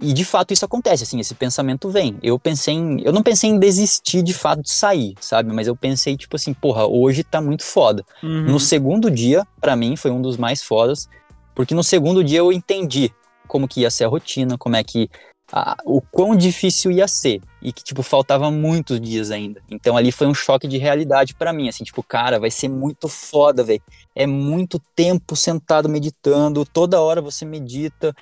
E 0.00 0.12
de 0.12 0.24
fato 0.24 0.52
isso 0.52 0.64
acontece, 0.64 1.04
assim, 1.04 1.18
esse 1.18 1.34
pensamento 1.34 1.88
vem. 1.88 2.18
Eu 2.22 2.38
pensei 2.38 2.74
em, 2.74 3.00
eu 3.02 3.12
não 3.12 3.22
pensei 3.22 3.48
em 3.48 3.58
desistir 3.58 4.22
de 4.22 4.34
fato 4.34 4.62
de 4.62 4.70
sair, 4.70 5.14
sabe? 5.20 5.52
Mas 5.52 5.66
eu 5.66 5.74
pensei 5.74 6.16
tipo 6.16 6.36
assim, 6.36 6.52
porra, 6.52 6.86
hoje 6.86 7.24
tá 7.24 7.40
muito 7.40 7.64
foda. 7.64 8.04
Uhum. 8.22 8.42
No 8.42 8.60
segundo 8.60 9.10
dia, 9.10 9.46
para 9.60 9.74
mim 9.74 9.96
foi 9.96 10.10
um 10.10 10.20
dos 10.20 10.36
mais 10.36 10.62
fodas, 10.62 11.08
porque 11.54 11.74
no 11.74 11.82
segundo 11.82 12.22
dia 12.22 12.40
eu 12.40 12.52
entendi 12.52 13.10
como 13.48 13.66
que 13.66 13.80
ia 13.80 13.90
ser 13.90 14.04
a 14.04 14.08
rotina, 14.08 14.58
como 14.58 14.76
é 14.76 14.84
que 14.84 15.08
a, 15.52 15.76
o 15.84 16.00
quão 16.00 16.34
difícil 16.36 16.90
ia 16.90 17.06
ser 17.06 17.40
e 17.62 17.72
que 17.72 17.82
tipo 17.82 18.02
faltava 18.02 18.50
muitos 18.50 19.00
dias 19.00 19.30
ainda. 19.30 19.62
Então 19.70 19.96
ali 19.96 20.12
foi 20.12 20.26
um 20.26 20.34
choque 20.34 20.68
de 20.68 20.76
realidade 20.76 21.34
para 21.34 21.52
mim, 21.52 21.68
assim, 21.68 21.84
tipo, 21.84 22.02
cara, 22.02 22.38
vai 22.38 22.50
ser 22.50 22.68
muito 22.68 23.08
foda, 23.08 23.62
velho. 23.62 23.82
É 24.14 24.26
muito 24.26 24.80
tempo 24.94 25.34
sentado 25.34 25.88
meditando, 25.88 26.64
toda 26.64 27.00
hora 27.00 27.20
você 27.20 27.44
medita 27.44 28.14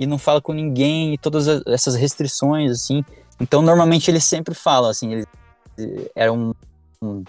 e 0.00 0.06
não 0.06 0.16
fala 0.16 0.40
com 0.40 0.54
ninguém, 0.54 1.12
e 1.12 1.18
todas 1.18 1.46
essas 1.66 1.94
restrições, 1.94 2.72
assim. 2.72 3.04
Então, 3.38 3.60
normalmente 3.60 4.10
eles 4.10 4.24
sempre 4.24 4.54
falam, 4.54 4.88
assim, 4.88 5.12
eles, 5.12 5.26
era 6.16 6.32
um, 6.32 6.54
um 7.02 7.22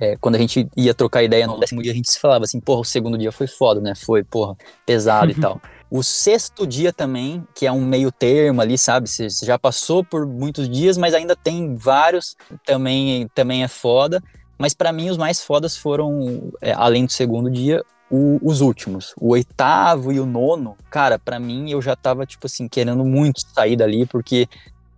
é, 0.00 0.16
quando 0.16 0.34
a 0.34 0.38
gente 0.38 0.68
ia 0.76 0.94
trocar 0.94 1.22
ideia 1.22 1.46
no 1.46 1.60
décimo 1.60 1.82
dia, 1.82 1.92
a 1.92 1.94
gente 1.94 2.10
se 2.10 2.18
falava 2.18 2.44
assim, 2.44 2.58
porra, 2.58 2.80
o 2.80 2.84
segundo 2.84 3.16
dia 3.16 3.30
foi 3.30 3.46
foda, 3.46 3.80
né? 3.80 3.94
Foi, 3.94 4.24
porra, 4.24 4.56
pesado 4.84 5.30
e 5.30 5.34
tal. 5.34 5.60
O 5.90 6.02
sexto 6.02 6.66
dia 6.66 6.92
também, 6.92 7.46
que 7.54 7.66
é 7.66 7.70
um 7.70 7.84
meio 7.84 8.10
termo 8.10 8.60
ali, 8.60 8.76
sabe? 8.76 9.08
Você 9.08 9.28
já 9.44 9.58
passou 9.58 10.02
por 10.02 10.26
muitos 10.26 10.68
dias, 10.68 10.96
mas 10.96 11.14
ainda 11.14 11.36
tem 11.36 11.76
vários, 11.76 12.36
também, 12.66 13.28
também 13.34 13.62
é 13.62 13.68
foda. 13.68 14.20
Mas 14.58 14.74
para 14.74 14.92
mim 14.92 15.10
os 15.10 15.16
mais 15.16 15.42
fodas 15.42 15.76
foram, 15.76 16.52
é, 16.60 16.72
além 16.72 17.04
do 17.06 17.12
segundo 17.12 17.50
dia, 17.50 17.84
o, 18.14 18.38
os 18.40 18.60
últimos. 18.60 19.12
O 19.20 19.30
oitavo 19.30 20.12
e 20.12 20.20
o 20.20 20.26
nono, 20.26 20.76
cara, 20.88 21.18
para 21.18 21.40
mim 21.40 21.70
eu 21.70 21.82
já 21.82 21.96
tava, 21.96 22.24
tipo 22.24 22.46
assim, 22.46 22.68
querendo 22.68 23.04
muito 23.04 23.40
sair 23.52 23.74
dali, 23.74 24.06
porque 24.06 24.48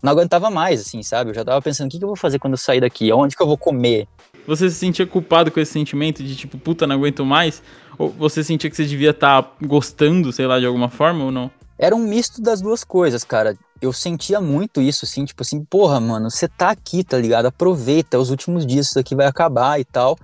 não 0.02 0.12
aguentava 0.12 0.50
mais, 0.50 0.82
assim, 0.82 1.02
sabe? 1.02 1.30
Eu 1.30 1.34
já 1.34 1.42
tava 1.42 1.62
pensando, 1.62 1.88
o 1.88 1.90
que, 1.90 1.98
que 1.98 2.04
eu 2.04 2.08
vou 2.08 2.16
fazer 2.16 2.38
quando 2.38 2.52
eu 2.52 2.58
sair 2.58 2.80
daqui? 2.80 3.10
Onde 3.10 3.34
que 3.34 3.42
eu 3.42 3.46
vou 3.46 3.56
comer? 3.56 4.06
Você 4.46 4.68
se 4.68 4.76
sentia 4.76 5.06
culpado 5.06 5.50
com 5.50 5.58
esse 5.58 5.72
sentimento 5.72 6.22
de 6.22 6.36
tipo, 6.36 6.58
puta, 6.58 6.86
não 6.86 6.94
aguento 6.94 7.24
mais? 7.24 7.62
Ou 7.98 8.10
você 8.10 8.44
sentia 8.44 8.68
que 8.68 8.76
você 8.76 8.84
devia 8.84 9.10
estar 9.10 9.42
tá 9.42 9.50
gostando, 9.62 10.30
sei 10.30 10.46
lá, 10.46 10.60
de 10.60 10.66
alguma 10.66 10.90
forma 10.90 11.24
ou 11.24 11.32
não? 11.32 11.50
Era 11.78 11.96
um 11.96 12.06
misto 12.06 12.42
das 12.42 12.60
duas 12.60 12.84
coisas, 12.84 13.24
cara. 13.24 13.56
Eu 13.80 13.94
sentia 13.94 14.42
muito 14.42 14.80
isso, 14.82 15.06
assim, 15.06 15.24
tipo 15.24 15.42
assim, 15.42 15.64
porra, 15.64 15.98
mano, 16.00 16.30
você 16.30 16.48
tá 16.48 16.70
aqui, 16.70 17.02
tá 17.02 17.16
ligado? 17.16 17.46
Aproveita, 17.46 18.18
os 18.18 18.30
últimos 18.30 18.66
dias 18.66 18.88
isso 18.88 18.98
aqui 18.98 19.14
vai 19.14 19.26
acabar 19.26 19.80
e 19.80 19.84
tal. 19.84 20.18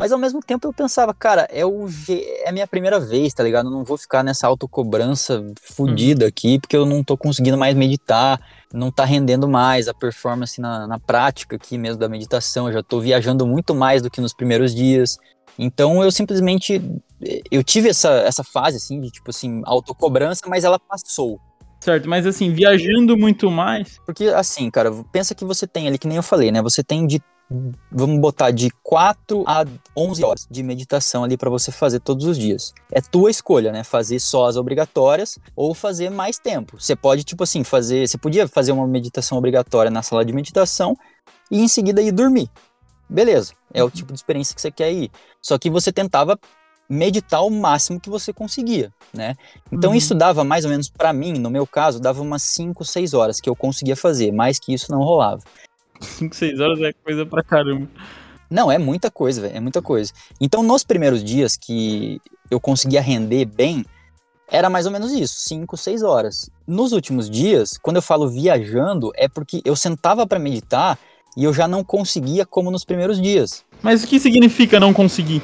Mas 0.00 0.12
ao 0.12 0.18
mesmo 0.18 0.40
tempo 0.40 0.66
eu 0.66 0.72
pensava, 0.72 1.12
cara, 1.12 1.46
é, 1.50 1.62
o 1.62 1.86
é 2.08 2.48
a 2.48 2.52
minha 2.52 2.66
primeira 2.66 2.98
vez, 2.98 3.34
tá 3.34 3.42
ligado? 3.42 3.66
Eu 3.66 3.70
não 3.70 3.84
vou 3.84 3.98
ficar 3.98 4.24
nessa 4.24 4.46
autocobrança 4.46 5.44
fodida 5.60 6.24
uhum. 6.24 6.28
aqui, 6.30 6.58
porque 6.58 6.74
eu 6.74 6.86
não 6.86 7.04
tô 7.04 7.18
conseguindo 7.18 7.58
mais 7.58 7.76
meditar, 7.76 8.40
não 8.72 8.90
tá 8.90 9.04
rendendo 9.04 9.46
mais 9.46 9.88
a 9.88 9.92
performance 9.92 10.58
na, 10.58 10.86
na 10.86 10.98
prática 10.98 11.56
aqui 11.56 11.76
mesmo 11.76 12.00
da 12.00 12.08
meditação. 12.08 12.66
Eu 12.66 12.72
já 12.72 12.82
tô 12.82 12.98
viajando 12.98 13.46
muito 13.46 13.74
mais 13.74 14.00
do 14.00 14.10
que 14.10 14.22
nos 14.22 14.32
primeiros 14.32 14.74
dias. 14.74 15.18
Então 15.58 16.02
eu 16.02 16.10
simplesmente 16.10 16.80
eu 17.50 17.62
tive 17.62 17.90
essa, 17.90 18.10
essa 18.20 18.42
fase 18.42 18.78
assim 18.78 19.02
de 19.02 19.10
tipo 19.10 19.28
assim, 19.28 19.60
autocobrança, 19.66 20.44
mas 20.48 20.64
ela 20.64 20.78
passou. 20.78 21.38
Certo, 21.78 22.08
mas 22.08 22.26
assim, 22.26 22.54
viajando 22.54 23.18
muito 23.18 23.50
mais. 23.50 23.98
Porque 24.06 24.24
assim, 24.28 24.70
cara, 24.70 24.90
pensa 25.12 25.34
que 25.34 25.44
você 25.44 25.66
tem 25.66 25.86
ali, 25.86 25.98
que 25.98 26.08
nem 26.08 26.16
eu 26.16 26.22
falei, 26.22 26.50
né? 26.50 26.62
Você 26.62 26.82
tem 26.82 27.06
de 27.06 27.20
vamos 27.90 28.20
botar 28.20 28.52
de 28.52 28.70
4 28.82 29.42
a 29.46 29.64
11 29.96 30.24
horas 30.24 30.46
de 30.48 30.62
meditação 30.62 31.24
ali 31.24 31.36
para 31.36 31.50
você 31.50 31.72
fazer 31.72 32.00
todos 32.00 32.24
os 32.24 32.38
dias. 32.38 32.72
É 32.92 33.00
tua 33.00 33.30
escolha, 33.30 33.72
né? 33.72 33.82
Fazer 33.82 34.20
só 34.20 34.46
as 34.46 34.56
obrigatórias 34.56 35.38
ou 35.56 35.74
fazer 35.74 36.10
mais 36.10 36.38
tempo. 36.38 36.80
Você 36.80 36.94
pode, 36.94 37.24
tipo 37.24 37.42
assim, 37.42 37.64
fazer. 37.64 38.06
Você 38.06 38.16
podia 38.16 38.46
fazer 38.46 38.72
uma 38.72 38.86
meditação 38.86 39.36
obrigatória 39.36 39.90
na 39.90 40.02
sala 40.02 40.24
de 40.24 40.32
meditação 40.32 40.96
e 41.50 41.60
em 41.60 41.68
seguida 41.68 42.00
ir 42.00 42.12
dormir. 42.12 42.48
Beleza, 43.08 43.54
é 43.74 43.82
o 43.82 43.86
uhum. 43.86 43.90
tipo 43.90 44.12
de 44.12 44.18
experiência 44.18 44.54
que 44.54 44.60
você 44.60 44.70
quer 44.70 44.92
ir. 44.92 45.10
Só 45.42 45.58
que 45.58 45.68
você 45.68 45.92
tentava 45.92 46.38
meditar 46.88 47.44
o 47.44 47.50
máximo 47.50 48.00
que 48.00 48.10
você 48.10 48.32
conseguia, 48.32 48.92
né? 49.12 49.36
Então 49.70 49.90
uhum. 49.90 49.96
isso 49.96 50.14
dava 50.14 50.44
mais 50.44 50.64
ou 50.64 50.70
menos 50.70 50.88
para 50.88 51.12
mim, 51.12 51.32
no 51.34 51.50
meu 51.50 51.66
caso, 51.66 52.00
dava 52.00 52.22
umas 52.22 52.42
5, 52.42 52.84
6 52.84 53.14
horas 53.14 53.40
que 53.40 53.48
eu 53.48 53.54
conseguia 53.54 53.96
fazer, 53.96 54.32
mais 54.32 54.58
que 54.58 54.72
isso 54.72 54.90
não 54.90 54.98
rolava. 54.98 55.42
5, 56.00 56.34
6 56.34 56.60
horas 56.60 56.80
é 56.80 56.92
coisa 56.92 57.26
pra 57.26 57.42
caramba. 57.42 57.88
Não, 58.50 58.70
é 58.70 58.78
muita 58.78 59.10
coisa, 59.10 59.40
velho, 59.40 59.56
é 59.56 59.60
muita 59.60 59.80
coisa. 59.80 60.12
Então, 60.40 60.62
nos 60.62 60.82
primeiros 60.82 61.22
dias 61.22 61.56
que 61.56 62.20
eu 62.50 62.58
conseguia 62.58 63.00
render 63.00 63.44
bem, 63.44 63.84
era 64.48 64.68
mais 64.68 64.86
ou 64.86 64.92
menos 64.92 65.12
isso, 65.12 65.34
5, 65.48 65.76
6 65.76 66.02
horas. 66.02 66.50
Nos 66.66 66.92
últimos 66.92 67.30
dias, 67.30 67.78
quando 67.80 67.96
eu 67.96 68.02
falo 68.02 68.28
viajando, 68.28 69.12
é 69.14 69.28
porque 69.28 69.62
eu 69.64 69.76
sentava 69.76 70.26
para 70.26 70.40
meditar 70.40 70.98
e 71.36 71.44
eu 71.44 71.54
já 71.54 71.68
não 71.68 71.84
conseguia 71.84 72.44
como 72.44 72.70
nos 72.70 72.84
primeiros 72.84 73.20
dias. 73.20 73.64
Mas 73.80 74.02
o 74.02 74.06
que 74.08 74.18
significa 74.18 74.80
não 74.80 74.92
conseguir? 74.92 75.40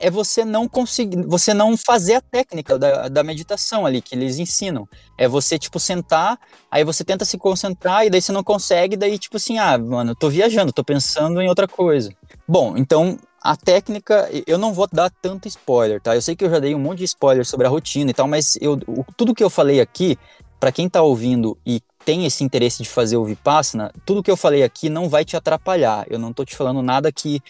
É 0.00 0.10
você 0.10 0.44
não 0.44 0.68
conseguir, 0.68 1.22
você 1.26 1.52
não 1.52 1.76
fazer 1.76 2.14
a 2.14 2.20
técnica 2.20 2.78
da, 2.78 3.08
da 3.08 3.22
meditação 3.22 3.84
ali 3.84 4.00
que 4.00 4.14
eles 4.14 4.38
ensinam. 4.38 4.88
É 5.16 5.26
você, 5.26 5.58
tipo, 5.58 5.80
sentar, 5.80 6.38
aí 6.70 6.84
você 6.84 7.04
tenta 7.04 7.24
se 7.24 7.36
concentrar 7.38 8.06
e 8.06 8.10
daí 8.10 8.20
você 8.20 8.32
não 8.32 8.44
consegue, 8.44 8.96
daí, 8.96 9.18
tipo 9.18 9.36
assim, 9.36 9.58
ah, 9.58 9.76
mano, 9.78 10.14
tô 10.14 10.28
viajando, 10.28 10.72
tô 10.72 10.84
pensando 10.84 11.40
em 11.40 11.48
outra 11.48 11.66
coisa. 11.66 12.10
Bom, 12.46 12.76
então 12.76 13.18
a 13.42 13.56
técnica, 13.56 14.28
eu 14.46 14.58
não 14.58 14.72
vou 14.72 14.88
dar 14.92 15.10
tanto 15.10 15.48
spoiler, 15.48 16.00
tá? 16.00 16.14
Eu 16.14 16.22
sei 16.22 16.34
que 16.34 16.44
eu 16.44 16.50
já 16.50 16.58
dei 16.58 16.74
um 16.74 16.78
monte 16.78 16.98
de 16.98 17.04
spoiler 17.04 17.44
sobre 17.44 17.66
a 17.66 17.70
rotina 17.70 18.10
e 18.10 18.14
tal, 18.14 18.26
mas 18.26 18.58
eu, 18.60 18.78
tudo 19.16 19.34
que 19.34 19.42
eu 19.42 19.50
falei 19.50 19.80
aqui, 19.80 20.18
para 20.58 20.72
quem 20.72 20.88
tá 20.88 21.02
ouvindo 21.02 21.56
e 21.64 21.80
tem 22.04 22.26
esse 22.26 22.42
interesse 22.42 22.82
de 22.82 22.88
fazer 22.88 23.16
o 23.16 23.24
Vipassana, 23.24 23.92
tudo 24.04 24.22
que 24.22 24.30
eu 24.30 24.36
falei 24.36 24.62
aqui 24.62 24.88
não 24.88 25.08
vai 25.08 25.24
te 25.24 25.36
atrapalhar. 25.36 26.06
Eu 26.10 26.18
não 26.18 26.32
tô 26.32 26.44
te 26.44 26.56
falando 26.56 26.82
nada 26.82 27.12
que 27.12 27.40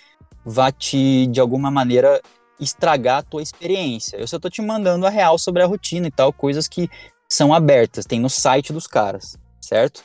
vá 0.44 0.70
te, 0.70 1.26
de 1.28 1.40
alguma 1.40 1.70
maneira, 1.70 2.20
estragar 2.61 3.18
a 3.18 3.22
tua 3.22 3.42
experiência. 3.42 4.16
Eu 4.16 4.26
só 4.26 4.38
tô 4.38 4.48
te 4.48 4.61
mandando 4.62 5.06
a 5.06 5.11
real 5.11 5.38
sobre 5.38 5.62
a 5.62 5.66
rotina 5.66 6.09
e 6.09 6.11
tal, 6.11 6.32
coisas 6.32 6.68
que 6.68 6.88
são 7.28 7.52
abertas, 7.52 8.06
tem 8.06 8.20
no 8.20 8.30
site 8.30 8.72
dos 8.72 8.86
caras, 8.86 9.38
certo? 9.61 10.02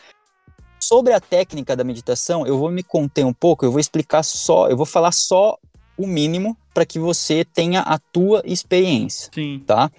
Sobre 0.80 1.14
a 1.14 1.20
técnica 1.20 1.76
da 1.76 1.84
meditação, 1.84 2.46
eu 2.46 2.58
vou 2.58 2.70
me 2.70 2.84
conter 2.84 3.26
um 3.26 3.34
pouco, 3.34 3.66
eu 3.66 3.72
vou 3.72 3.80
explicar 3.80 4.24
só, 4.24 4.68
eu 4.68 4.76
vou 4.76 4.86
falar 4.86 5.14
só 5.14 5.58
o 5.98 6.06
mínimo 6.06 6.58
para 6.74 6.86
que 6.86 7.00
você 7.00 7.46
tenha 7.46 7.82
a 7.82 7.98
tua 7.98 8.42
experiência, 8.46 9.32
Sim. 9.34 9.64
tá? 9.66 9.90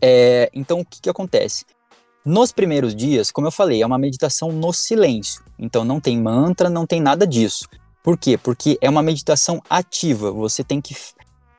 É, 0.00 0.50
então, 0.54 0.80
o 0.80 0.84
que, 0.84 1.00
que 1.02 1.10
acontece? 1.10 1.64
Nos 2.24 2.52
primeiros 2.52 2.94
dias, 2.94 3.30
como 3.30 3.48
eu 3.48 3.52
falei, 3.52 3.82
é 3.82 3.86
uma 3.86 3.98
meditação 3.98 4.50
no 4.52 4.72
silêncio. 4.72 5.42
Então, 5.58 5.84
não 5.84 6.00
tem 6.00 6.20
mantra, 6.20 6.70
não 6.70 6.86
tem 6.86 7.00
nada 7.00 7.26
disso. 7.26 7.68
Por 8.02 8.16
quê? 8.16 8.38
Porque 8.38 8.78
é 8.80 8.88
uma 8.88 9.02
meditação 9.02 9.60
ativa. 9.68 10.30
Você 10.30 10.64
tem 10.64 10.80
que 10.80 10.94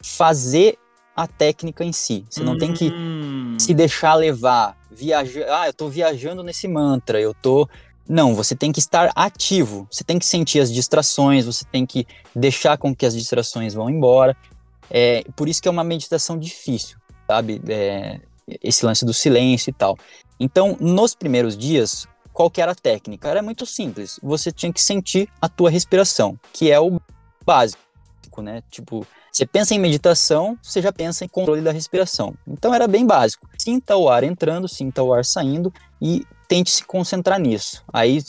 fazer 0.04 0.78
a 1.16 1.28
técnica 1.28 1.84
em 1.84 1.94
si. 1.94 2.26
Você 2.30 2.44
não 2.44 2.58
tem 2.58 2.74
que 2.74 2.92
hum. 2.92 3.56
se 3.60 3.74
deixar 3.74 4.16
levar, 4.16 4.78
viajar. 4.92 5.46
Ah, 5.50 5.68
eu 5.68 5.74
tô 5.74 5.88
viajando 5.88 6.44
nesse 6.44 6.68
mantra, 6.68 7.20
eu 7.22 7.34
tô. 7.34 7.68
Não, 8.08 8.36
você 8.36 8.56
tem 8.56 8.72
que 8.72 8.80
estar 8.80 9.12
ativo. 9.16 9.88
Você 9.90 10.04
tem 10.04 10.20
que 10.20 10.26
sentir 10.26 10.60
as 10.60 10.72
distrações, 10.72 11.46
você 11.46 11.64
tem 11.66 11.86
que 11.86 12.06
deixar 12.36 12.78
com 12.78 12.94
que 12.94 13.06
as 13.06 13.16
distrações 13.16 13.74
vão 13.74 13.90
embora. 13.90 14.36
É, 14.90 15.24
por 15.36 15.48
isso 15.48 15.62
que 15.62 15.68
é 15.68 15.72
uma 15.72 15.84
meditação 15.84 16.38
difícil, 16.38 16.98
sabe? 17.28 17.62
É, 17.70 18.20
esse 18.62 18.86
lance 18.86 19.06
do 19.06 19.14
silêncio 19.14 19.70
e 19.70 19.74
tal. 19.74 19.98
Então, 20.40 20.76
nos 20.80 21.16
primeiros 21.16 21.58
dias, 21.58 22.06
qual 22.34 22.50
que 22.50 22.62
era 22.62 22.74
a 22.74 22.76
técnica? 22.76 23.30
Era 23.30 23.42
muito 23.42 23.66
simples. 23.66 24.20
Você 24.22 24.52
tinha 24.52 24.74
que 24.74 24.82
sentir 24.82 25.30
a 25.40 25.48
tua 25.48 25.70
respiração, 25.70 26.38
que 26.52 26.70
é 26.70 26.80
o 26.80 27.00
básico, 27.46 27.82
né? 28.42 28.64
Tipo, 28.70 29.06
você 29.32 29.46
pensa 29.46 29.74
em 29.74 29.80
meditação, 29.80 30.58
você 30.62 30.82
já 30.82 30.92
pensa 30.92 31.26
em 31.26 31.28
controle 31.28 31.62
da 31.62 31.72
respiração. 31.72 32.34
Então 32.48 32.74
era 32.74 32.88
bem 32.88 33.06
básico. 33.06 33.48
Sinta 33.58 33.96
o 33.96 34.10
ar 34.10 34.24
entrando, 34.24 34.68
sinta 34.68 35.02
o 35.04 35.14
ar 35.14 35.26
saindo 35.26 35.74
e 36.02 36.26
tente 36.48 36.72
se 36.72 36.84
concentrar 36.84 37.40
nisso. 37.40 37.84
Aí, 37.92 38.22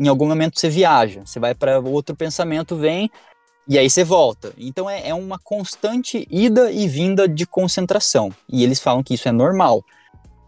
em 0.00 0.08
algum 0.08 0.26
momento, 0.26 0.58
você 0.58 0.68
viaja, 0.68 1.22
você 1.24 1.38
vai 1.38 1.54
para 1.54 1.78
outro 1.80 2.14
pensamento, 2.14 2.76
vem 2.76 3.10
e 3.68 3.78
aí 3.78 3.90
você 3.90 4.04
volta. 4.04 4.52
Então 4.56 4.88
é, 4.88 5.08
é 5.08 5.14
uma 5.14 5.38
constante 5.38 6.26
ida 6.30 6.70
e 6.70 6.86
vinda 6.86 7.28
de 7.28 7.44
concentração. 7.46 8.32
E 8.48 8.62
eles 8.62 8.80
falam 8.80 9.02
que 9.02 9.14
isso 9.14 9.28
é 9.28 9.32
normal. 9.32 9.84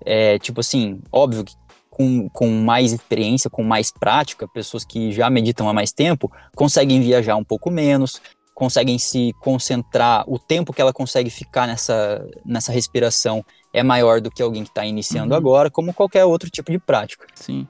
É 0.04 0.38
tipo 0.38 0.60
assim, 0.60 1.00
óbvio 1.10 1.44
que 1.44 1.54
com, 1.98 2.28
com 2.28 2.48
mais 2.48 2.92
experiência, 2.92 3.50
com 3.50 3.64
mais 3.64 3.90
prática, 3.90 4.46
pessoas 4.46 4.84
que 4.84 5.10
já 5.10 5.28
meditam 5.28 5.68
há 5.68 5.72
mais 5.72 5.90
tempo 5.90 6.30
conseguem 6.54 7.00
viajar 7.00 7.34
um 7.34 7.42
pouco 7.42 7.72
menos, 7.72 8.22
conseguem 8.58 8.98
se 8.98 9.32
concentrar, 9.38 10.24
o 10.26 10.36
tempo 10.36 10.72
que 10.72 10.82
ela 10.82 10.92
consegue 10.92 11.30
ficar 11.30 11.68
nessa, 11.68 12.28
nessa 12.44 12.72
respiração 12.72 13.44
é 13.72 13.84
maior 13.84 14.20
do 14.20 14.32
que 14.32 14.42
alguém 14.42 14.64
que 14.64 14.70
está 14.70 14.84
iniciando 14.84 15.30
uhum. 15.30 15.38
agora, 15.38 15.70
como 15.70 15.94
qualquer 15.94 16.24
outro 16.24 16.50
tipo 16.50 16.72
de 16.72 16.78
prática. 16.80 17.24
Sim. 17.36 17.68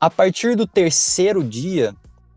A 0.00 0.08
partir 0.08 0.54
do 0.54 0.64
terceiro 0.64 1.42
dia, 1.42 1.92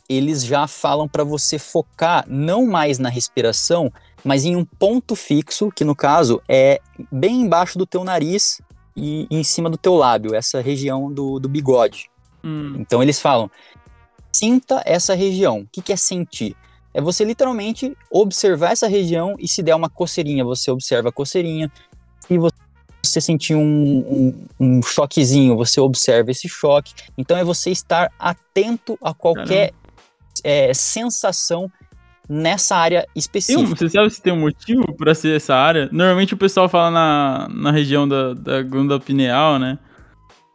eles 0.10 0.44
já 0.44 0.66
falam 0.66 1.08
para 1.08 1.24
você 1.24 1.60
focar 1.60 2.26
não 2.28 2.66
mais 2.66 2.98
na 2.98 3.08
respiração, 3.08 3.94
mas 4.24 4.46
em 4.46 4.56
um 4.56 4.66
ponto 4.66 5.16
fixo, 5.16 5.70
que 5.70 5.84
no 5.84 5.96
caso 5.96 6.42
é 6.50 6.82
bem 7.12 7.42
embaixo 7.42 7.78
do 7.78 7.86
teu 7.86 8.04
nariz, 8.04 8.64
e, 8.98 9.28
em 9.30 9.44
cima 9.44 9.70
do 9.70 9.78
teu 9.78 9.94
lábio, 9.94 10.34
essa 10.34 10.60
região 10.60 11.14
do, 11.14 11.40
do 11.40 11.48
bigode. 11.48 12.10
Hum. 12.44 12.78
Então 12.80 13.04
eles 13.04 13.22
falam, 13.22 13.48
sinta 14.32 14.82
essa 14.88 15.14
região. 15.14 15.60
O 15.60 15.68
que, 15.72 15.84
que 15.84 15.94
é 15.94 15.96
sentir? 15.96 16.56
É 16.96 17.02
você 17.02 17.26
literalmente 17.26 17.93
observar 18.10 18.72
essa 18.72 18.88
região 18.88 19.36
e 19.38 19.50
se 19.50 19.62
der 19.62 19.76
uma 19.76 19.89
coceirinha, 19.89 20.46
você 20.46 20.72
observa 20.72 21.10
a 21.10 21.12
coceirinha. 21.12 21.70
Se 22.22 22.38
você 22.38 23.20
sentir 23.20 23.54
um, 23.54 23.62
um, 23.62 24.48
um 24.58 24.82
choquezinho, 24.82 25.58
você 25.58 25.82
observa 25.82 26.32
esse 26.32 26.48
choque. 26.48 26.93
Então 27.18 27.36
é 27.36 27.43
você 27.43 27.70
estar 27.70 28.10
atento 28.18 28.98
a 29.02 29.14
qualquer 29.14 29.74
é, 30.41 30.74
sensação 30.74 31.70
nessa 32.30 32.78
área 32.78 33.06
específica. 33.14 33.76
você 33.76 33.89
sabe 33.89 34.10
se 34.10 34.22
tem 34.22 34.32
um 34.32 34.39
motivo 34.39 34.96
pra 34.96 35.14
ser 35.14 35.36
essa 35.36 35.54
área? 35.54 35.89
Normalmente 35.91 36.34
o 36.34 36.38
pessoal 36.38 36.70
fala 36.70 36.91
na, 36.91 37.50
na 37.50 37.72
região 37.72 38.08
da, 38.08 38.34
da 38.34 38.64
glândula 38.64 39.02
pineal, 39.02 39.60
né? 39.60 39.78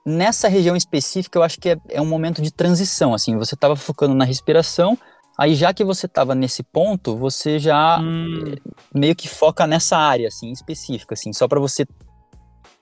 Nessa 0.06 0.48
região 0.48 0.74
específica, 0.74 1.38
eu 1.38 1.42
acho 1.42 1.60
que 1.60 1.68
é, 1.68 1.76
é 1.90 2.00
um 2.00 2.06
momento 2.06 2.40
de 2.40 2.50
transição. 2.50 3.12
Assim, 3.12 3.36
você 3.36 3.54
estava 3.54 3.76
focando 3.76 4.14
na 4.14 4.24
respiração, 4.24 4.96
aí 5.40 5.54
já 5.54 5.72
que 5.72 5.82
você 5.82 6.04
estava 6.04 6.34
nesse 6.34 6.62
ponto, 6.62 7.16
você 7.16 7.58
já 7.58 7.98
Hum, 7.98 8.56
meio 8.94 9.16
que 9.16 9.26
foca 9.26 9.66
nessa 9.66 9.96
área 9.96 10.28
assim 10.28 10.52
específica, 10.52 11.14
assim, 11.14 11.32
só 11.32 11.48
para 11.48 11.58
você 11.58 11.86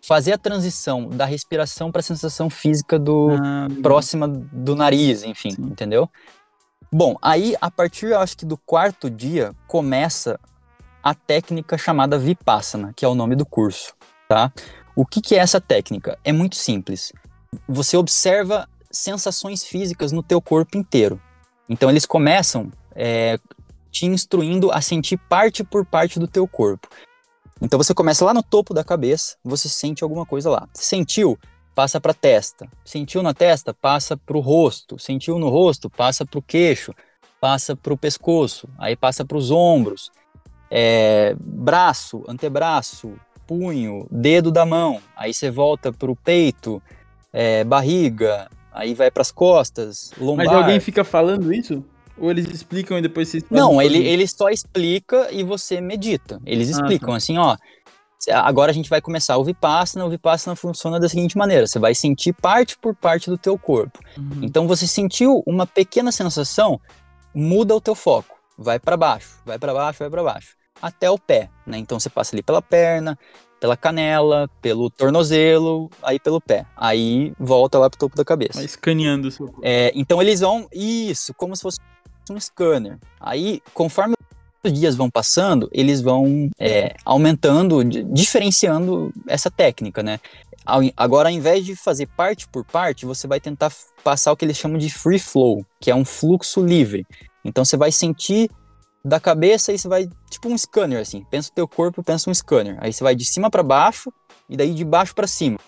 fazer 0.04 0.32
a 0.32 0.38
transição 0.38 1.08
da 1.08 1.24
respiração 1.24 1.92
para 1.92 2.00
a 2.00 2.02
sensação 2.02 2.50
física 2.50 2.98
do 2.98 3.28
ah, 3.30 3.68
próxima 3.80 4.26
do 4.26 4.74
nariz, 4.74 5.22
enfim, 5.22 5.52
Sim. 5.52 5.62
entendeu? 5.62 6.10
Bom, 6.90 7.16
aí 7.22 7.54
a 7.60 7.70
partir, 7.70 8.06
eu 8.06 8.18
acho 8.18 8.36
que 8.36 8.44
do 8.44 8.56
quarto 8.56 9.08
dia 9.08 9.54
começa 9.68 10.40
a 11.00 11.14
técnica 11.14 11.78
chamada 11.78 12.18
Vipassana, 12.18 12.92
que 12.96 13.04
é 13.04 13.08
o 13.08 13.14
nome 13.14 13.36
do 13.36 13.46
curso, 13.46 13.94
tá? 14.28 14.52
O 14.96 15.06
que, 15.06 15.20
que 15.20 15.36
é 15.36 15.38
essa 15.38 15.60
técnica? 15.60 16.18
É 16.24 16.32
muito 16.32 16.56
simples. 16.56 17.12
Você 17.68 17.96
observa 17.96 18.68
sensações 18.90 19.62
físicas 19.62 20.10
no 20.10 20.24
teu 20.24 20.40
corpo 20.40 20.76
inteiro. 20.76 21.20
Então 21.68 21.90
eles 21.90 22.06
começam 22.06 22.70
é, 22.94 23.38
te 23.90 24.06
instruindo 24.06 24.70
a 24.72 24.80
sentir 24.80 25.16
parte 25.16 25.62
por 25.62 25.84
parte 25.84 26.18
do 26.18 26.26
teu 26.26 26.46
corpo. 26.46 26.88
Então 27.60 27.76
você 27.76 27.92
começa 27.92 28.24
lá 28.24 28.32
no 28.32 28.42
topo 28.42 28.72
da 28.72 28.84
cabeça, 28.84 29.36
você 29.44 29.68
sente 29.68 30.02
alguma 30.04 30.24
coisa 30.24 30.48
lá. 30.48 30.68
Sentiu? 30.72 31.38
Passa 31.74 32.00
para 32.00 32.14
testa. 32.14 32.68
Sentiu 32.84 33.22
na 33.22 33.32
testa? 33.32 33.72
Passa 33.72 34.16
para 34.16 34.36
o 34.36 34.40
rosto. 34.40 34.98
Sentiu 34.98 35.38
no 35.38 35.48
rosto? 35.48 35.88
Passa 35.88 36.24
para 36.26 36.38
o 36.38 36.42
queixo. 36.42 36.92
Passa 37.40 37.76
para 37.76 37.92
o 37.92 37.96
pescoço. 37.96 38.68
Aí 38.78 38.96
passa 38.96 39.24
para 39.24 39.36
os 39.36 39.50
ombros. 39.50 40.10
É, 40.70 41.36
braço, 41.38 42.24
antebraço, 42.28 43.14
punho, 43.46 44.06
dedo 44.10 44.50
da 44.50 44.66
mão. 44.66 45.00
Aí 45.16 45.32
você 45.32 45.50
volta 45.50 45.92
para 45.92 46.10
o 46.10 46.16
peito, 46.16 46.82
é, 47.32 47.64
barriga. 47.64 48.50
Aí 48.78 48.94
vai 48.94 49.10
para 49.10 49.22
as 49.22 49.32
costas, 49.32 50.12
lombar. 50.16 50.46
Mas 50.46 50.54
alguém 50.54 50.78
fica 50.78 51.02
falando 51.02 51.52
isso? 51.52 51.84
Ou 52.16 52.30
eles 52.30 52.46
explicam 52.46 52.96
e 52.96 53.02
depois 53.02 53.28
vocês 53.28 53.42
Não, 53.50 53.82
ele, 53.82 53.98
ele 53.98 54.24
só 54.28 54.50
explica 54.50 55.32
e 55.32 55.42
você 55.42 55.80
medita. 55.80 56.40
Eles 56.46 56.68
Ah, 56.68 56.70
explicam 56.70 57.10
tá. 57.10 57.16
assim, 57.16 57.36
ó. 57.38 57.56
Agora 58.32 58.70
a 58.70 58.74
gente 58.74 58.88
vai 58.88 59.00
começar 59.00 59.36
o 59.36 59.42
Vipassana. 59.42 60.06
O 60.06 60.10
Vipassana 60.10 60.54
funciona 60.54 61.00
da 61.00 61.08
seguinte 61.08 61.36
maneira: 61.36 61.66
você 61.66 61.80
vai 61.80 61.92
sentir 61.92 62.32
parte 62.32 62.78
por 62.78 62.94
parte 62.94 63.28
do 63.28 63.36
teu 63.36 63.58
corpo. 63.58 63.98
Uhum. 64.16 64.42
Então 64.42 64.68
você 64.68 64.86
sentiu 64.86 65.42
uma 65.44 65.66
pequena 65.66 66.12
sensação, 66.12 66.80
muda 67.34 67.74
o 67.74 67.80
teu 67.80 67.96
foco, 67.96 68.38
vai 68.56 68.78
para 68.78 68.96
baixo, 68.96 69.40
vai 69.44 69.58
para 69.58 69.74
baixo, 69.74 69.98
vai 69.98 70.10
para 70.10 70.22
baixo, 70.22 70.56
até 70.80 71.10
o 71.10 71.18
pé, 71.18 71.50
né? 71.66 71.78
Então 71.78 71.98
você 71.98 72.08
passa 72.08 72.36
ali 72.36 72.44
pela 72.44 72.62
perna, 72.62 73.18
pela 73.60 73.76
canela, 73.76 74.48
pelo 74.62 74.88
tornozelo, 74.90 75.90
aí 76.02 76.18
pelo 76.18 76.40
pé, 76.40 76.64
aí 76.76 77.32
volta 77.38 77.78
lá 77.78 77.90
pro 77.90 77.98
topo 77.98 78.16
da 78.16 78.24
cabeça. 78.24 78.54
Vai 78.54 78.64
escaneando 78.64 79.28
o 79.28 79.30
seu 79.30 79.46
corpo. 79.46 79.60
É, 79.64 79.92
então 79.94 80.20
eles 80.22 80.40
vão, 80.40 80.68
isso, 80.72 81.34
como 81.34 81.54
se 81.56 81.62
fosse 81.62 81.78
um 82.30 82.38
scanner. 82.38 82.98
Aí, 83.18 83.62
conforme 83.72 84.14
os 84.64 84.72
dias 84.72 84.94
vão 84.94 85.08
passando, 85.10 85.68
eles 85.72 86.00
vão 86.00 86.50
é, 86.58 86.94
aumentando, 87.04 87.82
di- 87.84 88.04
diferenciando 88.04 89.12
essa 89.26 89.50
técnica, 89.50 90.02
né? 90.02 90.20
Agora, 90.96 91.30
ao 91.30 91.34
invés 91.34 91.64
de 91.64 91.74
fazer 91.74 92.06
parte 92.06 92.46
por 92.46 92.62
parte, 92.62 93.06
você 93.06 93.26
vai 93.26 93.40
tentar 93.40 93.72
passar 94.04 94.32
o 94.32 94.36
que 94.36 94.44
eles 94.44 94.58
chamam 94.58 94.76
de 94.76 94.90
free 94.90 95.18
flow, 95.18 95.64
que 95.80 95.90
é 95.90 95.94
um 95.94 96.04
fluxo 96.04 96.60
livre. 96.60 97.06
Então 97.42 97.64
você 97.64 97.76
vai 97.76 97.90
sentir 97.90 98.50
da 99.08 99.18
cabeça 99.18 99.72
e 99.72 99.78
você 99.78 99.88
vai, 99.88 100.08
tipo 100.30 100.48
um 100.48 100.56
scanner, 100.56 101.00
assim. 101.00 101.24
Pensa 101.30 101.50
o 101.50 101.54
teu 101.54 101.66
corpo, 101.66 102.02
pensa 102.02 102.28
um 102.30 102.34
scanner. 102.34 102.76
Aí 102.80 102.92
você 102.92 103.02
vai 103.02 103.14
de 103.14 103.24
cima 103.24 103.50
para 103.50 103.62
baixo 103.62 104.12
e 104.48 104.56
daí 104.56 104.74
de 104.74 104.84
baixo 104.84 105.14
para 105.14 105.26
cima. 105.26 105.58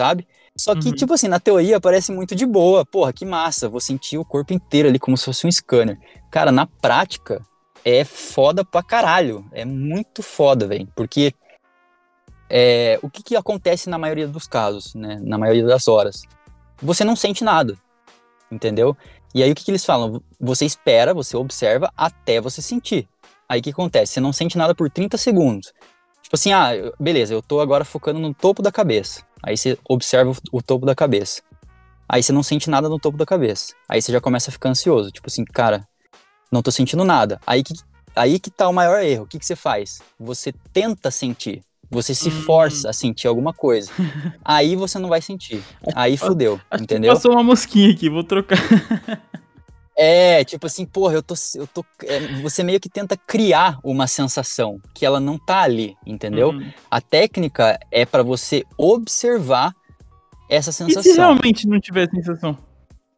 Sabe? 0.00 0.26
Só 0.56 0.74
que, 0.74 0.88
Uhum. 0.88 0.94
tipo 0.94 1.14
assim, 1.14 1.28
na 1.28 1.40
teoria 1.40 1.80
parece 1.80 2.12
muito 2.12 2.34
de 2.34 2.44
boa. 2.46 2.84
Porra, 2.84 3.12
que 3.12 3.24
massa. 3.24 3.68
Vou 3.68 3.80
sentir 3.80 4.18
o 4.18 4.24
corpo 4.24 4.52
inteiro 4.52 4.88
ali 4.88 4.98
como 4.98 5.16
se 5.16 5.24
fosse 5.24 5.46
um 5.46 5.50
scanner. 5.50 5.98
Cara, 6.30 6.52
na 6.52 6.66
prática, 6.66 7.42
é 7.84 8.04
foda 8.04 8.64
pra 8.64 8.82
caralho. 8.82 9.44
É 9.52 9.64
muito 9.64 10.22
foda, 10.22 10.66
velho. 10.66 10.88
Porque 10.94 11.32
é, 12.50 12.98
o 13.02 13.08
que, 13.08 13.22
que 13.22 13.36
acontece 13.36 13.88
na 13.88 13.96
maioria 13.98 14.28
dos 14.28 14.46
casos, 14.46 14.94
né? 14.94 15.18
Na 15.22 15.38
maioria 15.38 15.64
das 15.64 15.88
horas? 15.88 16.22
Você 16.82 17.02
não 17.04 17.16
sente 17.16 17.42
nada. 17.42 17.76
Entendeu? 18.50 18.94
E 19.34 19.42
aí 19.42 19.50
o 19.50 19.54
que, 19.54 19.64
que 19.64 19.70
eles 19.70 19.84
falam? 19.84 20.22
Você 20.40 20.64
espera, 20.64 21.14
você 21.14 21.36
observa 21.36 21.92
até 21.96 22.40
você 22.40 22.60
sentir. 22.60 23.08
Aí 23.48 23.60
o 23.60 23.62
que 23.62 23.70
acontece? 23.70 24.14
Você 24.14 24.20
não 24.20 24.32
sente 24.32 24.56
nada 24.58 24.74
por 24.74 24.90
30 24.90 25.16
segundos. 25.16 25.72
Tipo 26.22 26.36
assim, 26.36 26.52
ah, 26.52 26.70
beleza, 26.98 27.34
eu 27.34 27.42
tô 27.42 27.60
agora 27.60 27.84
focando 27.84 28.18
no 28.18 28.32
topo 28.32 28.62
da 28.62 28.72
cabeça. 28.72 29.22
Aí 29.42 29.56
você 29.56 29.78
observa 29.88 30.30
o, 30.30 30.58
o 30.58 30.62
topo 30.62 30.86
da 30.86 30.94
cabeça. 30.94 31.42
Aí 32.08 32.22
você 32.22 32.32
não 32.32 32.42
sente 32.42 32.68
nada 32.68 32.88
no 32.88 32.98
topo 32.98 33.16
da 33.16 33.26
cabeça. 33.26 33.74
Aí 33.88 34.00
você 34.00 34.12
já 34.12 34.20
começa 34.20 34.50
a 34.50 34.52
ficar 34.52 34.68
ansioso. 34.68 35.10
Tipo 35.10 35.28
assim, 35.28 35.44
cara, 35.44 35.86
não 36.50 36.62
tô 36.62 36.70
sentindo 36.70 37.04
nada. 37.04 37.40
Aí 37.46 37.62
que, 37.62 37.74
aí 38.14 38.38
que 38.38 38.50
tá 38.50 38.68
o 38.68 38.72
maior 38.72 39.02
erro. 39.02 39.24
O 39.24 39.26
que, 39.26 39.38
que 39.38 39.46
você 39.46 39.56
faz? 39.56 40.00
Você 40.18 40.52
tenta 40.72 41.10
sentir. 41.10 41.62
Você 41.92 42.14
se 42.14 42.28
Hum. 42.30 42.42
força 42.42 42.88
a 42.90 42.92
sentir 42.92 43.28
alguma 43.28 43.52
coisa. 43.52 43.90
Aí 44.44 44.74
você 44.74 44.98
não 44.98 45.08
vai 45.08 45.20
sentir. 45.22 45.62
Aí 45.94 46.16
fudeu, 46.16 46.58
Acho 46.70 46.82
entendeu? 46.82 47.12
passou 47.14 47.32
uma 47.32 47.42
mosquinha 47.42 47.92
aqui, 47.92 48.08
vou 48.08 48.24
trocar. 48.24 48.58
É, 49.94 50.42
tipo 50.42 50.66
assim, 50.66 50.86
porra, 50.86 51.12
eu 51.16 51.22
tô. 51.22 51.34
Eu 51.54 51.66
tô 51.66 51.84
é, 52.04 52.18
você 52.40 52.62
meio 52.62 52.80
que 52.80 52.88
tenta 52.88 53.14
criar 53.14 53.78
uma 53.84 54.06
sensação 54.06 54.80
que 54.94 55.04
ela 55.04 55.20
não 55.20 55.38
tá 55.38 55.60
ali, 55.60 55.94
entendeu? 56.06 56.48
Uhum. 56.48 56.72
A 56.90 56.98
técnica 56.98 57.78
é 57.90 58.06
pra 58.06 58.22
você 58.22 58.64
observar 58.78 59.74
essa 60.48 60.70
E 60.70 60.72
se 60.72 60.78
sensação. 60.86 61.14
realmente 61.14 61.68
não 61.68 61.78
tiver 61.78 62.08
sensação? 62.08 62.56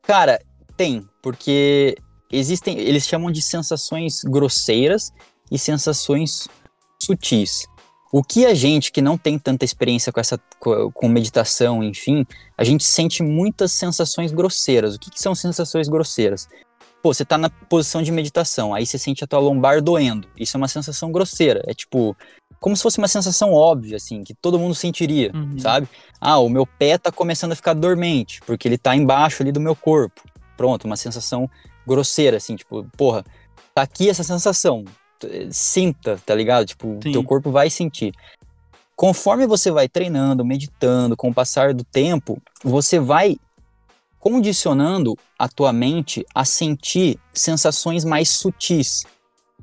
Cara, 0.02 0.40
tem, 0.76 1.06
porque 1.22 1.94
existem. 2.30 2.76
Eles 2.76 3.06
chamam 3.06 3.30
de 3.30 3.40
sensações 3.40 4.22
grosseiras 4.24 5.12
e 5.52 5.58
sensações 5.60 6.48
sutis. 7.00 7.66
O 8.16 8.22
que 8.22 8.46
a 8.46 8.54
gente 8.54 8.92
que 8.92 9.02
não 9.02 9.18
tem 9.18 9.36
tanta 9.40 9.64
experiência 9.64 10.12
com 10.12 10.20
essa 10.20 10.40
com, 10.60 11.08
meditação, 11.08 11.82
enfim, 11.82 12.24
a 12.56 12.62
gente 12.62 12.84
sente 12.84 13.24
muitas 13.24 13.72
sensações 13.72 14.30
grosseiras. 14.30 14.94
O 14.94 15.00
que, 15.00 15.10
que 15.10 15.20
são 15.20 15.34
sensações 15.34 15.88
grosseiras? 15.88 16.48
Pô, 17.02 17.12
você 17.12 17.24
tá 17.24 17.36
na 17.36 17.50
posição 17.50 18.04
de 18.04 18.12
meditação, 18.12 18.72
aí 18.72 18.86
você 18.86 18.98
sente 18.98 19.24
a 19.24 19.26
tua 19.26 19.40
lombar 19.40 19.82
doendo. 19.82 20.28
Isso 20.38 20.56
é 20.56 20.58
uma 20.58 20.68
sensação 20.68 21.10
grosseira. 21.10 21.64
É 21.66 21.74
tipo, 21.74 22.16
como 22.60 22.76
se 22.76 22.84
fosse 22.84 22.98
uma 22.98 23.08
sensação 23.08 23.52
óbvia, 23.52 23.96
assim, 23.96 24.22
que 24.22 24.32
todo 24.32 24.60
mundo 24.60 24.76
sentiria, 24.76 25.32
Uhum. 25.34 25.58
sabe? 25.58 25.88
Ah, 26.20 26.38
o 26.38 26.48
meu 26.48 26.64
pé 26.64 26.96
tá 26.96 27.10
começando 27.10 27.50
a 27.50 27.56
ficar 27.56 27.74
dormente, 27.74 28.40
porque 28.46 28.68
ele 28.68 28.78
tá 28.78 28.94
embaixo 28.94 29.42
ali 29.42 29.50
do 29.50 29.60
meu 29.60 29.74
corpo. 29.74 30.22
Pronto, 30.56 30.84
uma 30.84 30.96
sensação 30.96 31.50
grosseira, 31.84 32.36
assim, 32.36 32.54
tipo, 32.54 32.86
porra, 32.96 33.24
tá 33.74 33.82
aqui 33.82 34.08
essa 34.08 34.22
sensação. 34.22 34.84
Sinta, 35.50 36.20
tá 36.24 36.34
ligado? 36.34 36.66
Tipo, 36.66 36.98
Sim. 37.02 37.12
teu 37.12 37.24
corpo 37.24 37.50
vai 37.50 37.70
sentir. 37.70 38.12
Conforme 38.96 39.46
você 39.46 39.70
vai 39.70 39.88
treinando, 39.88 40.44
meditando, 40.44 41.16
com 41.16 41.30
o 41.30 41.34
passar 41.34 41.74
do 41.74 41.84
tempo, 41.84 42.40
você 42.62 42.98
vai 42.98 43.36
condicionando 44.18 45.18
a 45.38 45.48
tua 45.48 45.72
mente 45.72 46.24
a 46.34 46.44
sentir 46.44 47.18
sensações 47.32 48.04
mais 48.04 48.30
sutis. 48.30 49.04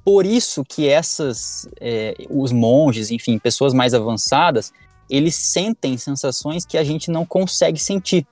Por 0.04 0.26
isso 0.26 0.64
que 0.64 0.88
essas, 0.88 1.68
é, 1.80 2.14
os 2.30 2.52
monges, 2.52 3.10
enfim, 3.10 3.40
pessoas 3.40 3.74
mais 3.74 3.94
avançadas, 3.94 4.72
eles 5.10 5.36
sentem 5.36 5.98
sensações 5.98 6.66
que 6.66 6.78
a 6.78 6.84
gente 6.84 7.10
não 7.10 7.26
consegue 7.26 7.80
sentir. 7.80 8.26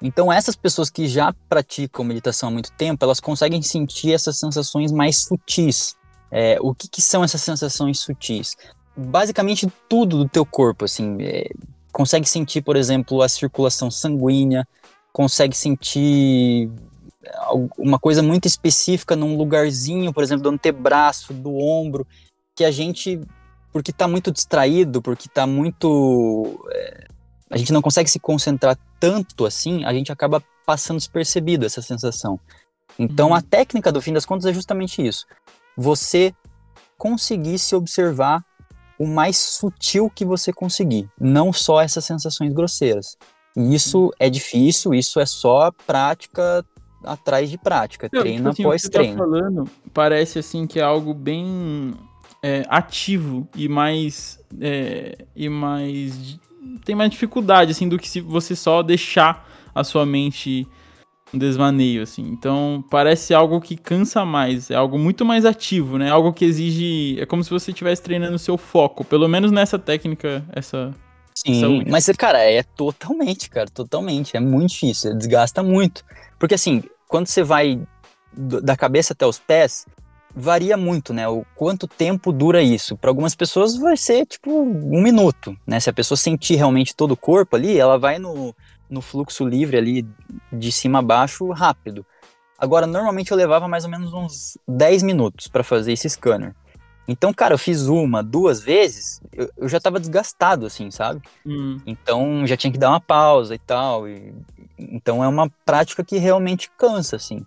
Então, 0.00 0.32
essas 0.32 0.56
pessoas 0.56 0.90
que 0.90 1.06
já 1.06 1.32
praticam 1.48 2.04
meditação 2.04 2.48
há 2.48 2.52
muito 2.52 2.72
tempo, 2.72 3.04
elas 3.04 3.20
conseguem 3.20 3.62
sentir 3.62 4.12
essas 4.12 4.38
sensações 4.38 4.90
mais 4.90 5.24
sutis. 5.24 5.94
É, 6.34 6.56
o 6.60 6.74
que, 6.74 6.88
que 6.88 7.02
são 7.02 7.22
essas 7.22 7.42
sensações 7.42 8.00
sutis? 8.00 8.56
Basicamente 8.96 9.70
tudo 9.88 10.16
do 10.16 10.28
teu 10.28 10.46
corpo, 10.46 10.86
assim, 10.86 11.18
é, 11.20 11.50
consegue 11.92 12.26
sentir, 12.26 12.62
por 12.62 12.74
exemplo, 12.74 13.20
a 13.20 13.28
circulação 13.28 13.90
sanguínea, 13.90 14.66
consegue 15.12 15.54
sentir 15.54 16.70
uma 17.78 17.98
coisa 17.98 18.22
muito 18.22 18.48
específica 18.48 19.14
num 19.14 19.36
lugarzinho, 19.36 20.12
por 20.12 20.24
exemplo, 20.24 20.44
do 20.44 20.48
antebraço, 20.48 21.34
do 21.34 21.54
ombro, 21.56 22.06
que 22.56 22.64
a 22.64 22.70
gente 22.70 23.20
porque 23.72 23.92
tá 23.92 24.06
muito 24.06 24.30
distraído, 24.30 25.00
porque 25.00 25.28
tá 25.28 25.46
muito. 25.46 26.62
É, 26.70 27.06
a 27.50 27.56
gente 27.56 27.72
não 27.72 27.80
consegue 27.80 28.10
se 28.10 28.20
concentrar 28.20 28.78
tanto 29.00 29.46
assim, 29.46 29.84
a 29.84 29.92
gente 29.92 30.12
acaba 30.12 30.42
passando 30.66 30.98
despercebido 30.98 31.64
essa 31.64 31.80
sensação. 31.80 32.38
Então 32.98 33.28
uhum. 33.28 33.34
a 33.34 33.40
técnica 33.40 33.90
do 33.90 34.02
fim 34.02 34.12
das 34.12 34.26
contas 34.26 34.46
é 34.46 34.52
justamente 34.52 35.04
isso. 35.04 35.26
Você 35.76 36.34
conseguir 36.96 37.58
se 37.58 37.74
observar 37.74 38.44
o 38.98 39.06
mais 39.06 39.36
sutil 39.36 40.08
que 40.08 40.24
você 40.24 40.52
conseguir, 40.52 41.08
não 41.20 41.52
só 41.52 41.80
essas 41.80 42.04
sensações 42.04 42.52
grosseiras. 42.52 43.16
E 43.56 43.74
isso 43.74 44.04
uhum. 44.04 44.10
é 44.18 44.30
difícil, 44.30 44.94
isso 44.94 45.18
é 45.18 45.26
só 45.26 45.72
prática 45.86 46.64
atrás 47.04 47.50
de 47.50 47.58
prática, 47.58 48.08
Não, 48.12 48.20
treino 48.20 48.50
tipo 48.50 48.50
assim, 48.50 48.62
após 48.62 48.82
treino. 48.82 49.16
Tá 49.16 49.24
falando, 49.24 49.70
parece 49.92 50.38
assim 50.38 50.66
que 50.66 50.78
é 50.78 50.82
algo 50.82 51.12
bem 51.12 51.94
é, 52.42 52.64
ativo 52.68 53.48
e 53.56 53.68
mais 53.68 54.38
é, 54.60 55.18
e 55.34 55.48
mais 55.48 56.38
tem 56.84 56.94
mais 56.94 57.10
dificuldade 57.10 57.72
assim 57.72 57.88
do 57.88 57.98
que 57.98 58.08
se 58.08 58.20
você 58.20 58.54
só 58.54 58.82
deixar 58.82 59.48
a 59.74 59.82
sua 59.82 60.06
mente 60.06 60.66
um 61.32 61.38
desvaneio 61.38 62.02
assim. 62.02 62.22
Então, 62.22 62.84
parece 62.90 63.32
algo 63.32 63.60
que 63.60 63.76
cansa 63.76 64.24
mais, 64.24 64.70
é 64.70 64.74
algo 64.74 64.98
muito 64.98 65.24
mais 65.24 65.44
ativo, 65.44 65.98
né? 65.98 66.10
Algo 66.10 66.32
que 66.32 66.44
exige, 66.44 67.20
é 67.20 67.26
como 67.26 67.42
se 67.42 67.50
você 67.50 67.70
estivesse 67.70 68.02
treinando 68.02 68.36
o 68.36 68.38
seu 68.38 68.58
foco, 68.58 69.04
pelo 69.04 69.28
menos 69.28 69.50
nessa 69.50 69.78
técnica, 69.78 70.44
essa 70.52 70.94
Sim, 71.34 71.84
mas 71.88 72.06
cara, 72.16 72.38
é 72.38 72.62
totalmente, 72.62 73.48
cara, 73.48 73.68
totalmente, 73.68 74.36
é 74.36 74.40
muito 74.40 74.70
difícil, 74.70 75.16
desgasta 75.16 75.62
muito. 75.62 76.04
Porque 76.38 76.54
assim, 76.54 76.82
quando 77.08 77.26
você 77.26 77.42
vai 77.42 77.80
da 78.34 78.76
cabeça 78.76 79.12
até 79.12 79.26
os 79.26 79.38
pés, 79.38 79.86
varia 80.34 80.76
muito, 80.76 81.12
né? 81.12 81.28
O 81.28 81.44
quanto 81.54 81.86
tempo 81.86 82.32
dura 82.32 82.62
isso. 82.62 82.96
Para 82.96 83.10
algumas 83.10 83.34
pessoas 83.34 83.76
vai 83.76 83.96
ser 83.96 84.26
tipo 84.26 84.50
um 84.50 85.02
minuto, 85.02 85.56
né? 85.66 85.78
Se 85.80 85.90
a 85.90 85.92
pessoa 85.92 86.16
sentir 86.16 86.56
realmente 86.56 86.94
todo 86.94 87.12
o 87.12 87.16
corpo 87.16 87.56
ali, 87.56 87.78
ela 87.78 87.98
vai 87.98 88.18
no, 88.18 88.54
no 88.92 89.00
fluxo 89.00 89.44
livre 89.46 89.76
ali 89.76 90.06
de 90.52 90.70
cima 90.70 90.98
a 90.98 91.02
baixo 91.02 91.50
rápido. 91.50 92.04
Agora, 92.58 92.86
normalmente 92.86 93.30
eu 93.30 93.36
levava 93.36 93.66
mais 93.66 93.84
ou 93.84 93.90
menos 93.90 94.12
uns 94.12 94.58
10 94.68 95.02
minutos 95.02 95.48
para 95.48 95.64
fazer 95.64 95.92
esse 95.92 96.08
scanner. 96.08 96.54
Então, 97.08 97.32
cara, 97.32 97.54
eu 97.54 97.58
fiz 97.58 97.88
uma, 97.88 98.22
duas 98.22 98.60
vezes, 98.60 99.20
eu, 99.32 99.50
eu 99.56 99.68
já 99.68 99.80
tava 99.80 99.98
desgastado, 99.98 100.66
assim, 100.66 100.90
sabe? 100.90 101.20
Hum. 101.44 101.78
Então 101.84 102.46
já 102.46 102.56
tinha 102.56 102.72
que 102.72 102.78
dar 102.78 102.90
uma 102.90 103.00
pausa 103.00 103.54
e 103.54 103.58
tal. 103.58 104.06
E, 104.06 104.32
então 104.78 105.24
é 105.24 105.26
uma 105.26 105.50
prática 105.64 106.04
que 106.04 106.18
realmente 106.18 106.70
cansa, 106.78 107.16
assim. 107.16 107.44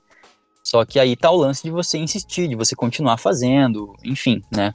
Só 0.61 0.83
que 0.83 0.99
aí 0.99 1.15
tá 1.15 1.29
o 1.29 1.37
lance 1.37 1.63
de 1.63 1.71
você 1.71 1.97
insistir, 1.97 2.47
de 2.47 2.55
você 2.55 2.75
continuar 2.75 3.17
fazendo, 3.17 3.93
enfim, 4.03 4.41
né? 4.51 4.73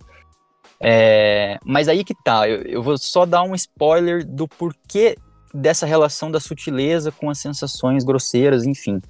É, 0.83 1.59
mas 1.63 1.89
aí 1.89 2.03
que 2.03 2.15
tá, 2.15 2.49
eu, 2.49 2.63
eu, 2.63 2.83
vou 2.83 2.97
só 2.97 3.27
dar 3.27 3.43
um 3.43 3.55
spoiler 3.55 4.27
do 4.27 4.49
porquê 4.49 5.19
dessa 5.53 5.87
relação 5.87 6.31
da 6.31 6.41
sutileza 6.41 7.11
com 7.11 7.31
as 7.31 7.39
sensações 7.39 8.05
grosseiras, 8.05 8.65
enfim. 8.65 9.01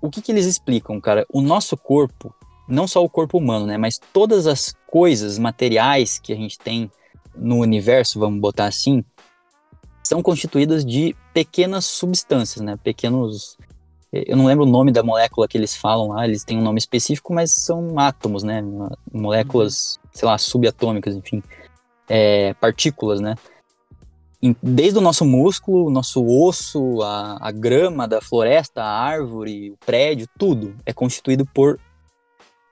O 0.00 0.10
que 0.10 0.22
que 0.22 0.32
eles 0.32 0.46
explicam, 0.46 1.00
cara? 1.00 1.26
O 1.32 1.40
nosso 1.40 1.76
corpo, 1.76 2.34
não 2.68 2.86
só 2.86 3.02
o 3.02 3.08
corpo 3.08 3.38
humano, 3.38 3.66
né, 3.66 3.76
mas 3.76 4.00
todas 4.12 4.46
as 4.46 4.74
coisas 4.86 5.38
materiais 5.38 6.18
que 6.18 6.32
a 6.32 6.36
gente 6.36 6.58
tem 6.58 6.90
no 7.34 7.58
universo, 7.58 8.18
vamos 8.18 8.40
botar 8.40 8.66
assim, 8.66 9.04
são 10.02 10.22
constituídas 10.22 10.84
de 10.84 11.14
pequenas 11.34 11.84
substâncias, 11.84 12.64
né, 12.64 12.76
pequenos 12.82 13.56
eu 14.10 14.36
não 14.36 14.46
lembro 14.46 14.64
o 14.64 14.68
nome 14.68 14.90
da 14.90 15.02
molécula 15.02 15.46
que 15.46 15.58
eles 15.58 15.76
falam 15.76 16.08
lá, 16.08 16.26
eles 16.26 16.42
têm 16.42 16.58
um 16.58 16.62
nome 16.62 16.78
específico, 16.78 17.34
mas 17.34 17.52
são 17.52 17.98
átomos, 17.98 18.42
né? 18.42 18.62
Moléculas, 19.12 20.00
sei 20.12 20.26
lá, 20.26 20.38
subatômicas, 20.38 21.14
enfim. 21.14 21.42
É, 22.08 22.54
partículas, 22.54 23.20
né? 23.20 23.34
Desde 24.62 24.98
o 24.98 25.02
nosso 25.02 25.24
músculo, 25.24 25.86
o 25.86 25.90
nosso 25.90 26.24
osso, 26.24 27.02
a, 27.02 27.38
a 27.40 27.50
grama 27.50 28.06
da 28.06 28.20
floresta, 28.20 28.82
a 28.82 28.88
árvore, 28.88 29.72
o 29.72 29.76
prédio, 29.84 30.28
tudo 30.38 30.76
é 30.86 30.92
constituído 30.92 31.44
por 31.44 31.78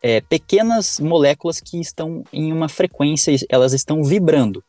é, 0.00 0.20
pequenas 0.20 1.00
moléculas 1.00 1.60
que 1.60 1.80
estão 1.80 2.22
em 2.32 2.52
uma 2.52 2.68
frequência, 2.68 3.34
elas 3.48 3.72
estão 3.72 4.04
vibrando. 4.04 4.62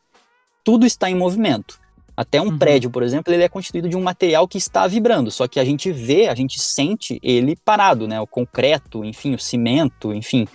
Tudo 0.64 0.86
está 0.86 1.10
em 1.10 1.16
movimento. 1.16 1.80
Até 2.16 2.42
um 2.42 2.46
uhum. 2.46 2.58
prédio, 2.58 2.90
por 2.90 3.04
exemplo, 3.04 3.32
ele 3.32 3.44
é 3.44 3.50
constituído 3.50 3.88
de 3.88 3.96
um 3.96 4.02
material 4.02 4.48
que 4.48 4.58
está 4.58 4.88
vibrando, 4.88 5.30
só 5.30 5.48
que 5.48 5.60
a 5.60 5.64
gente 5.64 5.92
vê, 5.92 6.28
a 6.28 6.34
gente 6.34 6.60
sente 6.60 7.20
ele 7.22 7.56
parado, 7.56 8.08
né? 8.08 8.20
O 8.20 8.26
concreto, 8.26 9.06
enfim, 9.06 9.36
o 9.36 9.40
cimento, 9.40 10.12
enfim. 10.12 10.48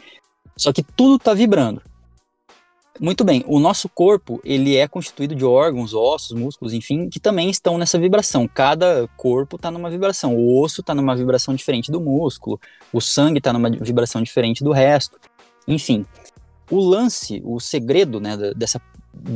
Só 0.56 0.72
que 0.72 0.82
tudo 0.82 1.16
está 1.16 1.32
vibrando. 1.32 1.80
Muito 3.02 3.24
bem, 3.24 3.42
o 3.48 3.58
nosso 3.58 3.88
corpo, 3.88 4.40
ele 4.44 4.76
é 4.76 4.86
constituído 4.86 5.34
de 5.34 5.44
órgãos, 5.44 5.92
ossos, 5.92 6.38
músculos, 6.38 6.72
enfim, 6.72 7.08
que 7.08 7.18
também 7.18 7.50
estão 7.50 7.76
nessa 7.76 7.98
vibração. 7.98 8.46
Cada 8.46 9.08
corpo 9.16 9.56
está 9.56 9.72
numa 9.72 9.90
vibração. 9.90 10.36
O 10.36 10.62
osso 10.62 10.82
está 10.82 10.94
numa 10.94 11.16
vibração 11.16 11.52
diferente 11.52 11.90
do 11.90 12.00
músculo, 12.00 12.60
o 12.92 13.00
sangue 13.00 13.38
está 13.38 13.52
numa 13.52 13.68
vibração 13.68 14.22
diferente 14.22 14.62
do 14.62 14.70
resto. 14.70 15.18
Enfim, 15.66 16.06
o 16.70 16.78
lance, 16.78 17.42
o 17.44 17.58
segredo 17.58 18.20
né, 18.20 18.36
dessa 18.54 18.80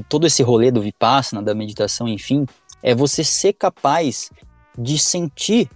todo 0.08 0.28
esse 0.28 0.44
rolê 0.44 0.70
do 0.70 0.80
Vipassana, 0.80 1.42
da 1.42 1.52
meditação, 1.52 2.06
enfim, 2.06 2.46
é 2.80 2.94
você 2.94 3.24
ser 3.24 3.54
capaz 3.54 4.30
de 4.78 4.96
sentir 4.96 5.68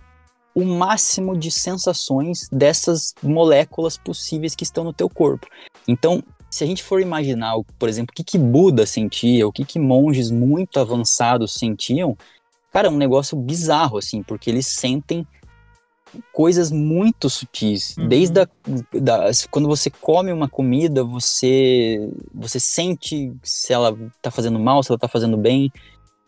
o 0.54 0.64
máximo 0.64 1.36
de 1.36 1.50
sensações 1.50 2.48
dessas 2.52 3.16
moléculas 3.20 3.98
possíveis 3.98 4.54
que 4.54 4.62
estão 4.62 4.84
no 4.84 4.92
teu 4.92 5.08
corpo. 5.08 5.48
Então, 5.88 6.22
se 6.50 6.64
a 6.64 6.66
gente 6.66 6.82
for 6.82 7.00
imaginar, 7.00 7.54
por 7.78 7.88
exemplo, 7.88 8.12
o 8.12 8.14
que, 8.14 8.24
que 8.24 8.38
Buda 8.38 8.84
sentia, 8.84 9.46
o 9.46 9.52
que, 9.52 9.64
que 9.64 9.78
monges 9.78 10.30
muito 10.30 10.80
avançados 10.80 11.54
sentiam, 11.54 12.18
cara, 12.72 12.88
é 12.88 12.90
um 12.90 12.96
negócio 12.96 13.38
bizarro, 13.38 13.98
assim, 13.98 14.22
porque 14.22 14.50
eles 14.50 14.66
sentem 14.66 15.24
coisas 16.32 16.72
muito 16.72 17.30
sutis. 17.30 17.96
Uhum. 17.96 18.08
Desde 18.08 18.40
a, 18.40 18.48
da, 19.00 19.30
quando 19.50 19.68
você 19.68 19.90
come 19.90 20.32
uma 20.32 20.48
comida, 20.48 21.04
você 21.04 22.10
você 22.34 22.58
sente 22.58 23.32
se 23.42 23.72
ela 23.72 23.96
está 24.16 24.30
fazendo 24.30 24.58
mal, 24.58 24.82
se 24.82 24.90
ela 24.90 24.96
está 24.96 25.08
fazendo 25.08 25.36
bem. 25.36 25.70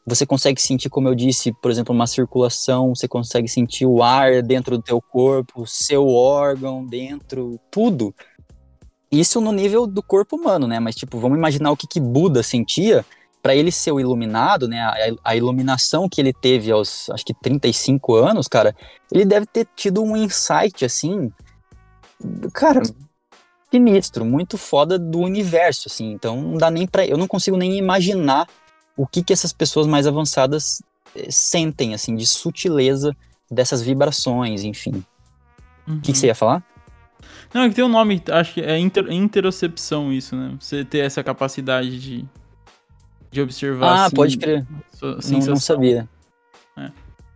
Você 0.05 0.27
consegue 0.27 0.61
sentir, 0.61 0.91
como 0.91 1.09
eu 1.09 1.15
disse, 1.15 1.53
por 1.53 1.71
exemplo, 1.71 1.95
uma 1.95 2.09
circulação, 2.09 2.93
você 2.93 3.07
consegue 3.07 3.47
sentir 3.47 3.87
o 3.87 4.03
ar 4.03 4.43
dentro 4.43 4.77
do 4.77 4.83
teu 4.83 5.01
corpo, 5.01 5.63
o 5.63 5.67
seu 5.67 6.09
órgão 6.09 6.85
dentro, 6.85 7.59
tudo. 7.71 8.13
Isso 9.13 9.41
no 9.43 9.53
nível 9.53 9.87
do 9.87 10.03
corpo 10.03 10.37
humano, 10.37 10.67
né? 10.67 10.81
Mas, 10.81 10.97
tipo, 10.97 11.19
vamos 11.19 11.37
imaginar 11.37 11.71
o 11.71 11.77
que, 11.77 11.87
que 11.87 12.01
Buda 12.01 12.43
sentia 12.43 13.05
para 13.43 13.55
ele 13.55 13.71
ser 13.71 13.93
o 13.93 14.01
iluminado, 14.01 14.69
né, 14.69 14.81
a, 14.81 14.95
a, 15.31 15.37
iluminação 15.37 16.09
que 16.09 16.21
ele 16.21 16.33
teve 16.33 16.71
aos, 16.71 17.11
acho 17.11 17.25
que 17.25 17.35
35 17.35 18.15
anos, 18.15 18.47
cara, 18.47 18.75
ele 19.11 19.25
deve 19.25 19.47
ter 19.47 19.67
tido 19.75 20.01
um 20.01 20.17
insight, 20.17 20.85
assim, 20.85 21.33
cara, 22.55 22.81
sinistro, 23.69 24.25
muito 24.25 24.57
foda 24.57 24.97
do 24.97 25.19
universo, 25.19 25.89
assim, 25.89 26.13
então 26.13 26.41
não 26.41 26.57
dá 26.57 26.71
nem 26.71 26.87
para 26.87 27.05
eu 27.05 27.19
não 27.19 27.27
consigo 27.27 27.57
nem 27.57 27.77
imaginar 27.77 28.47
o 28.97 29.09
que 29.09 29.25
que 29.25 29.33
essas 29.33 29.53
pessoas 29.53 29.89
mais 29.89 30.07
avançadas 30.07 30.81
eh, 31.17 31.27
sentem, 31.29 31.95
assim, 31.95 32.15
de 32.15 32.27
sutileza 32.27 33.17
dessas 33.51 33.83
vibrações, 33.83 34.63
enfim. 34.63 35.05
Uhum. 35.89 35.97
O 35.97 36.01
que, 36.01 36.13
que 36.13 36.19
você 36.19 36.29
ia 36.29 36.35
falar? 36.35 36.63
Não, 37.53 37.63
é 37.63 37.69
que 37.69 37.75
tem 37.75 37.85
um 37.85 37.89
nome, 37.89 38.23
acho 38.31 38.55
que 38.55 38.61
é 38.61 38.79
inter, 38.79 39.11
interocepção 39.13 40.13
isso, 40.13 40.35
né? 40.35 40.55
Você 40.59 40.85
ter 40.85 40.99
essa 40.99 41.23
capacidade 41.23 42.01
de 42.01 42.27
de 43.33 43.41
observar. 43.41 43.87
Ah, 43.89 44.05
assim, 44.05 44.15
pode 44.15 44.37
crer. 44.37 44.67
Não, 45.01 45.39
não, 45.47 45.57
sabia. 45.57 46.09
É. 46.77 46.91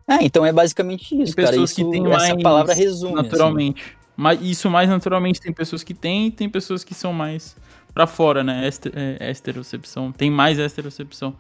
é. 0.06 0.18
então 0.20 0.44
é 0.44 0.52
basicamente 0.52 1.20
isso, 1.20 1.34
tem 1.34 1.44
pessoas 1.44 1.48
cara. 1.48 1.64
Isso, 1.64 1.74
que 1.74 1.90
têm 1.90 2.12
essa 2.12 2.36
palavra 2.36 2.74
resume. 2.74 3.14
Assim. 3.14 3.22
Naturalmente. 3.22 3.82
Assim. 3.82 4.06
Mas 4.14 4.40
isso 4.42 4.70
mais 4.70 4.88
naturalmente 4.88 5.40
tem 5.40 5.52
pessoas 5.52 5.82
que 5.82 5.94
têm 5.94 6.26
e 6.26 6.30
tem 6.30 6.48
pessoas 6.48 6.84
que 6.84 6.94
são 6.94 7.12
mais 7.12 7.56
para 7.92 8.06
fora, 8.06 8.44
né? 8.44 8.66
Ester, 8.68 8.92
é, 8.94 9.30
esterocepção. 9.30 10.12
Tem 10.12 10.30
mais 10.30 10.58
esterocepção. 10.58 11.34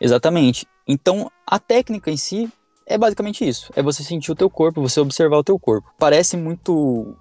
Exatamente. 0.00 0.66
Então, 0.86 1.30
a 1.46 1.58
técnica 1.58 2.10
em 2.10 2.16
si 2.16 2.48
é 2.86 2.96
basicamente 2.96 3.46
isso. 3.46 3.72
É 3.76 3.82
você 3.82 4.02
sentir 4.02 4.30
o 4.30 4.34
teu 4.34 4.50
corpo, 4.50 4.82
você 4.82 5.00
observar 5.00 5.38
o 5.38 5.44
teu 5.44 5.58
corpo. 5.58 5.88
Parece 5.98 6.36
muito, 6.36 7.16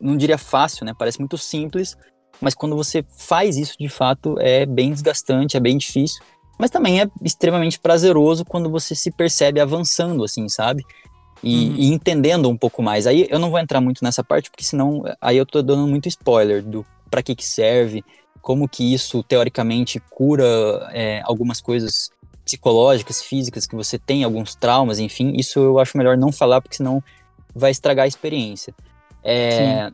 não 0.00 0.16
diria 0.16 0.38
fácil, 0.38 0.84
né? 0.84 0.94
Parece 0.96 1.18
muito 1.18 1.36
simples, 1.38 1.96
mas 2.40 2.54
quando 2.54 2.76
você 2.76 3.04
faz 3.16 3.56
isso 3.56 3.76
de 3.78 3.88
fato 3.88 4.36
é 4.38 4.64
bem 4.64 4.92
desgastante, 4.92 5.56
é 5.56 5.60
bem 5.60 5.76
difícil, 5.76 6.22
mas 6.58 6.70
também 6.70 7.00
é 7.00 7.08
extremamente 7.22 7.78
prazeroso 7.78 8.44
quando 8.44 8.70
você 8.70 8.94
se 8.94 9.10
percebe 9.10 9.60
avançando, 9.60 10.24
assim, 10.24 10.48
sabe? 10.48 10.84
E, 11.42 11.68
uhum. 11.68 11.74
e, 11.76 11.92
entendendo 11.92 12.48
um 12.48 12.56
pouco 12.56 12.82
mais. 12.82 13.06
Aí 13.06 13.26
eu 13.30 13.38
não 13.38 13.50
vou 13.50 13.58
entrar 13.58 13.80
muito 13.80 14.04
nessa 14.04 14.22
parte, 14.22 14.50
porque 14.50 14.64
senão 14.64 15.02
aí 15.20 15.38
eu 15.38 15.46
tô 15.46 15.62
dando 15.62 15.86
muito 15.86 16.08
spoiler 16.08 16.62
do 16.62 16.84
para 17.10 17.22
que 17.22 17.34
que 17.34 17.46
serve, 17.46 18.04
como 18.40 18.68
que 18.68 18.92
isso 18.92 19.22
teoricamente 19.22 20.00
cura 20.10 20.44
é, 20.92 21.22
algumas 21.24 21.60
coisas 21.60 22.10
psicológicas, 22.44 23.22
físicas 23.22 23.66
que 23.66 23.76
você 23.76 23.98
tem, 23.98 24.24
alguns 24.24 24.54
traumas, 24.54 24.98
enfim. 24.98 25.32
Isso 25.36 25.58
eu 25.58 25.78
acho 25.78 25.96
melhor 25.96 26.16
não 26.16 26.32
falar, 26.32 26.60
porque 26.60 26.76
senão 26.76 27.02
vai 27.54 27.70
estragar 27.70 28.04
a 28.04 28.08
experiência. 28.08 28.74
É, 29.22 29.90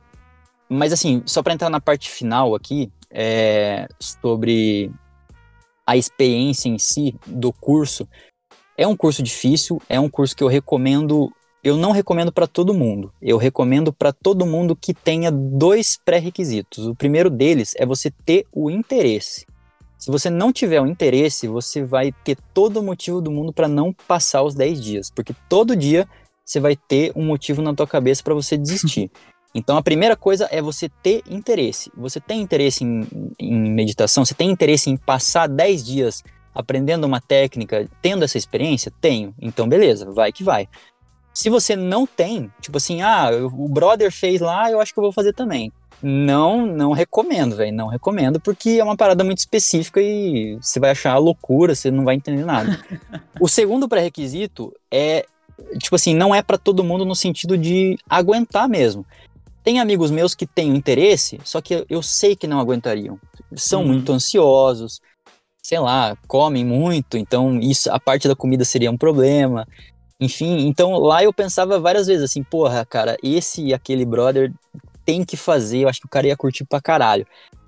mas 0.68 0.92
assim, 0.92 1.22
só 1.26 1.42
para 1.42 1.54
entrar 1.54 1.70
na 1.70 1.80
parte 1.80 2.10
final 2.10 2.54
aqui, 2.54 2.90
é, 3.10 3.88
sobre 4.00 4.90
a 5.86 5.96
experiência 5.96 6.68
em 6.68 6.78
si 6.78 7.14
do 7.26 7.52
curso, 7.52 8.08
é 8.76 8.86
um 8.86 8.96
curso 8.96 9.22
difícil, 9.22 9.80
é 9.88 9.98
um 9.98 10.08
curso 10.08 10.36
que 10.36 10.42
eu 10.42 10.48
recomendo. 10.48 11.32
Eu 11.64 11.76
não 11.76 11.90
recomendo 11.90 12.30
para 12.30 12.46
todo 12.46 12.74
mundo. 12.74 13.12
Eu 13.20 13.38
recomendo 13.38 13.92
para 13.92 14.12
todo 14.12 14.46
mundo 14.46 14.76
que 14.76 14.94
tenha 14.94 15.32
dois 15.32 15.98
pré-requisitos. 16.04 16.86
O 16.86 16.94
primeiro 16.94 17.30
deles 17.30 17.74
é 17.76 17.86
você 17.86 18.10
ter 18.24 18.46
o 18.52 18.70
interesse. 18.70 19.46
Se 19.98 20.10
você 20.10 20.28
não 20.28 20.52
tiver 20.52 20.80
o 20.80 20.86
interesse, 20.86 21.48
você 21.48 21.82
vai 21.82 22.12
ter 22.12 22.36
todo 22.52 22.78
o 22.78 22.82
motivo 22.82 23.20
do 23.20 23.30
mundo 23.30 23.52
para 23.52 23.66
não 23.66 23.92
passar 23.92 24.42
os 24.42 24.54
10 24.54 24.80
dias, 24.80 25.10
porque 25.10 25.34
todo 25.48 25.74
dia 25.74 26.06
você 26.46 26.60
vai 26.60 26.76
ter 26.76 27.12
um 27.16 27.24
motivo 27.24 27.60
na 27.60 27.74
tua 27.74 27.86
cabeça 27.86 28.22
para 28.22 28.34
você 28.34 28.56
desistir. 28.56 29.10
Então 29.54 29.78
a 29.78 29.82
primeira 29.82 30.14
coisa 30.14 30.46
é 30.50 30.60
você 30.60 30.86
ter 30.86 31.22
interesse. 31.30 31.90
Você 31.96 32.20
tem 32.20 32.42
interesse 32.42 32.84
em, 32.84 33.08
em, 33.40 33.70
meditação? 33.70 34.22
Você 34.22 34.34
tem 34.34 34.50
interesse 34.50 34.90
em 34.90 34.98
passar 34.98 35.46
10 35.48 35.82
dias 35.82 36.22
aprendendo 36.54 37.04
uma 37.04 37.22
técnica, 37.22 37.88
tendo 38.02 38.22
essa 38.22 38.36
experiência? 38.36 38.92
Tenho. 39.00 39.34
Então 39.40 39.66
beleza, 39.66 40.12
vai 40.12 40.30
que 40.30 40.44
vai. 40.44 40.68
Se 41.32 41.48
você 41.48 41.74
não 41.74 42.06
tem, 42.06 42.52
tipo 42.60 42.76
assim, 42.76 43.00
ah, 43.00 43.30
o 43.50 43.66
brother 43.66 44.12
fez 44.12 44.42
lá, 44.42 44.70
eu 44.70 44.78
acho 44.78 44.92
que 44.92 44.98
eu 44.98 45.04
vou 45.04 45.12
fazer 45.12 45.32
também. 45.32 45.72
Não, 46.02 46.66
não 46.66 46.92
recomendo, 46.92 47.56
velho. 47.56 47.74
Não 47.74 47.88
recomendo, 47.88 48.38
porque 48.38 48.76
é 48.78 48.84
uma 48.84 48.96
parada 48.96 49.24
muito 49.24 49.38
específica 49.38 50.00
e 50.00 50.58
você 50.60 50.78
vai 50.78 50.90
achar 50.90 51.16
loucura, 51.16 51.74
você 51.74 51.90
não 51.90 52.04
vai 52.04 52.14
entender 52.14 52.44
nada. 52.44 52.78
o 53.40 53.48
segundo 53.48 53.88
pré-requisito 53.88 54.72
é, 54.92 55.24
tipo 55.78 55.96
assim, 55.96 56.14
não 56.14 56.34
é 56.34 56.42
para 56.42 56.58
todo 56.58 56.84
mundo 56.84 57.04
no 57.04 57.14
sentido 57.14 57.56
de 57.56 57.98
aguentar 58.08 58.68
mesmo. 58.68 59.04
Tem 59.62 59.80
amigos 59.80 60.10
meus 60.10 60.34
que 60.34 60.46
têm 60.46 60.76
interesse, 60.76 61.40
só 61.44 61.60
que 61.60 61.84
eu 61.88 62.02
sei 62.02 62.36
que 62.36 62.46
não 62.46 62.60
aguentariam. 62.60 63.18
São 63.54 63.80
uhum. 63.82 63.88
muito 63.88 64.12
ansiosos, 64.12 65.00
sei 65.62 65.80
lá, 65.80 66.16
comem 66.28 66.64
muito, 66.64 67.16
então 67.18 67.58
isso, 67.58 67.90
a 67.90 67.98
parte 67.98 68.28
da 68.28 68.36
comida 68.36 68.64
seria 68.64 68.90
um 68.90 68.96
problema. 68.96 69.66
Enfim, 70.20 70.66
então 70.66 70.92
lá 70.92 71.24
eu 71.24 71.32
pensava 71.32 71.78
várias 71.80 72.06
vezes 72.06 72.22
assim, 72.22 72.42
porra, 72.42 72.86
cara, 72.86 73.16
esse 73.22 73.66
e 73.66 73.74
aquele 73.74 74.04
brother 74.04 74.52
tem 75.04 75.24
que 75.24 75.36
fazer, 75.36 75.80
eu 75.80 75.88
acho 75.88 76.00
que 76.00 76.06
o 76.06 76.10
cara 76.10 76.28
ia 76.28 76.36
curtir 76.36 76.64
pra 76.64 76.80
caralho. 76.80 77.26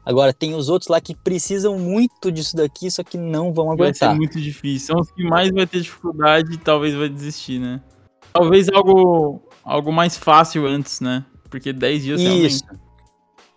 Agora, 0.09 0.33
tem 0.33 0.55
os 0.55 0.71
outros 0.71 0.89
lá 0.89 1.03
que 1.03 1.15
precisam 1.15 1.79
muito 1.79 2.33
disso 2.33 2.57
daqui, 2.57 2.91
só 2.91 3.05
que 3.05 3.19
não 3.19 3.53
vão 3.53 3.71
aguentar. 3.71 4.09
Vai 4.09 4.15
ser 4.15 4.19
muito 4.19 4.41
difícil. 4.41 4.87
São 4.87 5.01
os 5.03 5.11
que 5.11 5.23
mais 5.23 5.51
vai 5.51 5.67
ter 5.67 5.83
dificuldade 5.83 6.55
e 6.55 6.57
talvez 6.57 6.95
vai 6.95 7.11
desistir, 7.11 7.59
né? 7.59 7.79
Talvez 8.33 8.71
algo, 8.71 9.43
algo 9.63 9.93
mais 9.93 10.17
fácil 10.17 10.67
antes, 10.67 11.03
né? 11.03 11.27
Porque 11.51 11.75
10 11.75 12.03
dias 12.03 12.21
Isso. 12.23 12.65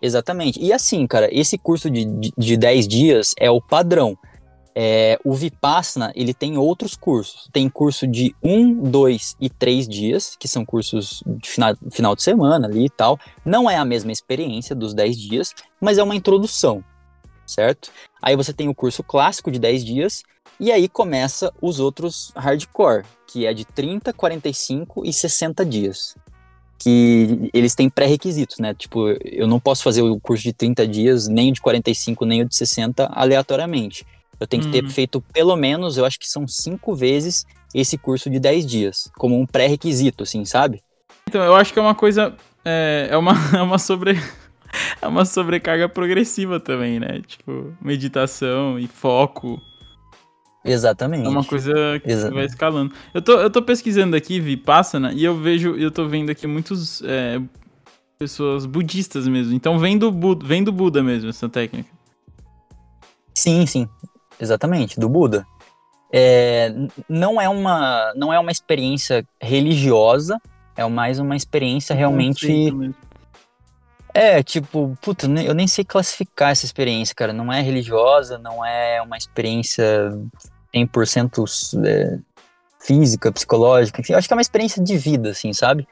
Exatamente. 0.02 0.60
E 0.60 0.74
assim, 0.74 1.06
cara, 1.06 1.26
esse 1.32 1.56
curso 1.56 1.90
de, 1.90 2.04
de, 2.04 2.32
de 2.36 2.56
10 2.58 2.86
dias 2.86 3.34
é 3.38 3.50
o 3.50 3.58
padrão. 3.58 4.14
É, 4.74 5.18
o 5.24 5.34
Vipassana, 5.34 6.12
ele 6.14 6.32
tem 6.32 6.56
outros 6.56 6.96
cursos. 6.96 7.48
Tem 7.52 7.68
curso 7.68 8.06
de 8.06 8.34
1, 8.42 8.90
2 8.90 9.36
e 9.40 9.50
3 9.50 9.86
dias, 9.86 10.36
que 10.38 10.48
são 10.48 10.64
cursos 10.64 11.22
de 11.26 11.48
final, 11.48 11.74
final 11.90 12.16
de 12.16 12.22
semana 12.22 12.66
ali 12.66 12.86
e 12.86 12.90
tal. 12.90 13.18
Não 13.44 13.70
é 13.70 13.76
a 13.76 13.84
mesma 13.84 14.12
experiência 14.12 14.74
dos 14.74 14.94
10 14.94 15.16
dias, 15.16 15.54
mas 15.80 15.98
é 15.98 16.02
uma 16.02 16.16
introdução, 16.16 16.82
certo? 17.46 17.90
Aí 18.20 18.34
você 18.34 18.52
tem 18.52 18.68
o 18.68 18.74
curso 18.74 19.02
clássico 19.02 19.50
de 19.50 19.58
10 19.58 19.84
dias, 19.84 20.22
e 20.58 20.70
aí 20.70 20.88
começa 20.88 21.52
os 21.60 21.80
outros 21.80 22.32
hardcore, 22.36 23.04
que 23.26 23.46
é 23.46 23.52
de 23.52 23.64
30, 23.64 24.12
45 24.12 25.04
e 25.04 25.12
60 25.12 25.64
dias 25.64 26.14
que 26.82 27.48
eles 27.54 27.76
têm 27.76 27.88
pré-requisitos, 27.88 28.58
né? 28.58 28.74
Tipo, 28.74 29.10
eu 29.24 29.46
não 29.46 29.60
posso 29.60 29.84
fazer 29.84 30.02
o 30.02 30.18
curso 30.18 30.42
de 30.42 30.52
30 30.52 30.84
dias, 30.88 31.28
nem 31.28 31.50
o 31.50 31.52
de 31.52 31.60
45, 31.60 32.24
nem 32.24 32.42
o 32.42 32.48
de 32.48 32.56
60 32.56 33.08
aleatoriamente. 33.12 34.04
Eu 34.42 34.46
tenho 34.46 34.64
que 34.64 34.70
ter 34.70 34.82
uhum. 34.82 34.90
feito 34.90 35.20
pelo 35.32 35.54
menos, 35.54 35.96
eu 35.96 36.04
acho 36.04 36.18
que 36.18 36.28
são 36.28 36.48
cinco 36.48 36.96
vezes 36.96 37.46
esse 37.72 37.96
curso 37.96 38.28
de 38.28 38.40
10 38.40 38.66
dias, 38.66 39.10
como 39.16 39.38
um 39.38 39.46
pré-requisito, 39.46 40.24
assim, 40.24 40.44
sabe? 40.44 40.82
Então, 41.28 41.42
eu 41.44 41.54
acho 41.54 41.72
que 41.72 41.78
é 41.78 41.82
uma 41.82 41.94
coisa. 41.94 42.34
É, 42.64 43.08
é, 43.12 43.16
uma, 43.16 43.32
é 43.56 43.62
uma 43.62 43.78
sobre. 43.78 44.20
É 45.00 45.06
uma 45.06 45.24
sobrecarga 45.24 45.88
progressiva 45.88 46.58
também, 46.58 46.98
né? 46.98 47.22
Tipo, 47.24 47.72
meditação 47.80 48.78
e 48.78 48.88
foco. 48.88 49.60
Exatamente. 50.64 51.26
É 51.26 51.28
uma 51.28 51.44
coisa 51.44 52.00
que 52.00 52.10
Exatamente. 52.10 52.34
vai 52.34 52.44
escalando. 52.46 52.94
Eu 53.14 53.22
tô, 53.22 53.32
eu 53.32 53.50
tô 53.50 53.62
pesquisando 53.62 54.16
aqui, 54.16 54.40
Vipassana, 54.40 55.12
e 55.12 55.24
eu 55.24 55.36
vejo, 55.36 55.76
eu 55.76 55.90
tô 55.90 56.08
vendo 56.08 56.30
aqui 56.30 56.46
muitos 56.46 57.00
é, 57.02 57.40
pessoas 58.18 58.66
budistas 58.66 59.28
mesmo. 59.28 59.54
Então 59.54 59.78
vem 59.78 59.96
do, 59.96 60.12
vem 60.42 60.64
do 60.64 60.72
Buda 60.72 61.02
mesmo 61.02 61.30
essa 61.30 61.48
técnica. 61.48 61.90
Sim, 63.34 63.66
sim. 63.66 63.88
Exatamente, 64.42 64.98
do 64.98 65.08
Buda. 65.08 65.46
É, 66.12 66.74
não 67.08 67.40
é 67.40 67.48
uma 67.48 68.12
não 68.14 68.32
é 68.32 68.38
uma 68.38 68.50
experiência 68.50 69.24
religiosa, 69.40 70.38
é 70.76 70.84
mais 70.86 71.18
uma 71.18 71.36
experiência 71.36 71.94
realmente 71.94 72.46
é, 74.14 74.42
tipo, 74.42 74.96
puta, 75.00 75.26
eu 75.26 75.54
nem 75.54 75.66
sei 75.66 75.84
classificar 75.84 76.50
essa 76.50 76.66
experiência, 76.66 77.14
cara. 77.14 77.32
Não 77.32 77.50
é 77.50 77.62
religiosa, 77.62 78.36
não 78.36 78.62
é 78.62 79.00
uma 79.00 79.16
experiência 79.16 80.12
100% 80.74 81.86
é, 81.86 82.18
física, 82.78 83.32
psicológica, 83.32 84.02
eu 84.06 84.18
acho 84.18 84.28
que 84.28 84.34
é 84.34 84.36
uma 84.36 84.42
experiência 84.42 84.82
de 84.82 84.98
vida, 84.98 85.30
assim, 85.30 85.52
sabe? 85.54 85.88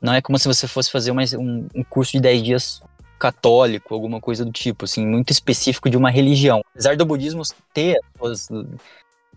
Não 0.00 0.12
é 0.12 0.20
como 0.20 0.38
se 0.38 0.46
você 0.46 0.68
fosse 0.68 0.90
fazer 0.90 1.10
uma, 1.10 1.22
um, 1.38 1.66
um 1.74 1.84
curso 1.84 2.12
de 2.12 2.20
10 2.20 2.42
dias 2.42 2.82
católico, 3.18 3.94
alguma 3.94 4.20
coisa 4.20 4.44
do 4.44 4.52
tipo, 4.52 4.84
assim, 4.84 5.06
muito 5.06 5.30
específico 5.30 5.88
de 5.88 5.96
uma 5.96 6.10
religião. 6.10 6.62
Apesar 6.72 6.96
do 6.96 7.06
budismo 7.06 7.42
ter 7.72 7.98
suas 8.18 8.48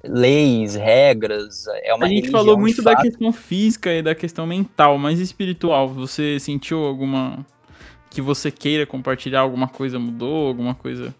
leis, 0.04 0.76
regras, 0.76 1.66
é 1.84 1.94
uma 1.94 2.06
A 2.06 2.10
gente 2.10 2.30
falou 2.30 2.58
muito 2.58 2.82
da 2.82 2.96
questão 2.96 3.32
física 3.32 3.94
e 3.94 4.02
da 4.02 4.14
questão 4.14 4.46
mental, 4.46 4.98
mas 4.98 5.20
espiritual, 5.20 5.88
você 5.88 6.40
sentiu 6.40 6.86
alguma 6.86 7.46
que 8.10 8.22
você 8.22 8.50
queira 8.50 8.86
compartilhar 8.86 9.42
alguma 9.42 9.68
coisa 9.68 10.00
mudou, 10.00 10.48
alguma 10.48 10.74
coisa 10.74 11.14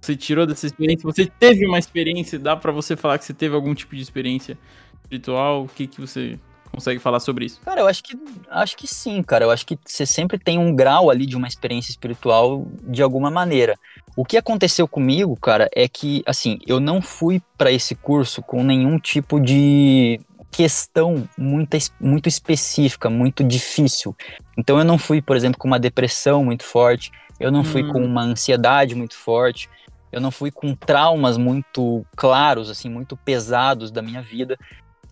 você 0.00 0.16
tirou 0.16 0.46
dessa 0.46 0.66
experiência? 0.66 1.02
Você 1.04 1.26
teve 1.26 1.66
uma 1.66 1.78
experiência? 1.78 2.38
Dá 2.38 2.56
para 2.56 2.72
você 2.72 2.96
falar 2.96 3.18
que 3.18 3.24
você 3.24 3.34
teve 3.34 3.54
algum 3.54 3.74
tipo 3.74 3.96
de 3.96 4.02
experiência 4.02 4.56
espiritual? 5.02 5.64
O 5.64 5.68
que 5.68 5.86
que 5.86 6.00
você 6.00 6.38
consegue 6.70 7.00
falar 7.00 7.20
sobre 7.20 7.46
isso? 7.46 7.60
Cara, 7.64 7.80
eu 7.80 7.86
acho 7.86 8.02
que 8.02 8.18
acho 8.50 8.76
que 8.76 8.86
sim, 8.86 9.22
cara. 9.22 9.44
Eu 9.44 9.50
acho 9.50 9.66
que 9.66 9.78
você 9.84 10.06
sempre 10.06 10.38
tem 10.38 10.58
um 10.58 10.74
grau 10.74 11.10
ali 11.10 11.26
de 11.26 11.36
uma 11.36 11.48
experiência 11.48 11.90
espiritual 11.90 12.66
de 12.82 13.02
alguma 13.02 13.30
maneira. 13.30 13.76
O 14.16 14.24
que 14.24 14.36
aconteceu 14.36 14.88
comigo, 14.88 15.36
cara, 15.36 15.68
é 15.74 15.88
que 15.88 16.22
assim, 16.26 16.58
eu 16.66 16.80
não 16.80 17.00
fui 17.00 17.42
para 17.56 17.70
esse 17.70 17.94
curso 17.94 18.42
com 18.42 18.62
nenhum 18.62 18.98
tipo 18.98 19.40
de 19.40 20.20
questão 20.50 21.28
muito, 21.36 21.76
muito 22.00 22.28
específica, 22.28 23.10
muito 23.10 23.44
difícil. 23.44 24.16
Então 24.56 24.78
eu 24.78 24.84
não 24.84 24.98
fui, 24.98 25.20
por 25.20 25.36
exemplo, 25.36 25.58
com 25.58 25.68
uma 25.68 25.78
depressão 25.78 26.44
muito 26.44 26.64
forte, 26.64 27.12
eu 27.38 27.52
não 27.52 27.60
hum. 27.60 27.64
fui 27.64 27.86
com 27.86 28.02
uma 28.04 28.22
ansiedade 28.22 28.94
muito 28.94 29.16
forte, 29.16 29.68
eu 30.10 30.20
não 30.20 30.30
fui 30.30 30.50
com 30.50 30.74
traumas 30.74 31.36
muito 31.36 32.04
claros, 32.16 32.70
assim, 32.70 32.88
muito 32.88 33.16
pesados 33.16 33.90
da 33.90 34.02
minha 34.02 34.22
vida. 34.22 34.58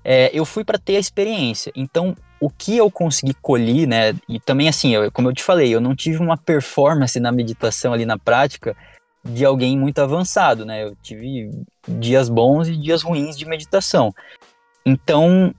É, 0.09 0.31
eu 0.33 0.45
fui 0.45 0.63
para 0.63 0.79
ter 0.79 0.97
a 0.97 1.01
experiência. 1.01 1.73
Então, 1.75 2.17
o 2.41 2.49
que 2.49 2.77
eu 2.77 2.89
consegui 2.89 3.35
colher, 3.35 3.89
né? 3.89 4.15
E 4.29 4.39
também, 4.39 4.69
assim, 4.69 4.95
eu, 4.95 5.11
como 5.11 5.29
eu 5.29 5.33
te 5.35 5.43
falei, 5.43 5.75
eu 5.75 5.81
não 5.81 5.97
tive 5.97 6.19
uma 6.19 6.37
performance 6.37 7.19
na 7.19 7.33
meditação 7.33 7.93
ali 7.93 8.07
na 8.07 8.17
prática 8.17 8.77
de 9.25 9.45
alguém 9.45 9.77
muito 9.77 9.99
avançado, 9.99 10.65
né? 10.65 10.85
Eu 10.85 10.95
tive 11.03 11.51
dias 11.89 12.29
bons 12.29 12.69
e 12.69 12.77
dias 12.77 13.03
ruins 13.03 13.37
de 13.37 13.45
meditação. 13.47 14.15
Então, 14.85 15.53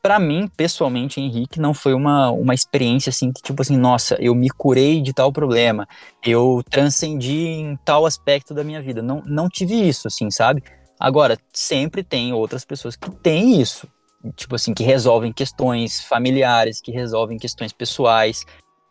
para 0.00 0.18
mim, 0.18 0.50
pessoalmente, 0.56 1.20
Henrique, 1.20 1.60
não 1.60 1.74
foi 1.74 1.92
uma, 1.92 2.30
uma 2.30 2.54
experiência 2.54 3.10
assim 3.10 3.30
que, 3.30 3.42
tipo 3.42 3.60
assim, 3.60 3.76
nossa, 3.76 4.16
eu 4.18 4.34
me 4.34 4.48
curei 4.48 5.02
de 5.02 5.12
tal 5.12 5.30
problema, 5.30 5.86
eu 6.24 6.62
transcendi 6.70 7.46
em 7.46 7.76
tal 7.84 8.06
aspecto 8.06 8.54
da 8.54 8.64
minha 8.64 8.80
vida. 8.80 9.02
Não, 9.02 9.22
não 9.26 9.50
tive 9.50 9.74
isso, 9.86 10.08
assim, 10.08 10.30
sabe? 10.30 10.62
Agora, 11.02 11.36
sempre 11.52 12.04
tem 12.04 12.32
outras 12.32 12.64
pessoas 12.64 12.94
que 12.94 13.10
têm 13.10 13.60
isso, 13.60 13.88
tipo 14.36 14.54
assim, 14.54 14.72
que 14.72 14.84
resolvem 14.84 15.32
questões 15.32 16.00
familiares, 16.02 16.80
que 16.80 16.92
resolvem 16.92 17.38
questões 17.38 17.72
pessoais, 17.72 18.44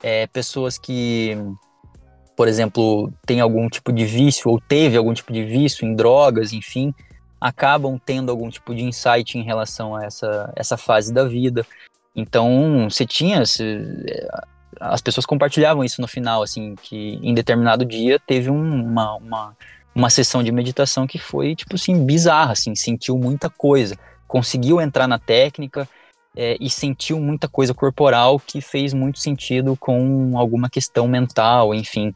é, 0.04 0.28
pessoas 0.28 0.78
que, 0.78 1.38
por 2.36 2.50
exemplo, 2.50 3.10
têm 3.26 3.40
algum 3.40 3.70
tipo 3.70 3.94
de 3.94 4.04
vício 4.04 4.52
ou 4.52 4.60
teve 4.60 4.98
algum 4.98 5.14
tipo 5.14 5.32
de 5.32 5.46
vício 5.46 5.88
em 5.88 5.96
drogas, 5.96 6.52
enfim 6.52 6.94
acabam 7.42 8.00
tendo 8.06 8.30
algum 8.30 8.50
tipo 8.50 8.76
de 8.76 8.84
insight 8.84 9.36
em 9.36 9.42
relação 9.42 9.96
a 9.96 10.06
essa, 10.06 10.54
essa 10.56 10.78
fase 10.78 11.12
da 11.12 11.24
vida. 11.24 11.66
Então, 12.16 12.88
você 12.88 13.04
tinha. 13.04 13.44
Você, 13.44 13.84
as 14.80 15.02
pessoas 15.02 15.26
compartilhavam 15.26 15.84
isso 15.84 16.00
no 16.02 16.08
final, 16.08 16.44
assim, 16.44 16.76
que 16.76 17.20
em 17.24 17.34
determinado 17.34 17.84
dia 17.84 18.20
teve 18.20 18.52
uma, 18.52 19.16
uma, 19.16 19.58
uma 19.94 20.10
sessão 20.10 20.42
de 20.44 20.52
meditação 20.52 21.06
que 21.06 21.18
foi, 21.18 21.56
tipo 21.56 21.76
assim, 21.76 22.06
bizarra, 22.06 22.54
assim, 22.54 22.76
sentiu 22.76 23.18
muita 23.18 23.50
coisa. 23.50 23.98
Conseguiu 24.28 24.80
entrar 24.80 25.08
na 25.08 25.20
técnica 25.20 25.88
é, 26.36 26.58
e 26.60 26.70
sentiu 26.70 27.20
muita 27.20 27.48
coisa 27.48 27.74
corporal 27.74 28.40
que 28.40 28.62
fez 28.62 28.94
muito 28.94 29.20
sentido 29.20 29.76
com 29.76 30.38
alguma 30.38 30.70
questão 30.70 31.08
mental, 31.08 31.74
enfim. 31.74 32.14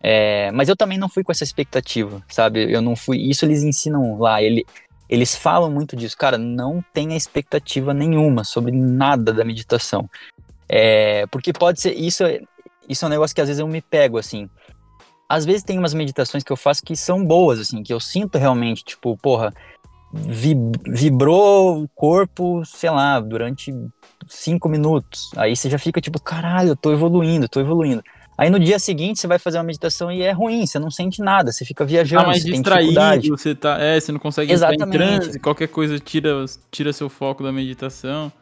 É, 0.00 0.50
mas 0.52 0.68
eu 0.68 0.76
também 0.76 0.96
não 0.96 1.08
fui 1.08 1.24
com 1.24 1.32
essa 1.32 1.42
expectativa, 1.44 2.22
sabe? 2.28 2.72
Eu 2.72 2.80
não 2.80 2.94
fui. 2.94 3.18
Isso 3.18 3.44
eles 3.44 3.62
ensinam 3.62 4.18
lá. 4.18 4.40
Ele, 4.40 4.64
eles 5.08 5.34
falam 5.34 5.70
muito 5.70 5.96
disso. 5.96 6.16
Cara, 6.16 6.38
não 6.38 6.84
tenha 6.92 7.16
expectativa 7.16 7.92
nenhuma 7.92 8.44
sobre 8.44 8.70
nada 8.70 9.32
da 9.32 9.44
meditação. 9.44 10.08
É, 10.68 11.26
porque 11.26 11.52
pode 11.52 11.80
ser. 11.80 11.94
Isso, 11.94 12.24
é, 12.24 12.40
isso 12.88 13.04
é 13.04 13.08
um 13.08 13.10
negócio 13.10 13.34
que 13.34 13.40
às 13.40 13.48
vezes 13.48 13.60
eu 13.60 13.66
me 13.66 13.80
pego, 13.80 14.18
assim. 14.18 14.48
Às 15.28 15.44
vezes 15.44 15.62
tem 15.62 15.78
umas 15.78 15.92
meditações 15.92 16.42
que 16.42 16.50
eu 16.50 16.56
faço 16.56 16.82
que 16.82 16.96
são 16.96 17.24
boas, 17.24 17.60
assim, 17.60 17.82
que 17.82 17.92
eu 17.92 18.00
sinto 18.00 18.38
realmente, 18.38 18.82
tipo, 18.82 19.16
porra, 19.18 19.52
vibrou 20.12 21.82
o 21.82 21.88
corpo, 21.88 22.62
sei 22.64 22.90
lá, 22.90 23.20
durante 23.20 23.72
cinco 24.26 24.68
minutos. 24.68 25.30
Aí 25.36 25.54
você 25.54 25.68
já 25.68 25.78
fica 25.78 26.00
tipo, 26.00 26.20
caralho, 26.20 26.70
eu 26.70 26.76
tô 26.76 26.92
evoluindo, 26.92 27.48
tô 27.48 27.60
evoluindo. 27.60 28.02
Aí 28.38 28.50
no 28.50 28.58
dia 28.58 28.78
seguinte 28.78 29.18
você 29.18 29.26
vai 29.26 29.38
fazer 29.38 29.58
uma 29.58 29.64
meditação 29.64 30.12
e 30.12 30.22
é 30.22 30.30
ruim, 30.30 30.64
você 30.64 30.78
não 30.78 30.92
sente 30.92 31.20
nada, 31.20 31.50
você 31.50 31.64
fica 31.64 31.84
viajando, 31.84 32.22
tá 32.22 32.28
mais 32.28 32.42
você 32.42 32.52
distraído, 32.52 33.36
você 33.36 33.54
tá, 33.54 33.78
é, 33.80 33.98
você 33.98 34.12
não 34.12 34.20
consegue 34.20 34.52
Exatamente. 34.52 34.84
entrar 34.84 35.14
em 35.14 35.18
transe, 35.18 35.40
qualquer 35.40 35.66
coisa 35.66 35.98
tira, 35.98 36.44
tira 36.70 36.92
seu 36.92 37.08
foco 37.08 37.42
da 37.42 37.50
meditação. 37.50 38.32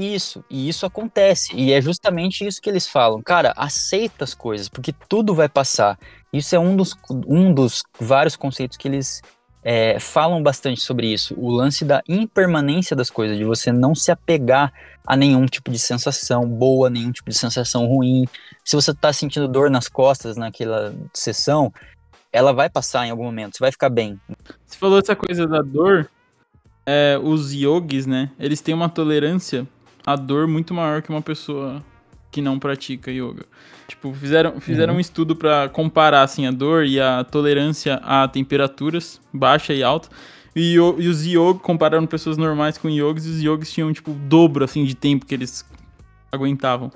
Isso, 0.00 0.44
e 0.48 0.68
isso 0.68 0.86
acontece, 0.86 1.56
e 1.56 1.72
é 1.72 1.80
justamente 1.82 2.46
isso 2.46 2.62
que 2.62 2.70
eles 2.70 2.86
falam. 2.86 3.20
Cara, 3.20 3.52
aceita 3.56 4.22
as 4.22 4.32
coisas, 4.32 4.68
porque 4.68 4.92
tudo 4.92 5.34
vai 5.34 5.48
passar. 5.48 5.98
Isso 6.32 6.54
é 6.54 6.58
um 6.58 6.76
dos, 6.76 6.94
um 7.26 7.52
dos 7.52 7.82
vários 7.98 8.36
conceitos 8.36 8.76
que 8.76 8.86
eles 8.86 9.20
é, 9.60 9.98
falam 9.98 10.40
bastante 10.40 10.80
sobre 10.82 11.12
isso. 11.12 11.34
O 11.36 11.50
lance 11.50 11.84
da 11.84 12.00
impermanência 12.08 12.94
das 12.94 13.10
coisas, 13.10 13.36
de 13.36 13.42
você 13.42 13.72
não 13.72 13.92
se 13.92 14.12
apegar 14.12 14.72
a 15.04 15.16
nenhum 15.16 15.46
tipo 15.46 15.68
de 15.68 15.80
sensação 15.80 16.48
boa, 16.48 16.88
nenhum 16.88 17.10
tipo 17.10 17.28
de 17.28 17.36
sensação 17.36 17.84
ruim. 17.86 18.24
Se 18.64 18.76
você 18.76 18.92
está 18.92 19.12
sentindo 19.12 19.48
dor 19.48 19.68
nas 19.68 19.88
costas 19.88 20.36
naquela 20.36 20.94
sessão, 21.12 21.72
ela 22.32 22.52
vai 22.52 22.70
passar 22.70 23.04
em 23.04 23.10
algum 23.10 23.24
momento, 23.24 23.56
você 23.56 23.64
vai 23.64 23.72
ficar 23.72 23.90
bem. 23.90 24.20
Você 24.64 24.78
falou 24.78 25.00
essa 25.00 25.16
coisa 25.16 25.44
da 25.44 25.60
dor, 25.60 26.08
é, 26.86 27.18
os 27.20 27.52
yogis, 27.52 28.06
né? 28.06 28.30
Eles 28.38 28.60
têm 28.60 28.74
uma 28.74 28.88
tolerância 28.88 29.66
à 30.08 30.16
dor 30.16 30.48
muito 30.48 30.72
maior 30.72 31.02
que 31.02 31.10
uma 31.10 31.20
pessoa 31.20 31.84
que 32.30 32.40
não 32.40 32.58
pratica 32.58 33.10
yoga. 33.10 33.44
Tipo, 33.86 34.14
fizeram, 34.14 34.58
fizeram 34.58 34.94
uhum. 34.94 34.98
um 34.98 35.00
estudo 35.00 35.36
para 35.36 35.68
comparar 35.68 36.22
assim, 36.22 36.46
a 36.46 36.50
dor 36.50 36.86
e 36.86 36.98
a 36.98 37.24
tolerância 37.24 37.96
a 37.96 38.26
temperaturas 38.26 39.20
baixa 39.32 39.74
e 39.74 39.82
alta. 39.82 40.08
E, 40.56 40.74
e 40.74 40.78
os 40.80 41.26
yoga 41.26 41.58
compararam 41.58 42.06
pessoas 42.06 42.38
normais 42.38 42.78
com 42.78 42.88
yogis, 42.88 43.26
e 43.26 43.28
os 43.28 43.42
yogis 43.42 43.70
tinham, 43.70 43.92
tipo, 43.92 44.12
o 44.12 44.14
dobro, 44.14 44.64
assim, 44.64 44.82
de 44.84 44.94
tempo 44.94 45.26
que 45.26 45.34
eles 45.34 45.64
aguentavam. 46.32 46.90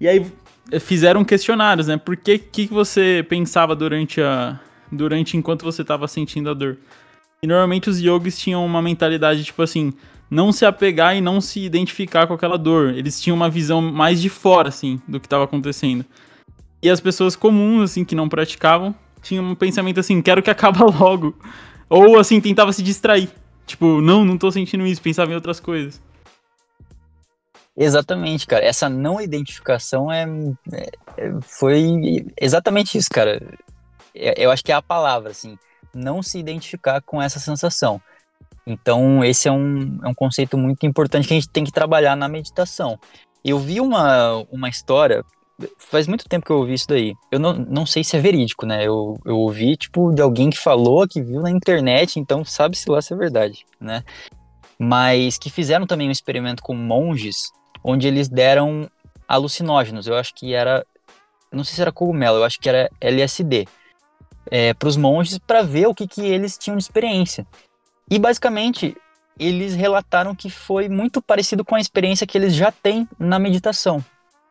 E 0.00 0.06
aí 0.06 0.24
eh, 0.70 0.78
fizeram 0.78 1.24
questionários, 1.24 1.88
né? 1.88 1.96
Por 1.96 2.16
que, 2.16 2.38
que 2.38 2.66
você 2.68 3.26
pensava 3.28 3.74
durante 3.74 4.20
a... 4.22 4.58
Durante 4.90 5.36
enquanto 5.36 5.64
você 5.64 5.82
estava 5.82 6.06
sentindo 6.06 6.50
a 6.50 6.54
dor? 6.54 6.78
E 7.42 7.46
normalmente 7.46 7.90
os 7.90 7.98
yogis 7.98 8.38
tinham 8.38 8.64
uma 8.64 8.80
mentalidade, 8.80 9.42
tipo 9.42 9.62
assim, 9.62 9.92
não 10.32 10.50
se 10.50 10.64
apegar 10.64 11.14
e 11.14 11.20
não 11.20 11.42
se 11.42 11.60
identificar 11.60 12.26
com 12.26 12.32
aquela 12.32 12.56
dor. 12.56 12.94
Eles 12.94 13.20
tinham 13.20 13.36
uma 13.36 13.50
visão 13.50 13.82
mais 13.82 14.18
de 14.18 14.30
fora, 14.30 14.70
assim, 14.70 14.98
do 15.06 15.20
que 15.20 15.26
estava 15.26 15.44
acontecendo. 15.44 16.06
E 16.82 16.88
as 16.88 17.00
pessoas 17.00 17.36
comuns, 17.36 17.90
assim, 17.90 18.02
que 18.02 18.14
não 18.14 18.30
praticavam, 18.30 18.94
tinham 19.20 19.44
um 19.44 19.54
pensamento 19.54 20.00
assim, 20.00 20.22
quero 20.22 20.42
que 20.42 20.48
acabe 20.48 20.78
logo. 20.98 21.38
Ou, 21.86 22.18
assim, 22.18 22.40
tentava 22.40 22.72
se 22.72 22.82
distrair. 22.82 23.28
Tipo, 23.66 24.00
não, 24.00 24.24
não 24.24 24.38
tô 24.38 24.50
sentindo 24.50 24.86
isso, 24.86 25.02
pensava 25.02 25.30
em 25.30 25.34
outras 25.34 25.60
coisas. 25.60 26.00
Exatamente, 27.76 28.46
cara. 28.46 28.64
Essa 28.64 28.88
não 28.88 29.20
identificação 29.20 30.10
é, 30.10 30.26
é 30.72 31.32
foi 31.42 32.24
exatamente 32.40 32.96
isso, 32.96 33.10
cara. 33.10 33.38
É, 34.14 34.42
eu 34.42 34.50
acho 34.50 34.64
que 34.64 34.72
é 34.72 34.74
a 34.74 34.80
palavra, 34.80 35.30
assim, 35.30 35.58
não 35.94 36.22
se 36.22 36.38
identificar 36.38 37.02
com 37.02 37.20
essa 37.20 37.38
sensação. 37.38 38.00
Então, 38.66 39.24
esse 39.24 39.48
é 39.48 39.52
um, 39.52 39.98
é 40.02 40.08
um 40.08 40.14
conceito 40.14 40.56
muito 40.56 40.86
importante 40.86 41.26
que 41.26 41.34
a 41.34 41.36
gente 41.36 41.48
tem 41.48 41.64
que 41.64 41.72
trabalhar 41.72 42.16
na 42.16 42.28
meditação. 42.28 42.98
Eu 43.44 43.58
vi 43.58 43.80
uma, 43.80 44.44
uma 44.50 44.68
história 44.68 45.24
faz 45.78 46.06
muito 46.06 46.28
tempo 46.28 46.44
que 46.44 46.52
eu 46.52 46.58
ouvi 46.58 46.74
isso 46.74 46.88
daí. 46.88 47.14
Eu 47.30 47.38
não, 47.38 47.52
não 47.52 47.86
sei 47.86 48.02
se 48.02 48.16
é 48.16 48.20
verídico, 48.20 48.66
né? 48.66 48.86
Eu, 48.86 49.18
eu 49.24 49.38
ouvi, 49.38 49.76
tipo, 49.76 50.12
de 50.12 50.22
alguém 50.22 50.50
que 50.50 50.58
falou, 50.58 51.06
que 51.06 51.22
viu 51.22 51.40
na 51.40 51.50
internet, 51.50 52.18
então 52.18 52.44
sabe-se 52.44 52.90
lá 52.90 53.00
se 53.00 53.12
é 53.12 53.16
verdade, 53.16 53.64
né? 53.80 54.02
Mas 54.78 55.38
que 55.38 55.50
fizeram 55.50 55.86
também 55.86 56.08
um 56.08 56.12
experimento 56.12 56.62
com 56.62 56.74
monges, 56.74 57.52
onde 57.84 58.08
eles 58.08 58.28
deram 58.28 58.90
alucinógenos. 59.28 60.06
Eu 60.06 60.16
acho 60.16 60.34
que 60.34 60.54
era. 60.54 60.84
Não 61.52 61.64
sei 61.64 61.76
se 61.76 61.82
era 61.82 61.92
cogumelo, 61.92 62.38
eu 62.38 62.44
acho 62.44 62.58
que 62.58 62.68
era 62.68 62.90
LSD. 63.00 63.66
É, 64.50 64.74
para 64.74 64.88
os 64.88 64.96
monges 64.96 65.38
para 65.38 65.62
ver 65.62 65.86
o 65.86 65.94
que, 65.94 66.06
que 66.06 66.22
eles 66.22 66.58
tinham 66.58 66.76
de 66.76 66.82
experiência. 66.82 67.46
E 68.12 68.18
basicamente 68.18 68.94
eles 69.38 69.74
relataram 69.74 70.34
que 70.34 70.50
foi 70.50 70.86
muito 70.86 71.22
parecido 71.22 71.64
com 71.64 71.74
a 71.74 71.80
experiência 71.80 72.26
que 72.26 72.36
eles 72.36 72.54
já 72.54 72.70
têm 72.70 73.08
na 73.18 73.38
meditação. 73.38 74.04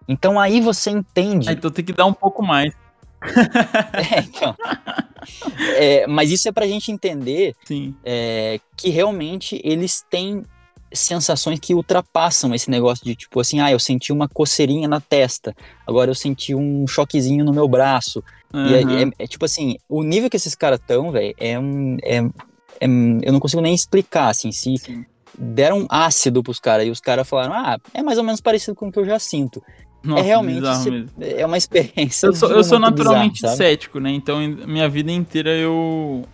Então 0.07 0.39
aí 0.39 0.59
você 0.59 0.89
entende. 0.89 1.47
Ah, 1.47 1.51
então 1.51 1.69
tem 1.69 1.85
que 1.85 1.93
dar 1.93 2.07
um 2.07 2.13
pouco 2.13 2.41
mais. 2.41 2.73
é, 3.21 4.19
então. 4.21 4.55
É, 5.77 6.07
mas 6.07 6.31
isso 6.31 6.49
é 6.49 6.51
pra 6.51 6.65
gente 6.65 6.91
entender 6.91 7.55
é, 8.03 8.59
que 8.75 8.89
realmente 8.89 9.61
eles 9.63 10.03
têm 10.09 10.43
sensações 10.91 11.59
que 11.59 11.75
ultrapassam 11.75 12.55
esse 12.55 12.67
negócio 12.67 13.05
de 13.05 13.15
tipo 13.15 13.39
assim, 13.39 13.59
ah, 13.59 13.71
eu 13.71 13.79
senti 13.79 14.11
uma 14.11 14.27
coceirinha 14.27 14.87
na 14.87 14.99
testa, 14.99 15.55
agora 15.85 16.09
eu 16.09 16.15
senti 16.15 16.55
um 16.55 16.87
choquezinho 16.87 17.45
no 17.45 17.53
meu 17.53 17.67
braço. 17.67 18.23
Uhum. 18.51 18.67
E 18.67 18.73
é, 18.73 18.81
é, 18.81 19.11
é, 19.19 19.27
tipo 19.27 19.45
assim, 19.45 19.77
o 19.87 20.01
nível 20.01 20.31
que 20.31 20.35
esses 20.35 20.55
caras 20.55 20.79
estão, 20.79 21.11
velho, 21.11 21.35
é, 21.37 21.59
um, 21.59 21.97
é, 22.01 22.17
é, 22.17 22.29
eu 22.81 23.31
não 23.31 23.39
consigo 23.39 23.61
nem 23.61 23.73
explicar, 23.73 24.29
assim, 24.29 24.51
se 24.51 24.77
Sim. 24.77 25.05
deram 25.37 25.85
ácido 25.89 26.41
pros 26.41 26.59
caras 26.59 26.87
e 26.87 26.89
os 26.89 26.99
caras 26.99 27.27
falaram, 27.27 27.53
ah, 27.53 27.77
é 27.93 28.01
mais 28.01 28.17
ou 28.17 28.23
menos 28.23 28.41
parecido 28.41 28.75
com 28.75 28.87
o 28.87 28.91
que 28.91 28.99
eu 28.99 29.05
já 29.05 29.19
sinto. 29.19 29.61
Nossa, 30.03 30.21
é 30.21 30.25
realmente 30.25 30.65
é 31.19 31.45
uma 31.45 31.57
experiência. 31.57 32.27
Eu 32.27 32.33
sou, 32.33 32.49
eu 32.49 32.63
sou 32.63 32.79
naturalmente 32.79 33.41
bizarro, 33.41 33.55
cético, 33.55 33.99
né? 33.99 34.09
Então, 34.11 34.39
minha 34.67 34.89
vida 34.89 35.11
inteira 35.11 35.51
eu 35.51 36.25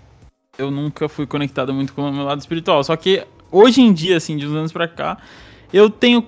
eu 0.58 0.72
nunca 0.72 1.08
fui 1.08 1.28
conectado 1.28 1.74
muito 1.74 1.94
com 1.94 2.02
o 2.02 2.12
meu 2.12 2.24
lado 2.24 2.40
espiritual. 2.40 2.84
Só 2.84 2.96
que 2.96 3.26
hoje 3.52 3.82
em 3.82 3.94
dia, 3.94 4.18
assim, 4.18 4.38
de 4.38 4.48
uns 4.48 4.54
anos 4.54 4.72
pra 4.72 4.88
cá, 4.88 5.18
eu 5.72 5.90
tenho 5.90 6.26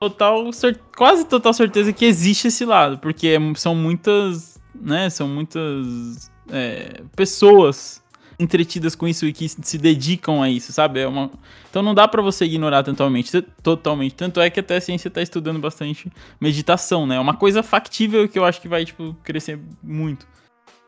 total 0.00 0.50
quase 0.96 1.24
total 1.26 1.52
certeza 1.52 1.92
que 1.92 2.04
existe 2.04 2.48
esse 2.48 2.64
lado, 2.64 2.98
porque 2.98 3.28
é 3.28 3.38
são 3.54 3.74
muitas, 3.74 4.58
né? 4.74 5.10
São 5.10 5.28
muitas 5.28 6.30
é, 6.50 7.02
pessoas 7.14 8.01
entretidas 8.42 8.94
com 8.94 9.06
isso 9.06 9.26
e 9.26 9.32
que 9.32 9.48
se 9.48 9.78
dedicam 9.78 10.42
a 10.42 10.50
isso, 10.50 10.72
sabe? 10.72 11.00
É 11.00 11.06
uma... 11.06 11.30
Então 11.70 11.82
não 11.82 11.94
dá 11.94 12.06
para 12.06 12.20
você 12.20 12.44
ignorar 12.44 12.82
totalmente, 12.82 13.40
totalmente. 13.62 14.14
Tanto 14.14 14.40
é 14.40 14.50
que 14.50 14.60
até 14.60 14.76
a 14.76 14.80
ciência 14.80 15.10
tá 15.10 15.22
estudando 15.22 15.58
bastante 15.58 16.10
meditação, 16.40 17.06
né? 17.06 17.16
É 17.16 17.20
uma 17.20 17.36
coisa 17.36 17.62
factível 17.62 18.28
que 18.28 18.38
eu 18.38 18.44
acho 18.44 18.60
que 18.60 18.68
vai, 18.68 18.84
tipo, 18.84 19.16
crescer 19.22 19.58
muito. 19.82 20.26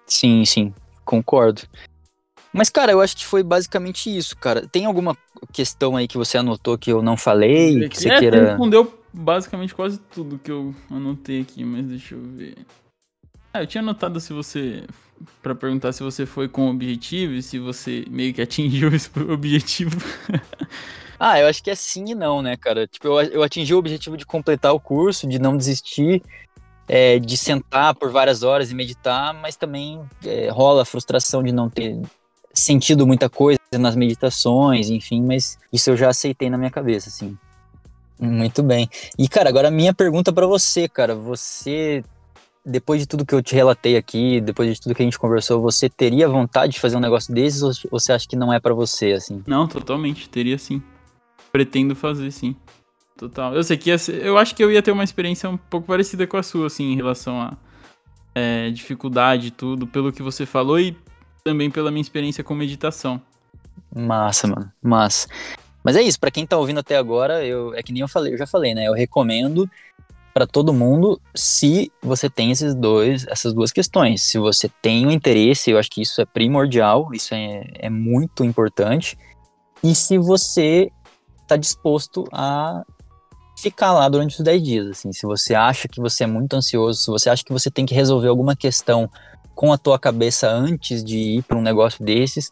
Sim, 0.07 0.45
sim, 0.45 0.75
concordo. 1.05 1.63
Mas, 2.53 2.69
cara, 2.69 2.93
eu 2.93 3.01
acho 3.01 3.17
que 3.17 3.27
foi 3.27 3.43
basicamente 3.43 4.15
isso, 4.15 4.37
cara. 4.37 4.67
Tem 4.69 4.85
alguma 4.85 5.17
questão 5.53 5.97
aí 5.97 6.07
que 6.07 6.17
você 6.17 6.39
anotou 6.39 6.79
que 6.79 6.93
eu 6.93 7.03
não 7.03 7.17
falei? 7.17 7.89
Que 7.89 7.99
você 7.99 8.13
é, 8.13 8.19
queira... 8.19 8.51
respondeu 8.51 9.01
basicamente 9.13 9.75
quase 9.75 9.99
tudo 9.99 10.39
que 10.39 10.51
eu 10.51 10.75
anotei 10.91 11.41
aqui, 11.41 11.65
mas 11.65 11.87
deixa 11.87 12.15
eu 12.15 12.23
ver. 12.23 12.57
Ah, 13.53 13.63
eu 13.63 13.67
tinha 13.67 13.81
anotado 13.81 14.21
se 14.21 14.33
você 14.33 14.85
para 15.43 15.55
perguntar 15.55 15.93
se 15.93 16.03
você 16.03 16.27
foi 16.27 16.49
com 16.49 16.71
objetivo 16.71 17.35
e 17.35 17.43
se 17.43 17.59
você 17.59 18.05
meio 18.09 18.33
que 18.33 18.43
atingiu 18.43 18.89
esse 18.95 19.11
objetivo. 19.19 19.97
ah, 21.19 21.39
eu 21.39 21.47
acho 21.47 21.63
que 21.63 21.71
é 21.71 21.75
sim 21.75 22.05
e 22.09 22.15
não, 22.15 22.43
né, 22.43 22.57
cara? 22.57 22.87
Tipo, 22.87 23.09
eu, 23.09 23.21
eu 23.23 23.43
atingi 23.43 23.75
o 23.75 23.79
objetivo 23.79 24.17
de 24.17 24.27
completar 24.27 24.73
o 24.73 24.81
curso, 24.81 25.27
de 25.27 25.39
não 25.39 25.57
desistir, 25.57 26.23
é, 26.89 27.19
de 27.19 27.37
sentar 27.37 27.95
por 27.95 28.11
várias 28.11 28.43
horas 28.43 28.71
e 28.71 28.75
meditar, 28.75 29.33
mas 29.35 29.57
também 29.57 30.01
é, 30.25 30.49
rola 30.51 30.83
a 30.83 30.87
frustração 30.87 31.43
de 31.43 31.53
não 31.53 31.69
ter 31.69 32.01
sentido 32.53 33.07
muita 33.07 33.29
coisa 33.29 33.59
nas 33.73 33.97
meditações, 33.97 34.89
enfim, 34.89 35.23
mas 35.23 35.59
isso 35.73 35.91
eu 35.91 35.97
já 35.97 36.09
aceitei 36.09 36.49
na 36.49 36.57
minha 36.57 36.71
cabeça, 36.71 37.09
assim. 37.09 37.37
Muito 38.19 38.63
bem. 38.63 38.89
E, 39.19 39.29
cara, 39.29 39.49
agora 39.49 39.69
a 39.69 39.73
minha 39.73 39.93
pergunta 39.93 40.33
para 40.33 40.47
você, 40.47 40.89
cara. 40.89 41.17
Você 41.17 42.05
depois 42.65 43.01
de 43.01 43.07
tudo 43.07 43.27
que 43.27 43.35
eu 43.35 43.43
te 43.43 43.55
relatei 43.55 43.97
aqui, 43.97 44.41
depois 44.41 44.73
de 44.75 44.81
tudo 44.81 44.95
que 44.95 45.03
a 45.03 45.05
gente 45.05 45.19
conversou, 45.19 45.61
você 45.61 45.89
teria 45.89 46.29
vontade 46.29 46.73
de 46.73 46.81
fazer 46.81 46.97
um 46.97 47.01
negócio 47.01 47.35
desses 47.35 47.63
ou 47.63 47.73
você 47.91 48.13
acha 48.13 48.27
que 48.27 48.37
não 48.37 48.53
é 48.53 48.59
para 48.59 48.73
você, 48.73 49.13
assim? 49.13 49.43
Não, 49.47 49.69
totalmente, 49.69 50.29
teria 50.29 50.57
sim. 50.57 50.83
Pretendo 51.53 51.95
fazer, 51.95 52.31
sim. 52.31 52.57
Total. 53.17 53.55
Eu 53.55 53.63
sei 53.63 53.77
que 53.77 53.97
ser, 53.99 54.25
eu 54.25 54.39
acho 54.39 54.55
que 54.55 54.65
eu 54.65 54.73
ia 54.73 54.83
ter 54.83 54.91
uma 54.91 55.05
experiência 55.05 55.49
um 55.49 55.57
pouco 55.57 55.87
parecida 55.87 56.27
com 56.27 56.37
a 56.37 56.43
sua, 56.43 56.67
assim, 56.67 56.93
em 56.93 56.97
relação 56.97 57.41
a 57.41 57.57
é, 58.35 58.71
dificuldade 58.71 59.49
e 59.49 59.51
tudo, 59.51 59.87
pelo 59.87 60.13
que 60.13 60.23
você 60.23 60.47
falou 60.47 60.81
e 60.81 60.97
também 61.45 61.71
pela 61.71 61.91
minha 61.91 62.01
experiência 62.01 62.43
com 62.43 62.55
meditação. 62.55 63.21
Massa, 63.95 64.49
mano, 64.49 64.73
massa. 64.83 65.29
Mas 65.85 65.97
é 65.97 66.03
isso, 66.03 66.19
para 66.19 66.31
quem 66.31 66.47
tá 66.47 66.57
ouvindo 66.57 66.81
até 66.81 66.97
agora, 66.97 67.45
eu, 67.45 67.75
é 67.75 67.83
que 67.83 67.93
nem 67.93 68.01
eu 68.01 68.09
falei, 68.09 68.33
eu 68.33 68.39
já 68.39 68.47
falei, 68.47 68.75
né? 68.75 68.89
Eu 68.89 68.95
recomendo 68.95 69.71
para 70.35 70.49
todo 70.49 70.75
mundo 70.75 71.21
se 71.33 71.93
você 72.03 72.29
tem 72.29 72.51
esses 72.51 72.75
dois, 72.75 73.25
essas 73.29 73.55
duas 73.55 73.71
questões. 73.71 74.25
Se 74.25 74.37
você 74.37 74.69
tem 74.83 75.07
o 75.07 75.09
um 75.09 75.13
interesse, 75.13 75.71
eu 75.71 75.79
acho 75.79 75.89
que 75.89 76.03
isso 76.03 76.21
é 76.21 76.25
primordial, 76.25 77.09
isso 77.15 77.33
é, 77.33 77.65
é 77.75 77.89
muito 77.89 78.45
importante. 78.45 79.17
E 79.81 79.95
se 79.95 80.19
você 80.19 80.91
está 81.43 81.57
disposto 81.57 82.25
a 82.33 82.83
ficar 83.57 83.93
lá 83.93 84.09
durante 84.09 84.37
os 84.37 84.45
10 84.45 84.63
dias, 84.63 84.89
assim, 84.89 85.13
se 85.13 85.25
você 85.25 85.55
acha 85.55 85.87
que 85.87 86.01
você 86.01 86.25
é 86.25 86.27
muito 86.27 86.55
ansioso, 86.57 87.01
se 87.01 87.11
você 87.11 87.31
acha 87.31 87.45
que 87.45 87.53
você 87.53 87.71
tem 87.71 87.87
que 87.87 87.95
resolver 87.95 88.27
alguma 88.27 88.57
questão 88.57 89.09
com 89.55 89.73
a 89.73 89.79
tua 89.79 90.01
cabeça 90.01 90.51
antes 90.51 91.05
de 91.05 91.17
ir 91.17 91.43
para 91.45 91.57
um 91.57 91.63
negócio 91.63 92.05
desses, 92.05 92.51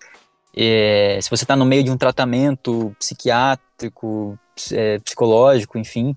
é, 0.54 1.18
se 1.20 1.28
você 1.28 1.42
está 1.42 1.56
no 1.56 1.64
meio 1.64 1.82
de 1.82 1.90
um 1.90 1.96
tratamento 1.96 2.94
psiquiátrico, 2.96 4.38
é, 4.70 5.00
psicológico, 5.00 5.78
enfim, 5.78 6.14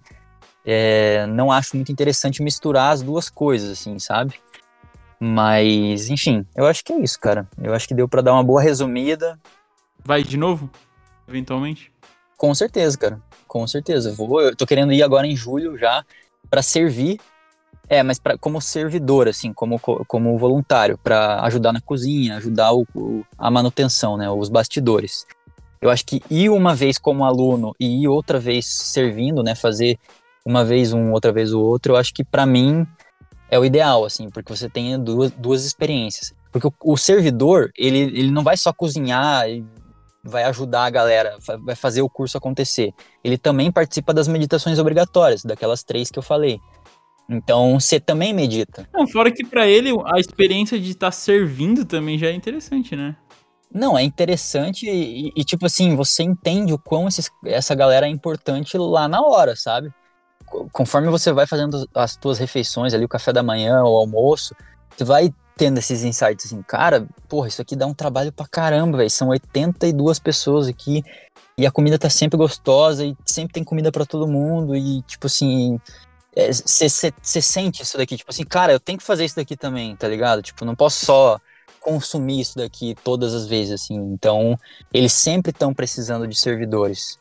é, 0.66 1.28
não 1.28 1.52
acho 1.52 1.76
muito 1.76 1.92
interessante 1.92 2.42
misturar 2.42 2.92
as 2.92 3.02
duas 3.04 3.30
coisas, 3.30 3.70
assim, 3.70 4.00
sabe? 4.00 4.34
Mas, 5.20 6.10
enfim, 6.10 6.46
eu 6.56 6.66
acho 6.66 6.84
que 6.84 6.92
é 6.92 7.00
isso, 7.00 7.20
cara. 7.20 7.48
Eu 7.62 7.74
acho 7.74 7.88
que 7.88 7.94
deu 7.94 8.08
para 8.08 8.22
dar 8.22 8.34
uma 8.34 8.44
boa 8.44 8.62
resumida. 8.62 9.40
Vai 10.04 10.24
de 10.24 10.38
novo? 10.38 10.70
Eventualmente? 11.28 11.92
Com 12.36 12.54
certeza, 12.54 12.98
cara. 12.98 13.22
Com 13.48 13.66
certeza. 13.68 14.12
Vou, 14.14 14.42
eu 14.42 14.56
tô 14.56 14.66
querendo 14.66 14.92
ir 14.92 15.04
agora 15.04 15.28
em 15.28 15.36
julho 15.36 15.78
já 15.78 16.04
para 16.50 16.62
servir. 16.62 17.20
É, 17.88 18.02
mas 18.02 18.18
pra, 18.18 18.36
como 18.36 18.60
servidor, 18.60 19.28
assim, 19.28 19.54
como, 19.54 19.80
como 19.80 20.38
voluntário, 20.40 20.98
para 20.98 21.42
ajudar 21.44 21.72
na 21.72 21.80
cozinha, 21.80 22.38
ajudar 22.38 22.74
o, 22.74 22.86
o, 22.96 23.24
a 23.38 23.52
manutenção, 23.52 24.18
né, 24.18 24.28
os 24.28 24.50
bastidores. 24.50 25.28
Eu 25.80 25.92
acho 25.92 26.04
que 26.04 26.20
ir 26.30 26.50
uma 26.50 26.74
vez 26.74 26.98
como 26.98 27.24
aluno 27.24 27.76
e 27.80 28.02
ir 28.02 28.08
outra 28.08 28.40
vez 28.40 28.66
servindo, 28.66 29.44
né, 29.44 29.54
fazer 29.54 30.00
uma 30.46 30.64
vez 30.64 30.94
um, 30.94 31.12
outra 31.12 31.32
vez 31.32 31.54
o 31.54 31.60
outro, 31.60 31.94
eu 31.94 31.98
acho 31.98 32.14
que 32.14 32.24
para 32.24 32.46
mim 32.46 32.86
é 33.50 33.58
o 33.58 33.66
ideal, 33.66 34.06
assim, 34.06 34.30
porque 34.30 34.56
você 34.56 34.70
tem 34.70 35.02
duas, 35.02 35.32
duas 35.32 35.66
experiências. 35.66 36.34
Porque 36.52 36.68
o, 36.68 36.74
o, 36.84 36.98
servidor, 36.98 37.72
ele, 37.78 38.00
ele 38.00 38.32
não 38.32 38.44
vai 38.44 38.56
só 38.56 38.72
cozinhar 38.72 39.50
e 39.50 39.66
vai 40.24 40.44
ajudar 40.44 40.86
a 40.86 40.90
galera, 40.90 41.38
vai 41.60 41.76
fazer 41.76 42.02
o 42.02 42.10
curso 42.10 42.38
acontecer. 42.38 42.94
Ele 43.24 43.38
também 43.38 43.72
participa 43.72 44.14
das 44.14 44.28
meditações 44.28 44.80
obrigatórias, 44.80 45.44
daquelas 45.44 45.84
três 45.84 46.10
que 46.10 46.18
eu 46.18 46.24
falei. 46.24 46.60
Então, 47.30 47.80
você 47.80 48.00
também 48.00 48.34
medita. 48.34 48.88
Não, 48.94 49.08
fora 49.08 49.32
que 49.32 49.44
para 49.44 49.68
ele 49.68 49.92
a 50.06 50.20
experiência 50.20 50.80
de 50.80 50.92
estar 50.92 51.08
tá 51.08 51.12
servindo 51.12 51.84
também 51.84 52.18
já 52.18 52.28
é 52.28 52.34
interessante, 52.34 52.96
né? 52.96 53.16
Não, 53.74 53.98
é 53.98 54.04
interessante 54.04 54.88
e, 54.88 55.34
e, 55.36 55.44
tipo 55.44 55.66
assim, 55.66 55.96
você 55.96 56.24
entende 56.24 56.72
o 56.72 56.80
quão 56.80 57.08
esses, 57.08 57.30
essa 57.46 57.76
galera 57.76 58.06
é 58.06 58.10
importante 58.10 58.78
lá 58.78 59.08
na 59.08 59.22
hora, 59.22 59.56
sabe? 59.56 59.92
Conforme 60.72 61.10
você 61.10 61.32
vai 61.32 61.46
fazendo 61.46 61.88
as 61.94 62.16
tuas 62.16 62.38
refeições 62.38 62.94
ali, 62.94 63.06
o 63.06 63.10
café 63.10 63.34
da 63.34 63.44
manhã, 63.44 63.84
o 63.84 63.98
almoço, 63.98 64.56
você 64.96 65.04
vai 65.04 65.34
tendo 65.58 65.78
esses 65.78 66.04
insights 66.04 66.46
assim, 66.46 66.62
cara, 66.62 67.08
porra, 67.30 67.48
isso 67.48 67.62
aqui 67.62 67.76
dá 67.76 67.86
um 67.86 67.94
trabalho 67.94 68.32
pra 68.32 68.48
caramba, 68.48 68.98
velho. 68.98 69.10
São 69.10 69.30
82 69.30 70.20
pessoas 70.20 70.68
aqui 70.68 71.04
e 71.58 71.66
a 71.66 71.72
comida 71.72 71.98
tá 71.98 72.10
sempre 72.10 72.38
gostosa 72.38 73.06
e 73.06 73.16
sempre 73.26 73.54
tem 73.54 73.64
comida 73.64 73.92
para 73.92 74.06
todo 74.06 74.28
mundo 74.28 74.76
e, 74.76 75.02
tipo 75.04 75.28
assim, 75.28 75.80
você 76.36 77.08
é, 77.08 77.42
sente 77.42 77.82
isso 77.82 77.98
daqui, 77.98 78.18
tipo 78.18 78.30
assim, 78.30 78.44
cara, 78.44 78.74
eu 78.74 78.80
tenho 78.80 78.98
que 79.00 79.06
fazer 79.06 79.24
isso 79.24 79.38
daqui 79.38 79.56
também, 79.56 79.96
tá 79.96 80.08
ligado? 80.08 80.42
Tipo, 80.42 80.66
não 80.66 80.76
posso 80.76 81.06
só 81.06 81.40
consumir 81.80 82.42
isso 82.42 82.58
daqui 82.58 82.96
todas 83.04 83.34
as 83.34 83.48
vezes, 83.48 83.74
assim. 83.74 83.96
Então, 83.96 84.58
eles 84.94 85.14
sempre 85.14 85.52
estão 85.52 85.74
precisando 85.74 86.28
de 86.28 86.38
servidores. 86.38 87.18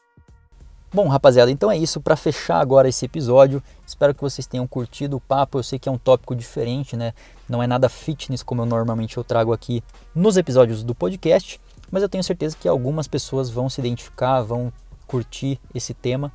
Bom, 0.94 1.08
rapaziada, 1.08 1.50
então 1.50 1.72
é 1.72 1.76
isso 1.76 2.00
para 2.00 2.14
fechar 2.14 2.60
agora 2.60 2.88
esse 2.88 3.04
episódio. 3.04 3.60
Espero 3.84 4.14
que 4.14 4.20
vocês 4.20 4.46
tenham 4.46 4.64
curtido 4.64 5.16
o 5.16 5.20
papo. 5.20 5.58
Eu 5.58 5.62
sei 5.64 5.76
que 5.76 5.88
é 5.88 5.92
um 5.92 5.98
tópico 5.98 6.36
diferente, 6.36 6.96
né? 6.96 7.12
Não 7.48 7.60
é 7.60 7.66
nada 7.66 7.88
fitness 7.88 8.44
como 8.44 8.62
eu 8.62 8.66
normalmente 8.66 9.16
eu 9.16 9.24
trago 9.24 9.52
aqui 9.52 9.82
nos 10.14 10.36
episódios 10.36 10.84
do 10.84 10.94
podcast, 10.94 11.60
mas 11.90 12.00
eu 12.04 12.08
tenho 12.08 12.22
certeza 12.22 12.56
que 12.56 12.68
algumas 12.68 13.08
pessoas 13.08 13.50
vão 13.50 13.68
se 13.68 13.80
identificar, 13.80 14.42
vão 14.42 14.72
curtir 15.04 15.58
esse 15.74 15.92
tema. 15.92 16.32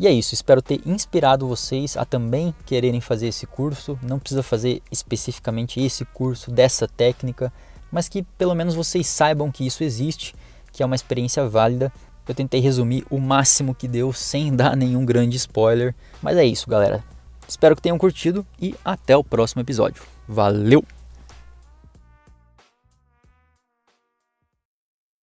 E 0.00 0.06
é 0.06 0.10
isso, 0.10 0.32
espero 0.32 0.62
ter 0.62 0.80
inspirado 0.86 1.46
vocês 1.46 1.94
a 1.94 2.06
também 2.06 2.54
quererem 2.64 3.02
fazer 3.02 3.26
esse 3.26 3.46
curso. 3.46 3.98
Não 4.02 4.18
precisa 4.18 4.42
fazer 4.42 4.80
especificamente 4.90 5.78
esse 5.78 6.06
curso 6.06 6.50
dessa 6.50 6.88
técnica, 6.88 7.52
mas 7.90 8.08
que 8.08 8.22
pelo 8.22 8.54
menos 8.54 8.74
vocês 8.74 9.06
saibam 9.06 9.52
que 9.52 9.66
isso 9.66 9.84
existe, 9.84 10.34
que 10.72 10.82
é 10.82 10.86
uma 10.86 10.96
experiência 10.96 11.46
válida 11.46 11.92
eu 12.28 12.34
tentei 12.34 12.60
resumir 12.60 13.04
o 13.10 13.18
máximo 13.18 13.74
que 13.74 13.88
deu 13.88 14.12
sem 14.12 14.54
dar 14.56 14.76
nenhum 14.76 15.04
grande 15.04 15.36
spoiler. 15.36 15.94
Mas 16.20 16.36
é 16.36 16.44
isso, 16.44 16.68
galera. 16.68 17.02
Espero 17.46 17.76
que 17.76 17.82
tenham 17.82 17.98
curtido 17.98 18.46
e 18.60 18.74
até 18.84 19.16
o 19.16 19.24
próximo 19.24 19.60
episódio. 19.60 20.02
Valeu! 20.26 20.84